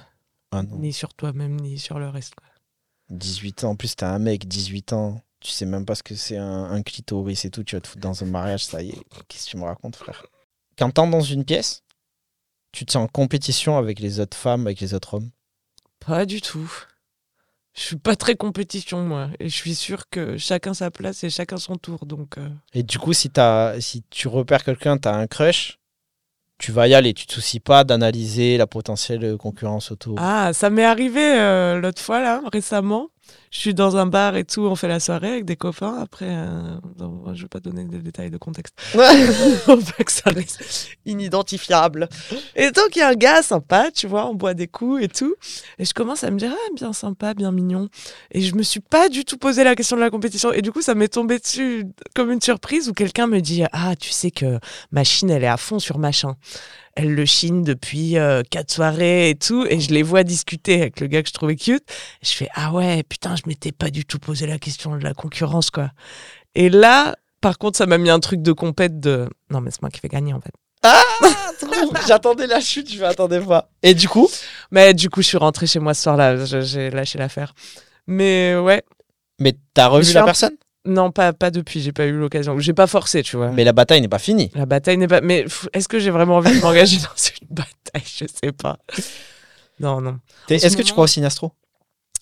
Ah 0.52 0.62
non. 0.62 0.76
Ni 0.78 0.92
sur 0.92 1.12
toi-même, 1.14 1.60
ni 1.60 1.78
sur 1.78 1.98
le 1.98 2.08
reste, 2.08 2.34
quoi. 2.34 2.46
18 3.10 3.64
ans, 3.64 3.70
en 3.70 3.76
plus, 3.76 3.94
t'es 3.96 4.04
un 4.04 4.18
mec, 4.18 4.46
18 4.48 4.92
ans, 4.94 5.20
tu 5.40 5.50
sais 5.50 5.66
même 5.66 5.84
pas 5.84 5.94
ce 5.94 6.02
que 6.02 6.14
c'est 6.14 6.38
un, 6.38 6.64
un 6.64 6.82
clitoris 6.82 7.44
et 7.44 7.50
tout, 7.50 7.62
tu 7.64 7.76
vas 7.76 7.80
te 7.80 7.88
foutre 7.88 8.00
dans 8.00 8.22
un 8.22 8.26
mariage, 8.26 8.64
ça 8.64 8.82
y 8.82 8.90
est. 8.90 8.98
Qu'est-ce 9.28 9.46
que 9.46 9.50
tu 9.50 9.56
me 9.58 9.64
racontes, 9.64 9.96
frère? 9.96 10.24
Quand 10.78 10.90
t'entres 10.90 11.10
dans 11.10 11.20
une 11.20 11.44
pièce, 11.44 11.82
tu 12.72 12.84
te 12.86 12.92
sens 12.92 13.04
en 13.04 13.08
compétition 13.08 13.76
avec 13.76 14.00
les 14.00 14.20
autres 14.20 14.36
femmes, 14.36 14.66
avec 14.66 14.80
les 14.80 14.94
autres 14.94 15.14
hommes? 15.14 15.30
Pas 16.06 16.26
du 16.26 16.40
tout. 16.40 16.70
Je 17.74 17.80
suis 17.80 17.96
pas 17.96 18.14
très 18.14 18.36
compétition, 18.36 19.02
moi. 19.02 19.28
Et 19.40 19.48
je 19.48 19.54
suis 19.54 19.74
sûr 19.74 20.08
que 20.08 20.36
chacun 20.38 20.74
sa 20.74 20.90
place 20.90 21.24
et 21.24 21.30
chacun 21.30 21.56
son 21.56 21.76
tour. 21.76 22.06
Donc, 22.06 22.38
euh, 22.38 22.48
Et 22.72 22.84
du 22.84 22.98
coup, 22.98 23.12
si, 23.12 23.30
si 23.80 24.04
tu 24.10 24.28
repères 24.28 24.62
quelqu'un, 24.62 24.96
t'as 24.96 25.14
un 25.16 25.26
crush, 25.26 25.78
tu 26.58 26.70
vas 26.70 26.86
y 26.86 26.94
aller. 26.94 27.14
Tu 27.14 27.26
te 27.26 27.32
soucies 27.32 27.58
pas 27.58 27.82
d'analyser 27.82 28.58
la 28.58 28.68
potentielle 28.68 29.36
concurrence 29.38 29.90
autour. 29.90 30.16
Ah, 30.20 30.52
ça 30.52 30.70
m'est 30.70 30.84
arrivé 30.84 31.20
euh, 31.20 31.80
l'autre 31.80 32.00
fois, 32.00 32.20
là, 32.20 32.42
récemment. 32.52 33.08
Je 33.54 33.60
suis 33.60 33.72
dans 33.72 33.96
un 33.96 34.06
bar 34.06 34.34
et 34.34 34.42
tout, 34.42 34.62
on 34.62 34.74
fait 34.74 34.88
la 34.88 34.98
soirée 34.98 35.30
avec 35.30 35.44
des 35.44 35.54
copains. 35.54 35.96
Après, 36.02 36.26
euh, 36.28 36.74
non, 36.98 37.22
je 37.34 37.42
vais 37.42 37.48
pas 37.48 37.60
donner 37.60 37.84
des 37.84 37.98
détails 37.98 38.28
de 38.28 38.36
contexte. 38.36 38.74
Pas 38.92 39.14
que 40.04 40.10
ça 40.10 40.30
reste 40.30 40.88
inidentifiable. 41.06 42.08
Et 42.56 42.72
donc, 42.72 42.96
il 42.96 42.98
y 42.98 43.02
a 43.02 43.08
un 43.10 43.14
gars 43.14 43.42
sympa, 43.42 43.92
tu 43.92 44.08
vois, 44.08 44.26
on 44.26 44.34
boit 44.34 44.54
des 44.54 44.66
coups 44.66 45.04
et 45.04 45.08
tout. 45.08 45.36
Et 45.78 45.84
je 45.84 45.94
commence 45.94 46.24
à 46.24 46.32
me 46.32 46.36
dire, 46.36 46.50
ah, 46.52 46.74
bien 46.74 46.92
sympa, 46.92 47.32
bien 47.32 47.52
mignon. 47.52 47.88
Et 48.32 48.40
je 48.40 48.56
me 48.56 48.64
suis 48.64 48.80
pas 48.80 49.08
du 49.08 49.24
tout 49.24 49.38
posé 49.38 49.62
la 49.62 49.76
question 49.76 49.94
de 49.94 50.00
la 50.00 50.10
compétition. 50.10 50.52
Et 50.52 50.60
du 50.60 50.72
coup, 50.72 50.82
ça 50.82 50.96
m'est 50.96 51.06
tombé 51.06 51.38
dessus 51.38 51.86
comme 52.16 52.32
une 52.32 52.42
surprise 52.42 52.88
où 52.88 52.92
quelqu'un 52.92 53.28
me 53.28 53.38
dit, 53.38 53.62
ah, 53.70 53.94
tu 53.94 54.10
sais 54.10 54.32
que 54.32 54.58
machine, 54.90 55.30
elle 55.30 55.44
est 55.44 55.48
à 55.48 55.58
fond 55.58 55.78
sur 55.78 55.98
machin. 55.98 56.34
Elle 56.96 57.14
le 57.14 57.24
chine 57.24 57.64
depuis 57.64 58.18
euh, 58.18 58.42
quatre 58.48 58.70
soirées 58.70 59.30
et 59.30 59.34
tout. 59.34 59.66
Et 59.68 59.80
je 59.80 59.92
les 59.92 60.02
vois 60.02 60.22
discuter 60.22 60.80
avec 60.80 61.00
le 61.00 61.08
gars 61.08 61.22
que 61.22 61.28
je 61.28 61.34
trouvais 61.34 61.56
cute. 61.56 61.84
Je 62.22 62.30
fais, 62.30 62.48
ah 62.54 62.72
ouais, 62.72 63.02
putain, 63.02 63.34
je 63.36 63.42
m'étais 63.46 63.72
pas 63.72 63.90
du 63.90 64.04
tout 64.04 64.18
posé 64.18 64.46
la 64.46 64.58
question 64.58 64.96
de 64.96 65.02
la 65.02 65.14
concurrence, 65.14 65.70
quoi. 65.70 65.90
Et 66.54 66.68
là, 66.70 67.16
par 67.40 67.58
contre, 67.58 67.76
ça 67.78 67.86
m'a 67.86 67.98
mis 67.98 68.10
un 68.10 68.20
truc 68.20 68.42
de 68.42 68.52
compète 68.52 69.00
de. 69.00 69.28
Non, 69.50 69.60
mais 69.60 69.70
c'est 69.70 69.82
moi 69.82 69.90
qui 69.90 70.00
fais 70.00 70.08
gagner 70.08 70.32
en 70.32 70.40
fait. 70.40 70.52
Ah, 70.82 71.00
J'attendais 72.06 72.46
la 72.46 72.60
chute, 72.60 72.92
je 72.92 73.00
m'attendais 73.00 73.40
pas. 73.40 73.70
Et 73.82 73.94
du 73.94 74.08
coup 74.08 74.28
Mais 74.70 74.92
du 74.94 75.08
coup, 75.10 75.22
je 75.22 75.28
suis 75.28 75.36
rentrée 75.38 75.66
chez 75.66 75.78
moi 75.78 75.94
ce 75.94 76.02
soir-là. 76.02 76.44
je- 76.44 76.60
J'ai 76.60 76.90
lâché 76.90 77.18
l'affaire. 77.18 77.54
Mais 78.06 78.54
ouais, 78.56 78.82
Mais 79.40 79.54
t'as 79.72 79.86
revu 79.88 80.04
Je 80.04 80.12
la 80.14 80.24
personne? 80.24 80.56
Non, 80.86 81.10
pas, 81.10 81.32
pas 81.32 81.50
depuis. 81.50 81.80
J'ai 81.80 81.92
pas 81.92 82.04
eu 82.04 82.12
l'occasion. 82.12 82.58
J'ai 82.58 82.74
pas 82.74 82.86
forcé, 82.86 83.22
tu 83.22 83.36
vois. 83.38 83.50
Mais 83.50 83.64
la 83.64 83.72
bataille 83.72 84.02
n'est 84.02 84.08
pas 84.08 84.18
finie. 84.18 84.50
La 84.54 84.66
bataille 84.66 84.98
n'est 84.98 85.06
pas. 85.08 85.22
Mais 85.22 85.46
est-ce 85.72 85.88
que 85.88 85.98
j'ai 85.98 86.10
vraiment 86.10 86.36
envie 86.36 86.54
de 86.54 86.60
m'engager 86.62 86.98
dans 86.98 87.16
une 87.16 87.48
bataille? 87.48 88.02
Je 88.04 88.26
sais 88.26 88.52
pas. 88.52 88.76
Non, 89.80 90.00
non. 90.02 90.18
Est-ce 90.50 90.76
que 90.76 90.82
tu 90.82 90.92
crois 90.92 91.04
au 91.04 91.08
signe 91.08 91.24
astro 91.24 91.52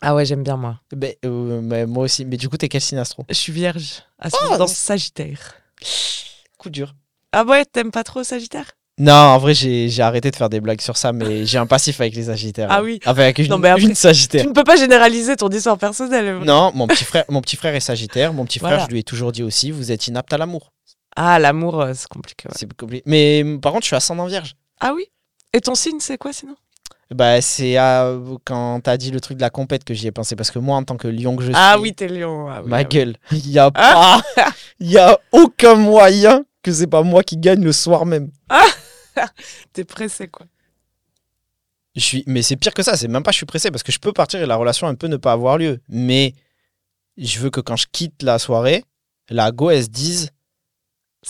Ah 0.05 0.15
ouais, 0.15 0.25
j'aime 0.27 0.43
bien 0.43 0.57
moi. 0.57 0.81
Euh, 1.25 1.61
mais 1.63 1.87
Moi 1.87 2.05
aussi. 2.05 2.25
Mais 2.25 2.37
du 2.37 2.49
coup, 2.49 2.57
t'es 2.57 2.69
quel 2.69 2.81
signe 2.81 2.99
astro 2.99 3.25
Je 3.29 3.35
suis 3.35 3.53
vierge. 3.53 4.03
Ascendant 4.19 4.65
Oh 4.65 4.67
Sagittaire. 4.67 5.55
Coup 6.59 6.71
dur. 6.71 6.95
Ah 7.33 7.45
ouais, 7.45 7.65
t'aimes 7.65 7.91
pas 7.93 8.05
trop 8.05 8.23
Sagittaire? 8.25 8.73
Non, 8.99 9.13
en 9.15 9.39
vrai, 9.39 9.55
j'ai 9.55 9.89
arrêté 10.03 10.31
de 10.31 10.37
faire 10.37 10.51
des 10.51 10.61
blagues 10.61 10.81
sur 10.83 10.97
ça, 10.97 11.13
mais 11.13 11.47
j'ai 11.47 11.57
un 11.59 11.67
passif 11.67 12.01
avec 12.01 12.15
les 12.15 12.25
sagittaires. 12.25 12.69
Ah 12.71 12.83
oui. 12.83 13.01
Enfin, 13.07 13.23
avec 13.23 13.39
une, 13.39 13.47
Non, 13.49 13.59
mais 13.59 13.71
après, 13.71 13.85
une 13.85 13.95
sagittaire. 13.95 14.43
Tu 14.43 14.49
ne 14.49 14.53
peux 14.53 14.65
pas 14.65 14.77
généraliser 14.77 15.35
ton 15.37 15.49
histoire 15.49 15.79
personnelle. 15.79 16.39
Non, 16.41 16.73
mon 16.75 16.87
petit 16.87 17.05
frère, 17.05 17.25
mon 17.31 17.41
petit 17.41 17.57
frère 17.57 17.75
est 17.75 17.81
sagittaire. 17.81 18.33
Mon 18.35 18.45
petit 18.45 18.59
frère, 18.59 18.71
Voilà. 18.73 18.85
je 18.85 18.91
lui 18.93 18.99
ai 18.99 19.03
toujours 19.03 19.33
dit 19.33 19.43
aussi, 19.43 19.71
vous 19.71 19.93
êtes 19.93 20.09
inapte 20.09 20.33
à 20.33 20.39
l'amour. 20.39 20.73
Ah, 21.17 21.39
l'amour, 21.39 21.81
euh, 21.81 21.93
c'est 21.95 22.09
compliqué. 22.09 22.49
ouais. 22.49 22.55
C'est 22.57 22.71
compliqué. 22.77 23.03
Mais 23.07 23.45
par 23.63 23.73
contre, 23.73 23.85
je 23.85 23.89
suis 23.89 23.97
ascendant 23.97 24.27
vierge. 24.27 24.57
Ah 24.81 24.93
oui? 24.95 25.07
Et 25.55 25.61
ton 25.61 25.75
signe, 25.75 26.01
c'est 26.01 26.19
quoi 26.19 26.33
sinon? 26.33 26.57
Bah, 27.15 27.41
c'est 27.41 27.79
euh, 27.79 28.37
quand 28.45 28.81
t'as 28.81 28.97
dit 28.97 29.11
le 29.11 29.21
truc 29.21 29.37
de 29.37 29.43
la 29.43 29.51
compète 29.51 29.85
que 29.85 29.95
j'y 29.95 30.07
ai 30.07 30.13
pensé. 30.13 30.37
Parce 30.37 30.51
que 30.51 30.59
moi, 30.59 30.77
en 30.77 30.85
tant 30.85 30.97
que 30.97 31.09
lion 31.09 31.37
que 31.37 31.43
je 31.43 31.49
suis, 31.49 31.57
Ah 31.57 31.79
oui, 31.79 31.95
t'es 31.95 32.09
lion. 32.09 32.49
ah 32.49 32.63
oui, 32.63 32.71
ma 32.71 32.79
ah 32.79 32.81
oui. 32.81 32.87
gueule, 32.89 33.17
il 33.33 33.51
y 33.51 33.59
a 33.59 33.71
Ah. 33.75 34.21
pas, 34.35 34.53
il 34.81 34.91
y 34.91 34.99
a 34.99 35.19
aucun 35.33 35.75
moyen 35.75 36.45
que 36.63 36.73
c'est 36.73 36.87
pas 36.87 37.03
moi 37.03 37.23
qui 37.23 37.37
gagne 37.37 37.63
le 37.63 37.73
soir 37.73 38.07
même. 38.07 38.31
T'es 39.73 39.85
pressé, 39.85 40.29
quoi. 40.29 40.47
Je 41.95 42.01
suis, 42.01 42.25
mais 42.27 42.41
c'est 42.43 42.57
pire 42.57 42.73
que 42.73 42.83
ça. 42.83 42.97
C'est 42.97 43.09
même 43.09 43.23
pas 43.23 43.33
je 43.33 43.37
suis 43.37 43.47
pressé 43.47 43.71
parce 43.71 43.83
que 43.83 43.93
je 43.93 43.99
peux 43.99 44.13
partir 44.15 44.41
et 44.41 44.47
la 44.47 44.57
relation 44.57 44.89
elle 44.89 44.97
peut 44.97 45.09
ne 45.09 45.19
pas 45.19 45.33
avoir 45.33 45.59
lieu. 45.59 45.81
Mais 45.89 46.35
je 47.19 47.39
veux 47.41 47.51
que 47.51 47.61
quand 47.61 47.77
je 47.77 47.87
quitte 47.93 48.23
la 48.23 48.39
soirée, 48.39 48.85
la 49.29 49.51
go 49.53 49.69
elle 49.71 49.85
se 49.85 49.89
dise, 49.91 50.31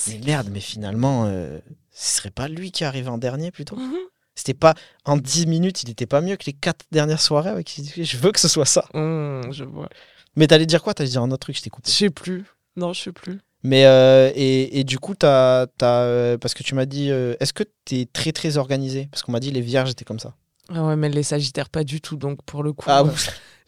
mais 0.07 0.21
merde, 0.25 0.49
mais 0.53 0.61
finalement, 0.61 1.25
euh, 1.27 1.59
ce 1.90 2.16
serait 2.18 2.31
pas 2.31 2.47
lui 2.47 2.71
qui 2.71 2.85
arrive 2.85 3.09
en 3.09 3.18
dernier 3.18 3.51
plutôt. 3.51 3.75
Mhm. 3.77 3.97
C'était 4.35 4.55
pas 4.55 4.75
en 5.05 5.16
10 5.16 5.47
minutes, 5.47 5.83
il 5.83 5.90
était 5.90 6.07
pas 6.07 6.21
mieux 6.21 6.37
que 6.37 6.45
les 6.47 6.53
4 6.55 6.85
dernières 6.90 7.21
soirées 7.21 7.51
avec 7.51 7.66
qui 7.66 7.85
je 8.05 8.16
veux 8.16 8.33
que 8.33 8.40
ce 8.40 8.49
soit 8.49 8.64
ça. 8.64 8.87
Hum, 8.95 9.42
je 9.53 9.64
vois. 9.64 9.88
Mais 10.37 10.47
t'allais 10.47 10.66
dire 10.66 10.83
quoi? 10.83 10.95
T'allais 10.95 11.11
dire 11.11 11.23
un 11.23 11.31
autre 11.31 11.40
truc, 11.40 11.57
je 11.57 11.61
t'ai 11.61 11.66
Je 11.66 11.71
coupé. 11.71 11.90
sais 11.90 12.11
plus. 12.11 12.45
Non, 12.77 12.92
je 12.95 13.03
sais 13.03 13.12
plus. 13.12 13.40
Mais 13.62 13.85
euh, 13.85 14.33
et, 14.35 14.81
et 14.81 14.85
du 14.85 14.99
coup, 14.99 15.14
t'as, 15.14 15.66
t'as, 15.79 16.01
euh, 16.05 16.38
parce 16.38 16.55
que 16.55 16.62
tu 16.62 16.75
m'as 16.75 16.87
dit, 16.87 17.11
euh, 17.11 17.35
est-ce 17.38 17.53
que 17.53 17.62
t'es 17.85 18.09
très 18.12 18.33
très 18.33 18.57
organisé? 18.57 19.07
Parce 19.12 19.23
qu'on 19.23 19.33
m'a 19.33 19.40
dit 19.40 19.51
les 19.51 19.61
vierges 19.61 19.90
étaient 19.90 20.05
comme 20.07 20.18
ça. 20.18 20.35
Ah 20.71 20.85
ouais, 20.87 20.97
mais 20.97 21.11
les 21.11 21.23
sagittaires, 21.23 21.68
pas 21.68 21.85
du 21.85 22.01
tout. 22.01 22.16
Donc, 22.16 22.42
pour 22.45 22.62
le 22.62 22.73
coup. 22.73 22.87
Ah 22.88 23.05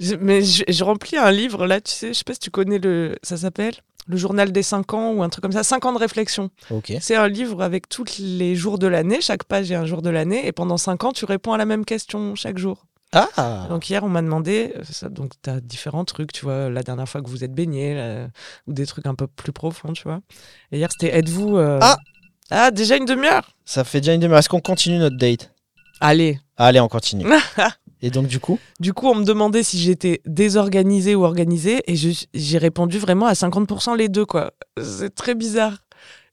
je- 0.00 0.14
mais 0.16 0.42
je, 0.42 0.64
je 0.66 0.83
remplis 0.85 1.16
un 1.18 1.31
livre, 1.31 1.66
là, 1.66 1.81
tu 1.81 1.92
sais, 1.92 2.09
je 2.09 2.12
sais 2.14 2.24
pas 2.24 2.33
si 2.33 2.40
tu 2.40 2.50
connais 2.50 2.79
le. 2.79 3.16
Ça 3.22 3.37
s'appelle? 3.37 3.74
Le 4.06 4.16
journal 4.16 4.52
des 4.52 4.62
5 4.62 4.92
ans 4.94 5.12
ou 5.12 5.22
un 5.22 5.28
truc 5.28 5.42
comme 5.42 5.52
ça. 5.52 5.62
5 5.62 5.84
ans 5.86 5.92
de 5.92 5.98
réflexion. 5.98 6.50
C'est 7.00 7.16
un 7.16 7.28
livre 7.28 7.62
avec 7.62 7.88
tous 7.88 8.04
les 8.18 8.54
jours 8.54 8.78
de 8.78 8.86
l'année. 8.86 9.20
Chaque 9.20 9.44
page 9.44 9.70
est 9.70 9.74
un 9.76 9.86
jour 9.86 10.02
de 10.02 10.10
l'année. 10.10 10.46
Et 10.46 10.52
pendant 10.52 10.76
5 10.76 11.04
ans, 11.04 11.12
tu 11.12 11.24
réponds 11.24 11.52
à 11.52 11.58
la 11.58 11.64
même 11.64 11.84
question 11.84 12.34
chaque 12.34 12.58
jour. 12.58 12.84
Ah. 13.12 13.66
Donc 13.70 13.88
hier, 13.88 14.02
on 14.02 14.08
m'a 14.08 14.22
demandé, 14.22 14.72
euh, 14.76 14.82
ça, 14.90 15.08
donc 15.08 15.30
tu 15.40 15.48
as 15.48 15.60
différents 15.60 16.04
trucs, 16.04 16.32
tu 16.32 16.44
vois, 16.44 16.68
la 16.68 16.82
dernière 16.82 17.08
fois 17.08 17.22
que 17.22 17.28
vous 17.30 17.44
êtes 17.44 17.52
baigné, 17.54 17.94
là, 17.94 18.26
ou 18.66 18.72
des 18.72 18.86
trucs 18.86 19.06
un 19.06 19.14
peu 19.14 19.28
plus 19.28 19.52
profonds, 19.52 19.92
tu 19.92 20.02
vois. 20.02 20.18
Et 20.72 20.78
hier, 20.78 20.88
c'était 20.90 21.16
êtes-vous... 21.16 21.56
euh, 21.56 21.78
Ah 21.80 21.96
Ah, 22.50 22.70
déjà 22.72 22.96
une 22.96 23.04
demi-heure 23.04 23.54
Ça 23.64 23.84
fait 23.84 24.00
déjà 24.00 24.14
une 24.14 24.20
demi-heure. 24.20 24.40
Est-ce 24.40 24.48
qu'on 24.48 24.60
continue 24.60 24.98
notre 24.98 25.16
date? 25.16 25.52
Allez. 26.00 26.40
Allez, 26.56 26.80
on 26.80 26.88
continue. 26.88 27.24
Et 28.04 28.10
donc 28.10 28.26
du 28.26 28.38
coup, 28.38 28.58
Du 28.80 28.92
coup, 28.92 29.08
on 29.08 29.14
me 29.14 29.24
demandait 29.24 29.62
si 29.62 29.78
j'étais 29.78 30.20
désorganisée 30.26 31.14
ou 31.14 31.24
organisée, 31.24 31.80
et 31.90 31.96
j'ai 31.96 32.58
répondu 32.58 32.98
vraiment 32.98 33.24
à 33.24 33.32
50% 33.32 33.96
les 33.96 34.10
deux, 34.10 34.26
quoi. 34.26 34.52
C'est 34.78 35.14
très 35.14 35.34
bizarre. 35.34 35.78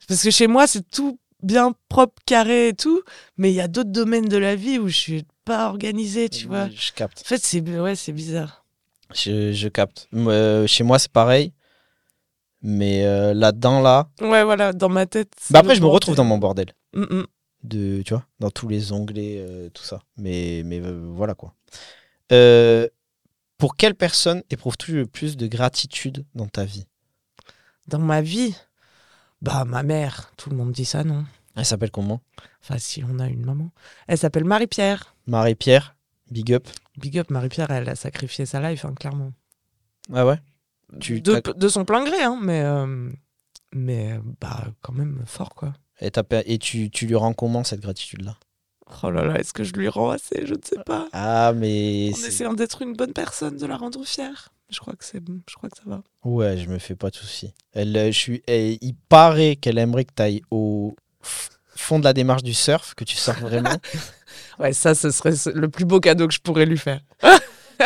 Parce 0.05 0.21
que 0.21 0.31
chez 0.31 0.47
moi, 0.47 0.67
c'est 0.67 0.85
tout 0.85 1.17
bien 1.41 1.73
propre, 1.87 2.21
carré 2.25 2.67
et 2.67 2.73
tout, 2.73 3.01
mais 3.37 3.51
il 3.51 3.55
y 3.55 3.61
a 3.61 3.69
d'autres 3.69 3.89
domaines 3.89 4.27
de 4.27 4.35
la 4.35 4.57
vie 4.57 4.79
où 4.79 4.89
je 4.89 4.97
suis 4.97 5.25
pas 5.45 5.69
organisée, 5.69 6.27
tu 6.27 6.45
vois. 6.45 6.67
je 6.67 6.91
capte. 6.91 7.21
En 7.25 7.29
fait, 7.29 7.41
c'est 7.41 7.61
ouais, 7.61 7.93
bizarre. 8.09 8.65
Je, 9.15 9.53
je 9.53 9.67
capte. 9.69 10.09
Euh, 10.13 10.67
chez 10.67 10.83
moi, 10.83 10.99
c'est 10.99 11.11
pareil. 11.11 11.53
Mais 12.61 13.05
euh, 13.05 13.33
là-dedans, 13.33 13.79
là. 13.79 14.09
Ouais, 14.19 14.43
voilà, 14.43 14.73
dans 14.73 14.89
ma 14.89 15.05
tête. 15.05 15.31
Bah 15.51 15.59
après, 15.59 15.75
je 15.75 15.81
me 15.81 15.87
retrouve 15.87 16.15
dans 16.15 16.25
mon 16.25 16.37
bordel. 16.37 16.73
Mm, 16.93 17.03
mm. 17.03 17.25
De, 17.63 18.01
tu 18.01 18.15
vois, 18.15 18.25
dans 18.39 18.49
tous 18.49 18.67
les 18.67 18.91
onglets, 18.91 19.37
euh, 19.37 19.69
tout 19.69 19.83
ça. 19.83 20.01
Mais, 20.17 20.63
mais 20.65 20.81
euh, 20.81 21.11
voilà 21.13 21.35
quoi. 21.35 21.53
Euh, 22.31 22.87
pour 23.59 23.75
quelle 23.75 23.93
personne 23.93 24.41
éprouves-tu 24.49 24.93
le 24.93 25.05
plus 25.05 25.37
de 25.37 25.45
gratitude 25.45 26.25
dans 26.33 26.47
ta 26.47 26.65
vie? 26.65 26.87
Dans 27.87 27.99
ma 27.99 28.23
vie, 28.23 28.55
bah 29.43 29.63
ma 29.65 29.83
mère, 29.83 30.31
tout 30.37 30.49
le 30.49 30.55
monde 30.55 30.71
dit 30.71 30.85
ça, 30.85 31.03
non? 31.03 31.23
Elle 31.55 31.65
s'appelle 31.65 31.91
comment? 31.91 32.21
Enfin, 32.63 32.79
si 32.79 33.03
on 33.03 33.19
a 33.19 33.27
une 33.27 33.45
maman. 33.45 33.69
Elle 34.07 34.17
s'appelle 34.17 34.45
Marie-Pierre. 34.45 35.15
Marie-Pierre, 35.27 35.95
big 36.31 36.51
up. 36.53 36.67
Big 36.97 37.19
up, 37.19 37.29
Marie-Pierre, 37.29 37.69
elle 37.69 37.89
a 37.89 37.95
sacrifié 37.95 38.47
sa 38.47 38.59
life, 38.71 38.85
hein, 38.85 38.95
clairement. 38.95 39.33
Ah 40.11 40.25
ouais? 40.25 40.39
Tu 40.99 41.21
de, 41.21 41.39
de 41.53 41.67
son 41.67 41.85
plein 41.85 42.03
gré, 42.03 42.23
hein, 42.23 42.39
mais, 42.41 42.63
mais 43.71 44.19
bah 44.39 44.65
quand 44.81 44.93
même 44.93 45.21
fort, 45.27 45.53
quoi. 45.53 45.73
Et, 46.01 46.11
et 46.45 46.57
tu, 46.57 46.89
tu 46.89 47.05
lui 47.05 47.15
rends 47.15 47.33
comment 47.33 47.63
cette 47.63 47.79
gratitude-là? 47.81 48.35
Oh 49.03 49.09
là 49.11 49.23
là, 49.23 49.39
est-ce 49.39 49.53
que 49.53 49.63
je 49.63 49.71
lui 49.73 49.87
rends 49.87 50.09
assez? 50.09 50.45
Je 50.45 50.53
ne 50.53 50.59
sais 50.63 50.81
pas. 50.85 51.07
Ah, 51.13 51.53
mais. 51.55 52.09
En 52.13 52.17
c'est- 52.17 52.27
essayant 52.27 52.53
d'être 52.53 52.81
une 52.81 52.93
bonne 52.93 53.13
personne, 53.13 53.55
de 53.57 53.65
la 53.65 53.77
rendre 53.77 54.03
fière. 54.05 54.49
Je 54.69 54.79
crois 54.79 54.93
que 54.95 55.03
c'est, 55.05 55.21
je 55.49 55.55
crois 55.55 55.69
que 55.69 55.77
ça 55.77 55.83
va. 55.85 56.01
Ouais, 56.23 56.57
je 56.57 56.67
me 56.69 56.77
fais 56.79 56.95
pas 56.95 57.09
de 57.09 57.15
soucis. 57.15 57.53
Elle, 57.73 57.95
euh, 57.95 58.07
je 58.11 58.17
suis, 58.17 58.43
elle- 58.47 58.77
il 58.81 58.95
paraît 59.09 59.55
qu'elle 59.57 59.77
aimerait 59.77 60.05
que 60.05 60.13
tu 60.15 60.21
ailles 60.23 60.41
au 60.49 60.95
fond 61.75 61.99
de 61.99 62.03
la 62.03 62.13
démarche 62.13 62.43
du 62.43 62.53
surf, 62.53 62.93
que 62.95 63.03
tu 63.03 63.15
surfes 63.15 63.41
vraiment. 63.41 63.75
Ouais, 64.59 64.73
ça, 64.73 64.93
ce 64.95 65.09
serait 65.11 65.33
le 65.55 65.69
plus 65.69 65.85
beau 65.85 65.99
cadeau 65.99 66.27
que 66.27 66.33
je 66.33 66.39
pourrais 66.39 66.65
lui 66.65 66.77
faire. 66.77 67.01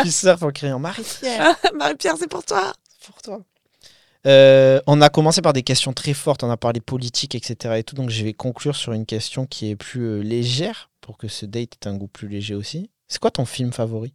tu 0.03 0.11
surfes 0.11 0.43
en 0.43 0.51
criant 0.51 0.77
Marie-Pierre, 0.79 1.55
Marie-Pierre, 1.75 2.15
c'est 2.19 2.27
pour 2.29 2.43
toi. 2.43 2.73
c'est 2.99 3.05
pour 3.11 3.21
toi. 3.21 3.39
Euh, 4.25 4.79
on 4.87 5.01
a 5.01 5.09
commencé 5.09 5.41
par 5.41 5.53
des 5.53 5.61
questions 5.63 5.93
très 5.93 6.13
fortes, 6.13 6.43
on 6.43 6.49
a 6.49 6.57
parlé 6.57 6.81
politique, 6.81 7.35
etc. 7.35 7.75
Et 7.77 7.83
tout, 7.83 7.95
donc 7.95 8.09
je 8.09 8.23
vais 8.23 8.33
conclure 8.33 8.75
sur 8.75 8.93
une 8.93 9.05
question 9.05 9.45
qui 9.45 9.69
est 9.69 9.75
plus 9.75 10.01
euh, 10.01 10.19
légère 10.21 10.89
pour 11.01 11.17
que 11.17 11.27
ce 11.27 11.45
date 11.45 11.73
ait 11.83 11.87
un 11.87 11.95
goût 11.95 12.07
plus 12.07 12.27
léger 12.27 12.55
aussi. 12.55 12.89
C'est 13.07 13.19
quoi 13.19 13.29
ton 13.31 13.45
film 13.45 13.71
favori? 13.71 14.13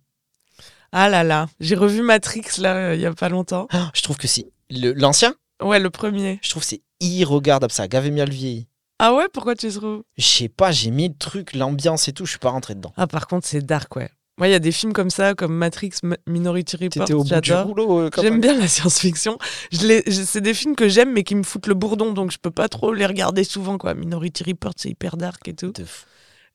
Ah 0.92 1.08
là 1.08 1.22
là, 1.22 1.48
j'ai 1.60 1.76
revu 1.76 2.02
Matrix 2.02 2.42
là 2.58 2.74
euh, 2.74 2.94
il 2.96 3.00
y 3.00 3.06
a 3.06 3.12
pas 3.14 3.28
longtemps. 3.28 3.68
Ah, 3.70 3.90
Je 3.94 4.02
trouve 4.02 4.16
que 4.16 4.26
c'est 4.26 4.46
le- 4.70 4.92
l'ancien? 4.92 5.34
Ouais, 5.62 5.78
le 5.78 5.90
premier. 5.90 6.40
Je 6.42 6.50
trouve 6.50 6.62
que 6.62 6.68
c'est 6.68 6.82
irregardable, 7.00 7.72
ça 7.72 7.84
a 7.84 7.88
gavé 7.88 8.10
bien 8.10 8.24
le 8.24 8.32
vieilli. 8.32 8.66
Ah 8.98 9.14
ouais, 9.14 9.28
pourquoi 9.32 9.54
tu 9.54 9.70
trouves? 9.70 10.02
Je 10.18 10.24
sais 10.26 10.48
pas, 10.48 10.72
j'ai 10.72 10.90
mis 10.90 11.08
le 11.08 11.14
truc, 11.14 11.54
l'ambiance 11.54 12.08
et 12.08 12.12
tout, 12.12 12.24
je 12.26 12.30
suis 12.30 12.38
pas 12.40 12.50
rentré 12.50 12.74
dedans. 12.74 12.92
Ah 12.96 13.06
par 13.06 13.28
contre, 13.28 13.46
c'est 13.46 13.64
dark, 13.64 13.94
ouais. 13.96 14.10
Moi, 14.40 14.48
il 14.48 14.50
y 14.52 14.54
a 14.54 14.58
des 14.58 14.72
films 14.72 14.92
comme 14.92 15.10
ça, 15.10 15.34
comme 15.34 15.54
Matrix, 15.54 15.90
Minority 16.26 16.76
Report, 16.78 17.06
j'adore. 17.28 17.66
euh, 18.00 18.10
J'aime 18.22 18.40
bien 18.40 18.58
la 18.58 18.66
science-fiction. 18.68 19.38
C'est 19.70 20.40
des 20.40 20.54
films 20.54 20.74
que 20.74 20.88
j'aime, 20.88 21.12
mais 21.12 21.22
qui 21.24 21.34
me 21.36 21.42
foutent 21.42 21.66
le 21.66 21.74
bourdon, 21.74 22.12
donc 22.12 22.32
je 22.32 22.38
peux 22.38 22.50
pas 22.50 22.68
trop 22.68 22.92
les 22.94 23.06
regarder 23.06 23.44
souvent, 23.44 23.76
quoi. 23.78 23.94
Minority 23.94 24.42
Report, 24.44 24.72
c'est 24.76 24.88
hyper 24.88 25.16
dark 25.18 25.46
et 25.46 25.54
tout. 25.54 25.72
De 25.72 25.84
fou. 25.84 26.06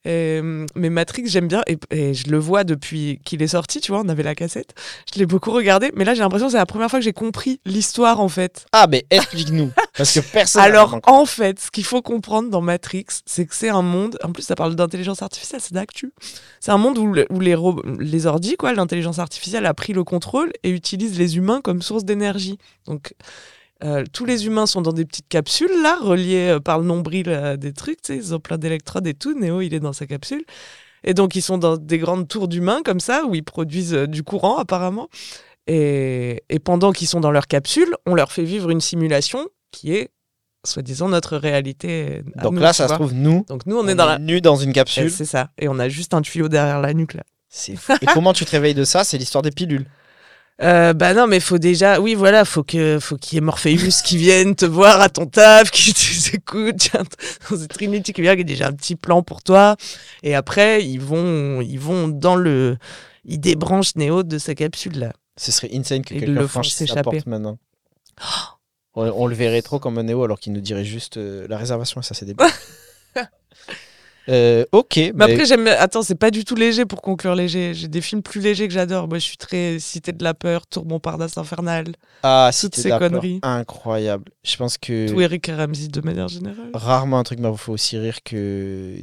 Euh, 0.06 0.66
mais 0.74 0.88
Matrix, 0.90 1.24
j'aime 1.26 1.48
bien, 1.48 1.62
et, 1.66 1.76
et 1.90 2.14
je 2.14 2.30
le 2.30 2.38
vois 2.38 2.64
depuis 2.64 3.20
qu'il 3.24 3.42
est 3.42 3.48
sorti, 3.48 3.80
tu 3.80 3.90
vois, 3.92 4.00
on 4.04 4.08
avait 4.08 4.22
la 4.22 4.34
cassette. 4.34 4.74
Je 5.12 5.18
l'ai 5.18 5.26
beaucoup 5.26 5.50
regardé, 5.50 5.90
mais 5.96 6.04
là, 6.04 6.14
j'ai 6.14 6.20
l'impression 6.20 6.46
que 6.46 6.52
c'est 6.52 6.58
la 6.58 6.66
première 6.66 6.88
fois 6.88 6.98
que 7.00 7.04
j'ai 7.04 7.12
compris 7.12 7.60
l'histoire, 7.64 8.20
en 8.20 8.28
fait. 8.28 8.66
Ah, 8.72 8.86
mais 8.88 9.04
explique-nous. 9.10 9.70
Parce 9.96 10.12
que 10.14 10.20
personne. 10.20 10.62
Alors, 10.62 11.00
en 11.04 11.26
fait, 11.26 11.58
ce 11.58 11.70
qu'il 11.70 11.84
faut 11.84 12.02
comprendre 12.02 12.50
dans 12.50 12.60
Matrix, 12.60 13.06
c'est 13.24 13.46
que 13.46 13.54
c'est 13.54 13.68
un 13.70 13.82
monde. 13.82 14.18
En 14.22 14.32
plus, 14.32 14.42
ça 14.42 14.54
parle 14.54 14.76
d'intelligence 14.76 15.22
artificielle, 15.22 15.60
c'est 15.60 15.74
d'actu. 15.74 16.12
C'est 16.60 16.70
un 16.70 16.78
monde 16.78 16.98
où, 16.98 17.12
le- 17.12 17.26
où 17.30 17.40
les, 17.40 17.56
les 17.98 18.26
ordis, 18.26 18.56
quoi, 18.56 18.72
l'intelligence 18.74 19.18
artificielle 19.18 19.66
a 19.66 19.74
pris 19.74 19.92
le 19.92 20.04
contrôle 20.04 20.52
et 20.62 20.70
utilise 20.70 21.18
les 21.18 21.36
humains 21.36 21.60
comme 21.62 21.82
source 21.82 22.04
d'énergie. 22.04 22.58
Donc, 22.86 23.14
euh, 23.84 24.04
tous 24.12 24.24
les 24.24 24.46
humains 24.46 24.66
sont 24.66 24.80
dans 24.82 24.92
des 24.92 25.04
petites 25.04 25.28
capsules, 25.28 25.82
là, 25.82 25.98
reliées 26.00 26.54
euh, 26.54 26.60
par 26.60 26.78
le 26.78 26.84
nombril 26.86 27.28
à 27.30 27.56
des 27.56 27.72
trucs, 27.72 28.00
tu 28.02 28.12
sais, 28.14 28.16
ils 28.16 28.34
ont 28.34 28.40
plein 28.40 28.58
d'électrodes 28.58 29.06
et 29.06 29.14
tout. 29.14 29.38
Néo, 29.38 29.60
il 29.60 29.74
est 29.74 29.80
dans 29.80 29.92
sa 29.92 30.06
capsule. 30.06 30.44
Et 31.04 31.14
donc, 31.14 31.36
ils 31.36 31.42
sont 31.42 31.58
dans 31.58 31.76
des 31.76 31.98
grandes 31.98 32.26
tours 32.26 32.48
d'humains, 32.48 32.80
comme 32.84 33.00
ça, 33.00 33.24
où 33.26 33.34
ils 33.34 33.44
produisent 33.44 33.94
euh, 33.94 34.06
du 34.06 34.22
courant, 34.22 34.56
apparemment. 34.56 35.08
Et, 35.66 36.42
et 36.48 36.58
pendant 36.58 36.92
qu'ils 36.92 37.08
sont 37.08 37.20
dans 37.20 37.30
leur 37.30 37.46
capsule, 37.46 37.94
on 38.06 38.14
leur 38.14 38.32
fait 38.32 38.44
vivre 38.44 38.70
une 38.70 38.80
simulation 38.80 39.46
qui 39.72 39.92
est, 39.94 40.10
soi-disant, 40.64 41.08
notre 41.08 41.36
réalité. 41.36 42.22
à 42.38 42.42
Donc 42.42 42.54
nous, 42.54 42.60
là, 42.60 42.70
tu 42.70 42.76
ça 42.78 42.84
se 42.84 42.88
vois. 42.88 42.96
trouve, 42.96 43.14
nous, 43.14 43.44
Donc 43.48 43.66
nous, 43.66 43.76
on, 43.76 43.86
est 43.88 43.94
dans 43.94 44.06
la. 44.06 44.18
nus 44.18 44.40
dans 44.40 44.56
une 44.56 44.70
Eh, 44.70 44.74
capsule. 44.74 45.10
C'est 45.10 45.24
ça. 45.24 45.50
Et 45.58 45.68
on 45.68 45.78
a 45.78 45.88
juste 45.88 46.14
un 46.14 46.22
tuyau 46.22 46.48
derrière 46.48 46.80
la 46.80 46.94
nuque, 46.94 47.14
là. 47.14 47.22
C'est 47.48 47.76
fou. 47.76 47.92
Et 48.00 48.06
comment 48.06 48.32
tu 48.32 48.44
te 48.44 48.50
réveilles 48.50 48.74
de 48.74 48.84
ça? 48.84 49.04
C'est 49.04 49.18
l'histoire 49.18 49.42
des 49.42 49.50
pilules. 49.52 49.86
Euh, 50.62 50.94
bah 50.94 51.12
non, 51.12 51.26
mais 51.26 51.38
faut 51.40 51.58
déjà, 51.58 52.00
oui, 52.00 52.14
voilà, 52.14 52.44
faut 52.46 52.62
que, 52.62 52.98
faut 52.98 53.16
qu'il 53.16 53.36
y 53.36 53.38
ait 53.38 53.40
Morpheus 53.42 54.02
qui 54.02 54.16
vienne 54.16 54.54
te 54.54 54.64
voir 54.64 55.00
à 55.00 55.08
ton 55.10 55.26
taf, 55.26 55.70
qui 55.72 55.92
t'écoute, 55.92 56.90
c'est 57.48 57.68
Trinity 57.68 58.12
qui 58.12 58.22
vient, 58.22 58.34
qui 58.34 58.40
a 58.40 58.44
déjà 58.44 58.68
un 58.68 58.72
petit 58.72 58.96
plan 58.96 59.22
pour 59.22 59.42
toi. 59.42 59.76
Et 60.22 60.34
après, 60.34 60.84
ils 60.84 61.00
vont, 61.00 61.60
ils 61.60 61.78
vont 61.78 62.08
dans 62.08 62.36
le, 62.36 62.78
ils 63.24 63.38
débranchent 63.38 63.96
Néo 63.96 64.22
de 64.22 64.38
sa 64.38 64.54
capsule 64.54 64.98
là. 64.98 65.12
Ce 65.36 65.52
serait 65.52 65.70
insane 65.74 66.02
que 66.02 66.14
quelqu'un 66.14 66.48
franchisse 66.48 66.76
s'échapper. 66.76 67.20
maintenant. 67.26 67.58
On, 68.98 69.12
on 69.14 69.26
le 69.26 69.34
verrait 69.34 69.60
trop 69.60 69.78
comme 69.78 69.98
un 69.98 70.04
Néo 70.04 70.24
alors 70.24 70.40
qu'il 70.40 70.54
nous 70.54 70.62
dirait 70.62 70.82
juste 70.82 71.18
euh, 71.18 71.46
la 71.50 71.58
réservation, 71.58 72.00
ça 72.00 72.14
c'est 72.14 72.24
débile. 72.24 72.46
Euh, 74.28 74.64
ok, 74.72 74.96
Mais 74.96 75.12
bah, 75.12 75.24
après, 75.26 75.44
j'aime. 75.46 75.66
Attends, 75.66 76.02
c'est 76.02 76.16
pas 76.16 76.30
du 76.30 76.44
tout 76.44 76.54
léger 76.54 76.84
pour 76.84 77.00
conclure 77.02 77.34
léger. 77.34 77.74
J'ai 77.74 77.88
des 77.88 78.00
films 78.00 78.22
plus 78.22 78.40
légers 78.40 78.66
que 78.66 78.74
j'adore. 78.74 79.08
Moi, 79.08 79.18
je 79.18 79.24
suis 79.24 79.36
très 79.36 79.78
Cité 79.78 80.12
de 80.12 80.24
la 80.24 80.34
peur, 80.34 80.66
Tour 80.66 80.84
Montparnasse 80.84 81.38
infernal, 81.38 81.86
ah, 82.22 82.50
Cité 82.52 82.82
de 82.82 82.88
la 82.88 82.98
peur, 82.98 83.10
conneries. 83.10 83.38
incroyable. 83.42 84.24
Je 84.44 84.56
pense 84.56 84.78
que 84.78 85.08
tout 85.08 85.20
Eric 85.20 85.46
Ramsey 85.46 85.88
de 85.88 86.00
manière 86.00 86.28
générale. 86.28 86.70
rarement 86.74 87.18
un 87.18 87.22
truc 87.22 87.38
m'a 87.38 87.54
fait 87.56 87.70
aussi 87.70 87.98
rire 87.98 88.22
que 88.24 88.96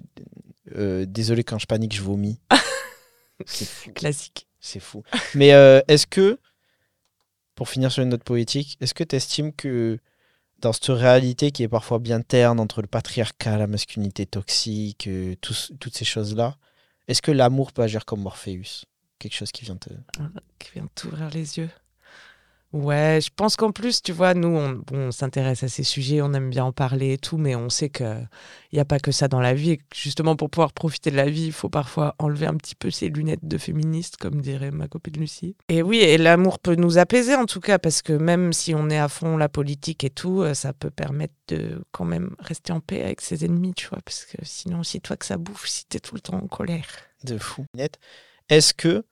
euh, 0.75 1.05
désolé 1.07 1.43
quand 1.43 1.59
je 1.59 1.65
panique, 1.65 1.95
je 1.95 2.01
vomis. 2.01 2.39
c'est. 3.45 3.93
Classique. 3.93 4.47
C'est 4.59 4.79
fou. 4.79 5.03
Mais 5.35 5.53
euh, 5.53 5.81
est-ce 5.89 6.07
que, 6.07 6.39
pour 7.55 7.67
finir 7.67 7.91
sur 7.91 8.01
une 8.01 8.09
note 8.09 8.23
poétique, 8.23 8.77
est-ce 8.79 8.93
que 8.93 9.03
tu 9.03 9.15
estimes 9.15 9.51
que 9.53 9.99
dans 10.63 10.71
cette 10.71 10.85
réalité 10.87 11.51
qui 11.51 11.63
est 11.63 11.67
parfois 11.67 11.99
bien 11.99 12.21
terne 12.21 12.59
entre 12.59 12.81
le 12.81 12.87
patriarcat, 12.87 13.57
la 13.57 13.67
masculinité 13.67 14.25
toxique, 14.25 15.07
euh, 15.07 15.35
toutes 15.41 15.95
ces 15.95 16.05
choses-là, 16.05 16.55
est-ce 17.09 17.21
que 17.21 17.31
l'amour 17.31 17.73
peut 17.73 17.81
agir 17.81 18.05
comme 18.05 18.21
Morpheus? 18.21 18.85
Quelque 19.19 19.35
chose 19.35 19.51
qui 19.51 19.65
vient 19.65 19.75
te... 19.75 19.89
qui 20.59 20.71
vient 20.73 20.87
t'ouvrir 20.95 21.29
les 21.29 21.57
yeux. 21.57 21.69
Ouais, 22.73 23.19
je 23.23 23.29
pense 23.35 23.55
qu'en 23.55 23.71
plus, 23.71 24.01
tu 24.01 24.11
vois, 24.11 24.33
nous, 24.33 24.81
on, 24.91 25.11
s'intéresse 25.11 25.61
à 25.61 25.67
ces 25.67 25.83
sujets, 25.83 26.23
on 26.23 26.33
aime 26.33 26.49
bien 26.49 26.65
en 26.65 26.71
parler 26.71 27.13
et 27.13 27.17
tout, 27.19 27.37
mais 27.37 27.55
on 27.55 27.69
sait 27.69 27.89
qu'il 27.89 28.27
n'y 28.73 28.79
a 28.79 28.85
pas 28.85 28.97
que 28.97 29.11
ça 29.11 29.27
dans 29.27 29.39
la 29.39 29.53
vie. 29.53 29.73
et 29.73 29.79
justement, 29.93 30.35
pour 30.35 30.49
pouvoir 30.49 30.73
profiter 30.73 31.11
de 31.11 31.15
la 31.15 31.29
vie, 31.29 31.45
il 31.45 31.51
faut 31.51 31.69
parfois 31.69 32.15
enlever 32.17 32.47
un 32.47 32.55
petit 32.55 32.73
peu 32.73 32.89
ses 32.89 33.09
lunettes 33.09 33.47
de 33.47 33.59
féministe, 33.59 34.17
comme 34.17 34.41
dirait 34.41 34.71
ma 34.71 34.87
copine 34.87 35.19
Lucie. 35.19 35.55
Et 35.69 35.83
oui, 35.83 35.99
et 35.99 36.17
l'amour 36.17 36.57
peut 36.57 36.73
nous 36.73 36.97
apaiser 36.97 37.35
en 37.35 37.45
tout 37.45 37.59
cas, 37.59 37.77
parce 37.77 38.01
que 38.01 38.13
même 38.13 38.53
si 38.53 38.73
on 38.73 38.89
est 38.89 38.97
à 38.97 39.07
fond 39.07 39.37
la 39.37 39.49
politique 39.49 40.03
et 40.03 40.09
tout, 40.09 40.41
euh, 40.41 40.55
ça 40.55 40.73
peut 40.73 40.89
permettre 40.89 41.35
de 41.49 41.83
quand 41.91 42.05
même 42.05 42.35
rester 42.39 42.73
en 42.73 42.79
paix 42.79 43.03
avec 43.03 43.21
ses 43.21 43.45
ennemis, 43.45 43.75
tu 43.75 43.87
vois, 43.87 43.99
parce 44.03 44.25
que 44.25 44.37
sinon, 44.41 44.81
si 44.81 44.99
toi 44.99 45.15
que 45.15 45.27
ça 45.27 45.37
bouffe, 45.37 45.67
si 45.67 45.85
t'es 45.85 45.99
tout 45.99 46.15
le 46.15 46.21
temps 46.21 46.41
en 46.41 46.47
colère. 46.47 46.87
de 47.23 47.37
fou. 47.37 47.65
Est-ce 48.49 48.73
que, 48.73 49.05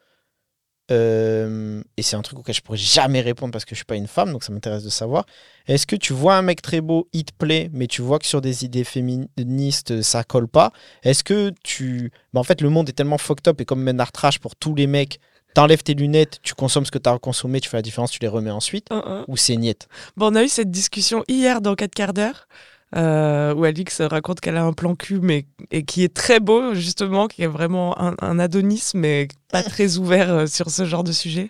euh, 0.91 1.81
et 1.97 2.01
c'est 2.03 2.15
un 2.15 2.21
truc 2.21 2.39
auquel 2.39 2.53
je 2.53 2.61
pourrais 2.61 2.77
jamais 2.77 3.21
répondre 3.21 3.51
parce 3.51 3.65
que 3.65 3.71
je 3.71 3.77
suis 3.77 3.85
pas 3.85 3.95
une 3.95 4.07
femme, 4.07 4.31
donc 4.31 4.43
ça 4.43 4.53
m'intéresse 4.53 4.83
de 4.83 4.89
savoir, 4.89 5.25
est-ce 5.67 5.87
que 5.87 5.95
tu 5.95 6.13
vois 6.13 6.35
un 6.35 6.41
mec 6.41 6.61
très 6.61 6.81
beau, 6.81 7.07
il 7.13 7.23
te 7.23 7.33
plaît, 7.33 7.69
mais 7.73 7.87
tu 7.87 8.01
vois 8.01 8.19
que 8.19 8.25
sur 8.25 8.41
des 8.41 8.65
idées 8.65 8.83
féministes, 8.83 10.01
ça 10.01 10.23
colle 10.23 10.47
pas? 10.47 10.71
Est-ce 11.03 11.23
que 11.23 11.51
tu... 11.63 12.11
bah, 12.33 12.39
en 12.39 12.43
fait, 12.43 12.61
le 12.61 12.69
monde 12.69 12.89
est 12.89 12.93
tellement 12.93 13.17
fucked 13.17 13.47
up 13.47 13.61
et 13.61 13.65
comme 13.65 13.81
Menard 13.81 14.11
Trash 14.11 14.39
pour 14.39 14.55
tous 14.55 14.75
les 14.75 14.87
mecs, 14.87 15.19
t'enlèves 15.53 15.83
tes 15.83 15.93
lunettes, 15.93 16.39
tu 16.43 16.53
consommes 16.53 16.85
ce 16.85 16.91
que 16.91 16.97
t'as 16.99 17.17
consommé, 17.19 17.59
tu 17.59 17.69
fais 17.69 17.77
la 17.77 17.81
différence, 17.81 18.11
tu 18.11 18.19
les 18.19 18.27
remets 18.27 18.51
ensuite, 18.51 18.87
ou 19.27 19.37
c'est 19.37 19.55
niette? 19.55 19.87
Bon, 20.17 20.31
on 20.31 20.35
a 20.35 20.43
eu 20.43 20.49
cette 20.49 20.71
discussion 20.71 21.23
hier 21.27 21.61
dans 21.61 21.75
4 21.75 21.93
quarts 21.93 22.13
d'heure. 22.13 22.47
Euh, 22.95 23.53
où 23.53 23.63
Alix 23.63 24.01
raconte 24.01 24.41
qu'elle 24.41 24.57
a 24.57 24.63
un 24.63 24.73
plan 24.73 24.95
cul, 24.95 25.19
mais 25.21 25.45
et 25.71 25.83
qui 25.83 26.03
est 26.03 26.13
très 26.13 26.39
beau, 26.39 26.73
justement, 26.73 27.27
qui 27.27 27.43
est 27.43 27.47
vraiment 27.47 27.99
un, 28.01 28.15
un 28.21 28.39
Adonis, 28.39 28.91
mais 28.93 29.27
pas 29.49 29.63
très 29.63 29.97
ouvert 29.97 30.31
euh, 30.31 30.47
sur 30.47 30.69
ce 30.69 30.85
genre 30.85 31.03
de 31.03 31.11
sujet. 31.11 31.49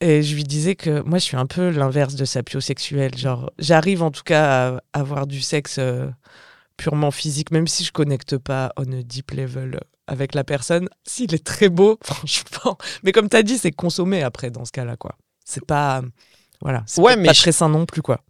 Et 0.00 0.22
je 0.22 0.34
lui 0.34 0.44
disais 0.44 0.74
que 0.74 1.00
moi, 1.02 1.18
je 1.18 1.24
suis 1.24 1.36
un 1.36 1.46
peu 1.46 1.70
l'inverse 1.70 2.14
de 2.14 2.24
sapiosexuel. 2.24 3.16
Genre, 3.16 3.50
j'arrive 3.58 4.02
en 4.02 4.10
tout 4.10 4.22
cas 4.24 4.76
à 4.92 4.98
avoir 4.98 5.26
du 5.26 5.40
sexe 5.40 5.76
euh, 5.78 6.08
purement 6.76 7.10
physique, 7.10 7.50
même 7.50 7.66
si 7.66 7.84
je 7.84 7.92
connecte 7.92 8.36
pas 8.36 8.72
on 8.76 8.84
a 8.92 9.02
deep 9.02 9.30
level 9.30 9.80
avec 10.06 10.34
la 10.34 10.44
personne. 10.44 10.88
S'il 11.04 11.34
est 11.34 11.44
très 11.44 11.68
beau, 11.68 11.98
franchement. 12.02 12.76
Mais 13.02 13.12
comme 13.12 13.28
tu 13.28 13.36
as 13.36 13.42
dit, 13.42 13.58
c'est 13.58 13.72
consommer 13.72 14.22
après 14.22 14.50
dans 14.50 14.64
ce 14.64 14.72
cas-là, 14.72 14.96
quoi. 14.96 15.16
C'est 15.44 15.64
pas. 15.64 16.02
Voilà. 16.60 16.82
C'est 16.86 17.00
Ouais, 17.00 17.16
mais 17.16 17.28
pas 17.28 17.34
très 17.34 17.52
sain 17.52 17.68
non 17.68 17.86
plus, 17.86 18.02
quoi. 18.02 18.20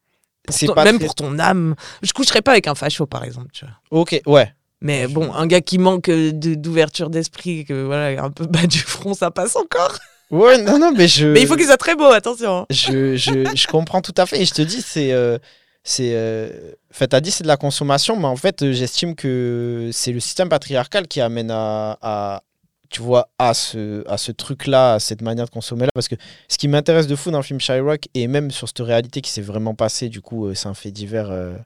Ton- 0.66 0.74
pas 0.74 0.84
même 0.84 0.98
très- 0.98 1.06
pour 1.06 1.14
ton 1.14 1.38
âme. 1.38 1.74
Je 2.02 2.12
coucherais 2.12 2.42
pas 2.42 2.52
avec 2.52 2.66
un 2.68 2.74
facho, 2.74 3.06
par 3.06 3.24
exemple, 3.24 3.48
tu 3.52 3.64
vois. 3.64 3.74
Ok, 4.00 4.20
ouais. 4.26 4.52
Mais 4.80 5.06
bon, 5.08 5.32
un 5.32 5.46
gars 5.46 5.60
qui 5.62 5.78
manque 5.78 6.08
euh, 6.10 6.30
d'ouverture 6.32 7.08
d'esprit, 7.10 7.64
que 7.64 7.84
voilà, 7.84 8.22
un 8.22 8.30
peu 8.30 8.46
bas 8.46 8.66
du 8.66 8.78
front, 8.80 9.14
ça 9.14 9.30
passe 9.30 9.56
encore. 9.56 9.96
Ouais, 10.30 10.58
non, 10.62 10.78
non, 10.78 10.92
mais 10.96 11.08
je... 11.08 11.26
Mais 11.32 11.40
il 11.40 11.46
faut 11.46 11.56
qu'il 11.56 11.66
soit 11.66 11.76
très 11.76 11.94
beau, 11.94 12.06
attention. 12.06 12.58
hein. 12.58 12.66
je, 12.70 13.16
je, 13.16 13.32
je 13.54 13.66
comprends 13.68 14.02
tout 14.02 14.14
à 14.16 14.26
fait. 14.26 14.40
Et 14.42 14.44
je 14.44 14.52
te 14.54 14.62
dis, 14.62 14.82
c'est. 14.82 15.12
euh, 15.12 15.38
c'est 15.82 16.12
euh, 16.14 16.72
en 16.92 16.94
fait, 16.94 17.08
t'as 17.08 17.20
dit 17.20 17.30
c'est 17.30 17.44
de 17.44 17.48
la 17.48 17.56
consommation, 17.56 18.16
mais 18.16 18.26
en 18.26 18.34
fait, 18.36 18.72
j'estime 18.72 19.14
que 19.14 19.90
c'est 19.92 20.10
le 20.12 20.18
système 20.20 20.48
patriarcal 20.48 21.06
qui 21.06 21.20
amène 21.20 21.50
à, 21.52 21.96
à- 22.02 22.42
tu 22.90 23.02
vois, 23.02 23.30
à 23.38 23.54
ce, 23.54 24.06
à 24.08 24.18
ce 24.18 24.32
truc-là, 24.32 24.94
à 24.94 24.98
cette 24.98 25.22
manière 25.22 25.46
de 25.46 25.50
consommer-là. 25.50 25.90
Parce 25.94 26.08
que 26.08 26.16
ce 26.48 26.58
qui 26.58 26.68
m'intéresse 26.68 27.06
de 27.06 27.16
fou 27.16 27.30
dans 27.30 27.38
le 27.38 27.44
film 27.44 27.60
Shyrock, 27.60 28.08
et 28.14 28.26
même 28.26 28.50
sur 28.50 28.68
cette 28.68 28.80
réalité 28.80 29.20
qui 29.20 29.30
s'est 29.30 29.42
vraiment 29.42 29.74
passée, 29.74 30.08
du 30.08 30.20
coup, 30.20 30.46
euh, 30.46 30.54
c'est 30.54 30.68
un 30.68 30.74
fait 30.74 30.90
divers 30.90 31.30
euh, 31.30 31.56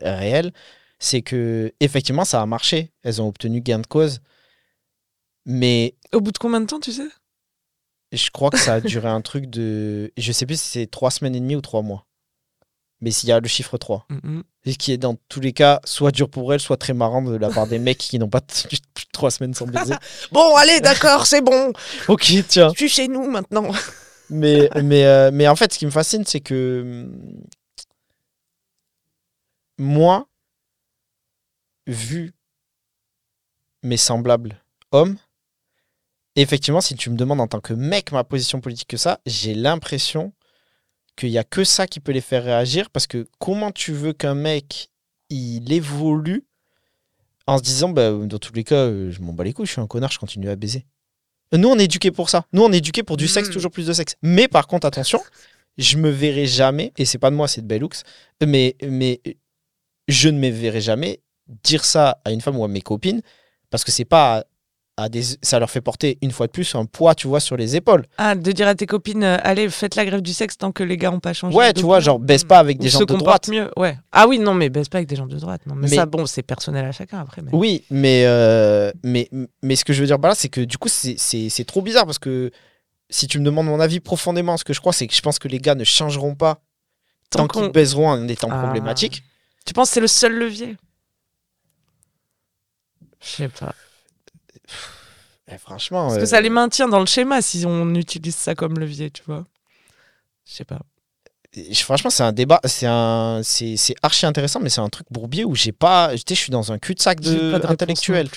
réel, 0.00 0.52
c'est 0.98 1.22
que 1.22 1.72
effectivement, 1.80 2.24
ça 2.24 2.40
a 2.42 2.46
marché. 2.46 2.92
Elles 3.02 3.20
ont 3.20 3.28
obtenu 3.28 3.60
gain 3.60 3.78
de 3.78 3.86
cause. 3.86 4.20
Mais 5.46 5.94
Au 6.12 6.20
bout 6.20 6.32
de 6.32 6.38
combien 6.38 6.60
de 6.60 6.66
temps, 6.66 6.80
tu 6.80 6.92
sais? 6.92 7.08
je 8.12 8.30
crois 8.30 8.50
que 8.50 8.58
ça 8.58 8.74
a 8.74 8.80
duré 8.80 9.08
un 9.08 9.20
truc 9.20 9.46
de. 9.46 10.12
Je 10.16 10.32
sais 10.32 10.46
plus 10.46 10.60
si 10.60 10.68
c'est 10.68 10.86
trois 10.86 11.10
semaines 11.10 11.34
et 11.34 11.40
demie 11.40 11.56
ou 11.56 11.60
trois 11.60 11.82
mois. 11.82 12.06
Mais 13.04 13.10
s'il 13.10 13.28
y 13.28 13.32
a 13.32 13.38
le 13.38 13.46
chiffre 13.46 13.76
3. 13.76 14.06
Mhm. 14.08 14.42
Et 14.64 14.74
qui 14.76 14.90
est 14.90 14.96
dans 14.96 15.16
tous 15.28 15.40
les 15.40 15.52
cas 15.52 15.78
soit 15.84 16.10
dur 16.10 16.30
pour 16.30 16.54
elle, 16.54 16.60
soit 16.60 16.78
très 16.78 16.94
marrant 16.94 17.20
de 17.20 17.36
la 17.36 17.50
part 17.50 17.66
des 17.66 17.78
mecs 17.78 17.98
qui 17.98 18.18
n'ont 18.18 18.30
pas 18.30 18.40
tenu 18.40 18.78
plus 18.94 19.04
de 19.04 19.10
trois 19.12 19.30
semaines 19.30 19.52
sans 19.52 19.66
baiser. 19.66 19.92
Bon, 20.32 20.56
allez, 20.56 20.80
d'accord, 20.80 21.26
c'est 21.26 21.42
bon. 21.42 21.74
ok, 22.08 22.32
tiens. 22.48 22.70
Je 22.72 22.78
suis 22.78 22.88
chez 22.88 23.08
nous 23.08 23.30
maintenant. 23.30 23.70
Mais, 24.30 24.70
mais, 24.82 25.04
euh, 25.04 25.30
mais 25.34 25.46
en 25.48 25.54
fait, 25.54 25.74
ce 25.74 25.78
qui 25.78 25.84
me 25.84 25.90
fascine, 25.90 26.24
c'est 26.24 26.40
que 26.40 26.80
hum, 26.82 27.44
moi, 29.76 30.26
vu 31.86 32.32
mes 33.82 33.98
semblables 33.98 34.64
hommes, 34.92 35.18
effectivement, 36.36 36.80
si 36.80 36.94
tu 36.94 37.10
me 37.10 37.16
demandes 37.16 37.42
en 37.42 37.48
tant 37.48 37.60
que 37.60 37.74
mec 37.74 38.12
ma 38.12 38.24
position 38.24 38.62
politique 38.62 38.88
que 38.88 38.96
ça, 38.96 39.20
j'ai 39.26 39.52
l'impression 39.52 40.32
qu'il 41.16 41.30
n'y 41.30 41.38
a 41.38 41.44
que 41.44 41.64
ça 41.64 41.86
qui 41.86 42.00
peut 42.00 42.12
les 42.12 42.20
faire 42.20 42.44
réagir 42.44 42.90
parce 42.90 43.06
que 43.06 43.26
comment 43.38 43.70
tu 43.70 43.92
veux 43.92 44.12
qu'un 44.12 44.34
mec 44.34 44.90
il 45.30 45.72
évolue 45.72 46.44
en 47.46 47.58
se 47.58 47.62
disant 47.62 47.88
bah, 47.90 48.10
dans 48.10 48.38
tous 48.38 48.52
les 48.54 48.64
cas 48.64 48.76
euh, 48.76 49.10
je 49.10 49.20
m'en 49.20 49.32
bats 49.32 49.44
les 49.44 49.52
couilles 49.52 49.66
je 49.66 49.72
suis 49.72 49.80
un 49.80 49.86
connard 49.86 50.10
je 50.12 50.18
continue 50.18 50.48
à 50.48 50.56
baiser. 50.56 50.86
Nous 51.52 51.68
on 51.68 51.78
est 51.78 51.84
éduqués 51.84 52.10
pour 52.10 52.30
ça. 52.30 52.46
Nous 52.52 52.62
on 52.62 52.72
est 52.72 52.78
éduqués 52.78 53.02
pour 53.02 53.16
du 53.16 53.28
sexe 53.28 53.48
Mm. 53.48 53.52
toujours 53.52 53.70
plus 53.70 53.86
de 53.86 53.92
sexe. 53.92 54.16
Mais 54.22 54.48
par 54.48 54.66
contre 54.66 54.86
attention 54.86 55.20
je 55.78 55.96
me 55.98 56.10
verrai 56.10 56.46
jamais 56.46 56.92
et 56.96 57.04
c'est 57.04 57.18
pas 57.18 57.30
de 57.30 57.36
moi 57.36 57.48
c'est 57.48 57.60
de 57.62 57.66
Bellux 57.66 58.02
mais 58.46 58.76
mais 58.82 59.20
je 60.08 60.28
ne 60.28 60.38
me 60.38 60.48
verrai 60.48 60.80
jamais 60.80 61.20
dire 61.62 61.84
ça 61.84 62.20
à 62.24 62.30
une 62.32 62.40
femme 62.40 62.56
ou 62.56 62.64
à 62.64 62.68
mes 62.68 62.80
copines 62.80 63.22
parce 63.70 63.84
que 63.84 63.90
c'est 63.90 64.04
pas 64.04 64.44
à, 64.96 65.08
des 65.08 65.22
ça 65.42 65.58
leur 65.58 65.70
fait 65.70 65.80
porter 65.80 66.18
une 66.22 66.30
fois 66.30 66.46
de 66.46 66.52
plus 66.52 66.74
un 66.76 66.84
poids 66.84 67.14
tu 67.16 67.26
vois 67.26 67.40
sur 67.40 67.56
les 67.56 67.74
épaules 67.74 68.04
Ah, 68.16 68.34
de 68.36 68.52
dire 68.52 68.68
à 68.68 68.74
tes 68.76 68.86
copines, 68.86 69.24
euh, 69.24 69.36
allez, 69.42 69.68
faites 69.68 69.96
la 69.96 70.04
grève 70.04 70.20
du 70.22 70.32
sexe 70.32 70.56
tant 70.56 70.70
que 70.70 70.84
les 70.84 70.96
gars 70.96 71.10
ont 71.10 71.18
pas 71.20 71.32
changé. 71.32 71.56
ouais 71.56 71.72
tu 71.72 71.82
vois 71.82 71.98
genre 72.00 72.18
baisse 72.20 72.44
pas 72.44 72.58
avec 72.58 72.78
des 72.78 72.88
gens 72.88 73.00
de 73.00 73.04
droite 73.16 73.48
mieux, 73.48 73.70
ouais. 73.76 73.98
Ah 74.12 74.28
oui, 74.28 74.38
non, 74.38 74.54
mais 74.54 74.68
baisse 74.70 74.88
pas 74.88 74.98
avec 74.98 75.08
des 75.08 75.16
gens 75.16 75.26
de 75.26 75.36
droite. 75.38 75.62
Non, 75.66 75.74
mais, 75.74 75.88
Mais- 75.88 75.96
ça, 75.96 76.06
bon, 76.06 76.26
c'est 76.26 76.42
personnel 76.44 76.84
à 76.84 76.92
chacun 76.92 77.18
après. 77.18 77.42
Mais... 77.42 77.50
Oui, 77.52 77.84
mais, 77.90 78.24
euh, 78.26 78.92
mais, 79.02 79.28
mais 79.62 79.74
ce 79.74 79.84
que 79.84 79.92
je 79.92 80.00
veux 80.00 80.06
dire 80.06 80.20
par 80.20 80.28
là, 80.28 80.34
c'est 80.36 80.48
que 80.48 80.60
du 80.60 80.78
coup, 80.78 80.88
c'est- 80.88 81.64
trop 81.66 81.82
bizarre 81.82 82.04
parce 82.06 82.20
que 82.20 82.52
si 83.10 83.26
tu 83.26 83.40
me 83.40 83.44
demandes 83.44 83.66
mon 83.66 83.80
avis 83.80 83.98
profondément, 84.00 84.56
ce 84.56 84.64
que 84.64 84.72
je 84.72 84.80
crois, 84.80 84.92
c'est 84.92 85.06
que 85.08 85.14
je 85.14 85.20
pense 85.22 85.38
que 85.40 85.48
les 85.48 85.58
gars 85.58 85.74
ne 85.74 85.84
changeront 85.84 86.34
pas 86.36 86.62
tant, 87.30 87.48
qu'ils 87.48 87.68
baiseront 87.70 88.08
en 88.10 88.28
étant 88.28 88.48
Ah. 88.50 88.62
problématiques. 88.62 89.24
Tu 89.66 89.72
penses 89.72 89.88
que 89.88 89.94
c'est 89.94 90.00
le 90.00 90.06
seul 90.06 90.34
levier? 90.38 90.76
Je 93.20 93.28
sais 93.28 93.48
pas. 93.48 93.74
Eh, 95.54 95.58
franchement. 95.58 96.06
Parce 96.06 96.16
euh, 96.16 96.20
que 96.20 96.26
ça 96.26 96.40
les 96.40 96.50
maintient 96.50 96.88
dans 96.88 97.00
le 97.00 97.06
schéma 97.06 97.42
si 97.42 97.64
on 97.66 97.94
utilise 97.94 98.36
ça 98.36 98.54
comme 98.54 98.78
levier, 98.78 99.10
tu 99.10 99.22
vois. 99.26 99.46
Je 100.46 100.54
sais 100.54 100.64
pas. 100.64 100.80
franchement, 101.74 102.10
c'est 102.10 102.22
un 102.22 102.32
débat, 102.32 102.60
c'est 102.64 102.86
un, 102.86 103.40
c'est 103.42 103.76
archi 104.02 104.26
intéressant, 104.26 104.60
mais 104.60 104.68
c'est 104.68 104.80
un 104.80 104.88
truc 104.88 105.06
bourbier 105.10 105.44
où 105.44 105.54
j'ai 105.54 105.72
pas, 105.72 106.14
je 106.16 106.34
suis 106.34 106.50
dans 106.50 106.72
un 106.72 106.78
cul-de-sac 106.78 107.20
de, 107.20 107.54
intellectuel. 107.54 108.28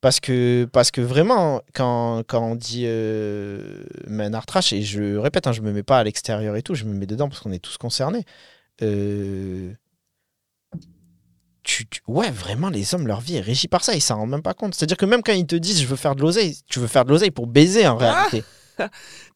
Parce 0.00 0.20
que, 0.20 0.68
parce 0.70 0.90
que 0.90 1.00
vraiment, 1.00 1.62
quand, 1.72 2.24
quand 2.26 2.42
on 2.42 2.56
dit 2.56 2.84
euh, 2.84 3.84
Trash, 4.46 4.74
et 4.74 4.82
je 4.82 5.16
répète, 5.16 5.46
hein, 5.46 5.52
je 5.52 5.62
me 5.62 5.72
mets 5.72 5.82
pas 5.82 5.98
à 5.98 6.04
l'extérieur 6.04 6.56
et 6.56 6.62
tout, 6.62 6.74
je 6.74 6.84
me 6.84 6.92
mets 6.92 7.06
dedans 7.06 7.28
parce 7.28 7.40
qu'on 7.40 7.52
est 7.52 7.58
tous 7.58 7.78
concernés. 7.78 8.24
Euh, 8.82 9.72
tu, 11.64 11.86
tu- 11.88 12.00
ouais, 12.06 12.30
vraiment, 12.30 12.68
les 12.70 12.94
hommes, 12.94 13.06
leur 13.08 13.20
vie 13.20 13.36
est 13.36 13.40
régie 13.40 13.66
par 13.68 13.82
ça, 13.82 13.94
ils 13.94 14.00
s'en 14.00 14.16
rendent 14.18 14.30
même 14.30 14.42
pas 14.42 14.54
compte. 14.54 14.74
C'est-à-dire 14.74 14.96
que 14.96 15.06
même 15.06 15.22
quand 15.22 15.32
ils 15.32 15.46
te 15.46 15.56
disent 15.56 15.80
je 15.80 15.86
veux 15.86 15.96
faire 15.96 16.14
de 16.14 16.20
l'oseille, 16.22 16.56
tu 16.68 16.78
veux 16.78 16.86
faire 16.86 17.04
de 17.04 17.10
l'oseille 17.10 17.30
pour 17.32 17.46
baiser 17.46 17.86
en 17.88 17.96
réalité. 17.96 18.44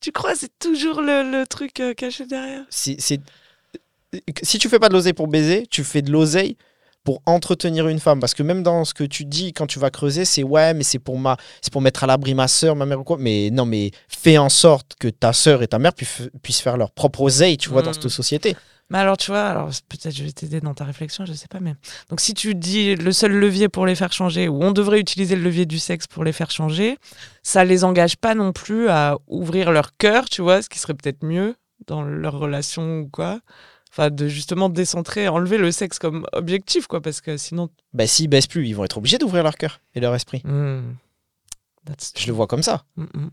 Tu 0.01 0.11
crois 0.11 0.35
c'est 0.35 0.51
toujours 0.59 1.01
le, 1.01 1.23
le 1.31 1.47
truc 1.47 1.79
euh, 1.79 1.95
caché 1.95 2.27
derrière? 2.27 2.63
C'est- 2.71 3.01
Si 4.43 4.59
tu 4.59 4.69
fais 4.69 4.79
pas 4.79 4.89
de 4.89 4.95
l'oseille 4.95 5.13
pour 5.13 5.29
baiser, 5.29 5.67
tu 5.71 5.85
fais 5.85 6.03
de 6.03 6.11
l'oseille 6.11 6.57
pour 7.05 7.23
entretenir 7.27 7.89
une 7.89 8.01
femme. 8.01 8.21
Parce 8.21 8.35
que 8.35 8.43
même 8.43 8.63
dans 8.63 8.85
ce 8.85 8.95
que 8.95 9.05
tu 9.05 9.25
dis 9.25 9.53
quand 9.53 9.67
tu 9.67 9.79
vas 9.79 9.91
creuser, 9.91 10.25
c'est 10.25 10.43
ouais, 10.43 10.75
mais 10.75 10.83
c'est 10.83 10.99
pour, 10.99 11.19
ma... 11.19 11.37
c'est 11.61 11.73
pour 11.73 11.83
mettre 11.83 12.05
à 12.05 12.07
l'abri 12.07 12.35
ma 12.35 12.49
soeur, 12.49 12.75
ma 12.75 12.87
mère 12.87 13.01
ou 13.01 13.05
quoi. 13.05 13.17
Mais 13.19 13.51
non, 13.53 13.65
mais 13.67 13.91
fais 14.09 14.39
en 14.39 14.49
sorte 14.49 14.97
que 14.99 15.09
ta 15.09 15.33
soeur 15.33 15.63
et 15.63 15.69
ta 15.69 15.79
mère 15.79 15.93
puissent, 15.95 16.29
puissent 16.43 16.61
faire 16.61 16.77
leur 16.77 16.91
propre 16.91 17.21
oseille, 17.23 17.57
tu 17.59 17.69
vois, 17.69 17.83
dans 17.83 17.93
cette 17.93 18.09
société. 18.09 18.57
Mais 18.91 18.99
alors, 18.99 19.17
tu 19.17 19.31
vois, 19.31 19.47
alors 19.47 19.69
peut-être 19.89 20.15
je 20.15 20.25
vais 20.25 20.33
t'aider 20.33 20.61
dans 20.61 20.73
ta 20.73 20.85
réflexion, 20.85 21.27
je 21.27 21.33
sais 21.35 21.49
pas, 21.49 21.61
mais. 21.61 21.75
Donc, 22.09 22.21
si 22.21 22.33
tu 22.33 22.55
dis 22.55 22.97
le 22.97 23.13
seul 23.13 23.33
levier 23.33 23.69
pour 23.69 23.85
les 23.87 23.95
faire 23.95 24.13
changer, 24.13 24.49
ou 24.49 24.63
on 24.63 24.73
devrait 24.73 25.01
utiliser 25.01 25.37
le 25.37 25.43
levier 25.43 25.67
du 25.67 25.79
sexe 25.79 26.07
pour 26.07 26.25
les 26.25 26.33
faire 26.33 26.51
changer, 26.51 26.97
ça 27.43 27.65
les 27.65 27.85
engage 27.85 28.17
pas 28.17 28.35
non 28.35 28.53
plus 28.53 28.89
à 28.89 29.19
ouvrir 29.27 29.73
leur 29.73 29.97
cœur, 29.97 30.29
tu 30.29 30.41
vois, 30.41 30.63
ce 30.63 30.69
qui 30.69 30.79
serait 30.79 30.95
peut-être 30.95 31.23
mieux 31.23 31.55
dans 31.87 32.03
leur 32.03 32.39
relation 32.39 33.01
ou 33.01 33.09
quoi. 33.09 33.41
Enfin, 33.91 34.11
de 34.11 34.29
justement 34.29 34.69
décentrer, 34.69 35.29
enlever 35.29 35.59
le 35.59 35.71
sexe 35.71 35.99
comme 35.99 36.27
objectif, 36.33 36.87
quoi, 36.87 37.01
parce 37.01 37.21
que 37.21 37.37
sinon. 37.37 37.69
Bah, 37.93 38.07
s'ils 38.07 38.29
baissent 38.29 38.47
plus, 38.47 38.67
ils 38.67 38.75
vont 38.75 38.85
être 38.85 38.99
obligés 38.99 39.19
d'ouvrir 39.19 39.43
leur 39.43 39.57
cœur 39.57 39.81
et 39.95 40.01
leur 40.01 40.15
esprit. 40.15 40.43
That's 41.85 42.13
Je 42.17 42.27
le 42.27 42.33
vois 42.33 42.47
comme 42.47 42.63
ça. 42.63 42.85
Mm, 42.97 43.05
mm. 43.05 43.31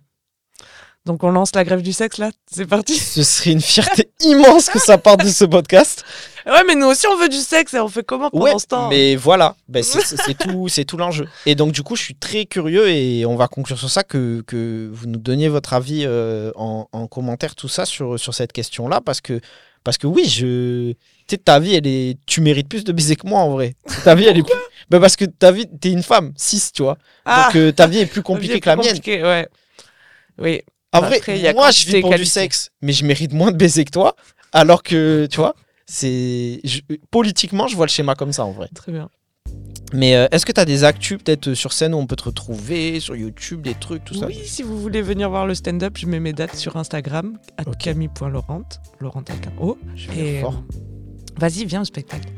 Donc 1.06 1.24
on 1.24 1.30
lance 1.30 1.54
la 1.54 1.64
grève 1.64 1.84
du 1.84 1.94
sexe 1.94 2.18
là 2.18 2.32
C'est 2.52 2.66
parti 2.66 2.96
Ce 2.98 3.22
serait 3.22 3.52
une 3.52 3.62
fierté 3.62 4.10
immense 4.22 4.70
que 4.70 4.80
ça 4.80 4.98
parte 4.98 5.24
de 5.24 5.30
ce 5.30 5.46
podcast. 5.46 6.04
Ouais, 6.48 6.64
mais 6.68 6.76
nous 6.76 6.88
aussi 6.88 7.06
on 7.08 7.16
veut 7.16 7.30
du 7.30 7.38
sexe 7.38 7.74
et 7.76 7.80
on 7.80 7.88
fait 7.88 8.04
comment 8.04 8.30
pendant 8.32 8.44
Ouais, 8.44 8.58
ce 8.58 8.66
temps 8.66 8.90
mais 8.90 9.16
voilà, 9.16 9.56
ben, 9.68 9.84
c'est 9.84 10.38
tout, 10.38 10.68
c'est 10.68 10.86
tout 10.86 10.98
l'enjeu. 10.98 11.28
Et 11.46 11.54
donc 11.56 11.72
du 11.74 11.84
coup, 11.84 11.96
je 11.96 12.02
suis 12.04 12.16
très 12.16 12.46
curieux 12.46 12.90
et 12.90 13.26
on 13.26 13.36
va 13.36 13.48
conclure 13.48 13.78
sur 13.78 13.90
ça 13.90 14.04
que, 14.04 14.44
que 14.48 14.90
vous 14.92 15.06
nous 15.08 15.20
donniez 15.20 15.48
votre 15.48 15.74
avis 15.74 16.04
euh, 16.06 16.52
en, 16.56 16.88
en 16.92 17.08
commentaire 17.08 17.56
tout 17.56 17.68
ça 17.68 17.86
sur, 17.86 18.20
sur 18.20 18.34
cette 18.34 18.52
question-là 18.52 19.00
parce 19.02 19.22
que 19.22 19.40
parce 19.84 20.00
que 20.00 20.08
oui, 20.08 20.28
je 20.28 20.94
tu 21.28 21.38
ta 21.38 21.60
vie 21.60 21.76
elle 21.76 21.86
est 21.88 22.18
tu 22.26 22.42
mérites 22.42 22.68
plus 22.68 22.84
de 22.84 22.92
baiser 22.92 23.16
que 23.16 23.28
moi 23.28 23.42
en 23.42 23.52
vrai. 23.52 23.76
Ta 24.04 24.16
vie 24.16 24.26
elle 24.26 24.38
est 24.38 24.44
plus 24.44 24.54
ben, 24.90 25.00
parce 25.00 25.16
que 25.16 25.26
ta 25.26 25.52
vie 25.52 25.68
t'es 25.80 25.92
une 25.92 26.04
femme, 26.04 26.34
6 26.36 26.72
tu 26.74 26.82
vois. 26.82 26.98
Ah 27.26 27.46
Donc 27.46 27.56
euh, 27.58 27.72
ta 27.72 27.86
vie 27.86 28.00
est 28.00 28.06
plus 28.08 28.22
la 28.22 28.22
vie 28.22 28.24
compliquée 28.24 28.56
est 28.56 28.60
que 28.62 28.70
la 28.70 28.78
plus 28.78 28.86
mienne. 28.88 29.24
ouais. 29.24 29.48
Oui. 30.38 30.62
En 30.96 31.04
Après, 31.04 31.20
vrai, 31.20 31.38
il 31.38 31.44
y 31.44 31.48
a 31.48 31.54
moi 31.54 31.72
je 31.72 31.86
vis 31.86 32.02
pour 32.02 32.14
du 32.16 32.26
sexe, 32.26 32.70
mais 32.82 32.94
je 32.94 33.06
mérite 33.06 33.34
moins 33.34 33.52
de 33.52 33.58
baiser 33.58 33.86
que 33.86 33.92
toi 33.92 34.16
alors 34.54 34.84
que 34.84 35.28
tu 35.30 35.38
vois, 35.38 35.54
c'est 35.86 36.62
je- 36.64 36.82
politiquement, 37.12 37.68
je 37.68 37.76
vois 37.76 37.86
le 37.86 37.92
schéma 37.92 38.16
comme 38.16 38.32
ça 38.32 38.46
en 38.46 38.52
vrai. 38.52 38.70
Très 38.74 38.92
bien. 38.92 39.10
Mais 39.94 40.16
euh, 40.16 40.28
est-ce 40.32 40.46
que 40.46 40.52
tu 40.52 40.60
as 40.60 40.66
des 40.66 40.84
actus 40.84 41.20
peut-être 41.24 41.54
sur 41.54 41.72
scène 41.72 41.94
où 41.94 41.98
on 41.98 42.08
peut 42.08 42.16
te 42.16 42.24
retrouver, 42.24 43.00
sur 43.00 43.16
YouTube, 43.16 43.62
des 43.62 43.76
trucs, 43.76 44.04
tout 44.04 44.16
ça? 44.16 44.26
Oui, 44.28 44.40
si 44.46 44.64
vous 44.64 44.80
voulez 44.82 45.02
venir 45.02 45.30
voir 45.30 45.46
le 45.46 45.54
stand-up, 45.54 45.96
je 45.98 46.08
mets 46.08 46.20
mes 46.20 46.34
dates 46.34 46.56
sur 46.56 46.76
Instagram, 46.78 47.38
à 47.58 47.62
Ok. 47.70 47.78
camille.laurent, 47.78 48.64
Laurent 49.00 49.24
avec 49.30 49.48
un 49.48 49.62
O. 49.62 49.78
Je 49.96 50.10
vais 50.10 50.38
Et 50.38 50.42
fort. 50.42 50.56
euh, 50.72 50.78
vas-y, 51.40 51.66
viens 51.66 51.82
au 51.82 51.86
spectacle. 51.86 52.30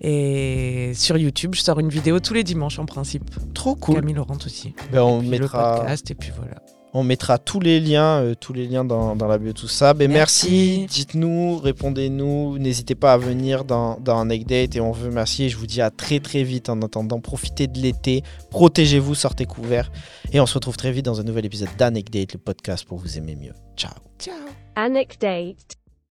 Et 0.00 0.92
sur 0.94 1.16
YouTube, 1.16 1.54
je 1.54 1.60
sors 1.60 1.78
une 1.78 1.90
vidéo 1.90 2.20
tous 2.20 2.34
les 2.34 2.42
dimanches 2.42 2.78
en 2.78 2.86
principe. 2.86 3.24
Trop 3.54 3.76
cool. 3.76 3.96
Camille 3.96 4.14
Laurent 4.14 4.38
aussi. 4.44 4.74
Ben, 4.92 5.02
on, 5.02 5.20
Puis 5.20 5.28
le 5.30 5.38
mettra, 5.38 5.76
podcast, 5.76 6.10
et 6.10 6.14
puis 6.14 6.32
voilà. 6.36 6.56
On 6.92 7.02
mettra 7.02 7.38
tous 7.38 7.60
les 7.60 7.80
liens, 7.80 8.22
euh, 8.22 8.34
tous 8.34 8.52
les 8.52 8.66
liens 8.66 8.84
dans, 8.84 9.14
dans 9.14 9.28
la 9.28 9.38
bio, 9.38 9.52
tout 9.52 9.68
ça. 9.68 9.94
Ben, 9.94 10.10
merci. 10.10 10.80
Merci. 10.80 10.86
Dites-nous, 10.86 11.58
répondez-nous. 11.58 12.58
N'hésitez 12.58 12.94
pas 12.94 13.12
à 13.12 13.18
venir 13.18 13.64
dans, 13.64 13.98
dans 14.00 14.16
un 14.16 14.28
egg 14.30 14.46
date 14.46 14.76
et 14.76 14.80
on 14.80 14.92
veut 14.92 15.10
merci. 15.10 15.44
Et 15.44 15.48
je 15.48 15.56
vous 15.56 15.66
dis 15.66 15.80
à 15.80 15.90
très 15.90 16.20
très 16.20 16.42
vite 16.42 16.68
en 16.68 16.80
attendant. 16.82 17.20
Profitez 17.20 17.66
de 17.66 17.78
l'été, 17.78 18.22
protégez-vous, 18.50 19.14
sortez 19.14 19.46
couverts. 19.46 19.90
Et 20.32 20.40
on 20.40 20.46
se 20.46 20.54
retrouve 20.54 20.76
très 20.76 20.92
vite 20.92 21.04
dans 21.04 21.20
un 21.20 21.24
nouvel 21.24 21.46
épisode 21.46 21.70
d'Anecdate, 21.78 22.34
le 22.34 22.38
podcast 22.38 22.84
pour 22.84 22.98
vous 22.98 23.18
aimer 23.18 23.36
mieux. 23.36 23.54
Ciao. 23.76 23.92
Ciao 24.18 24.34
Anecdate. 24.74 25.79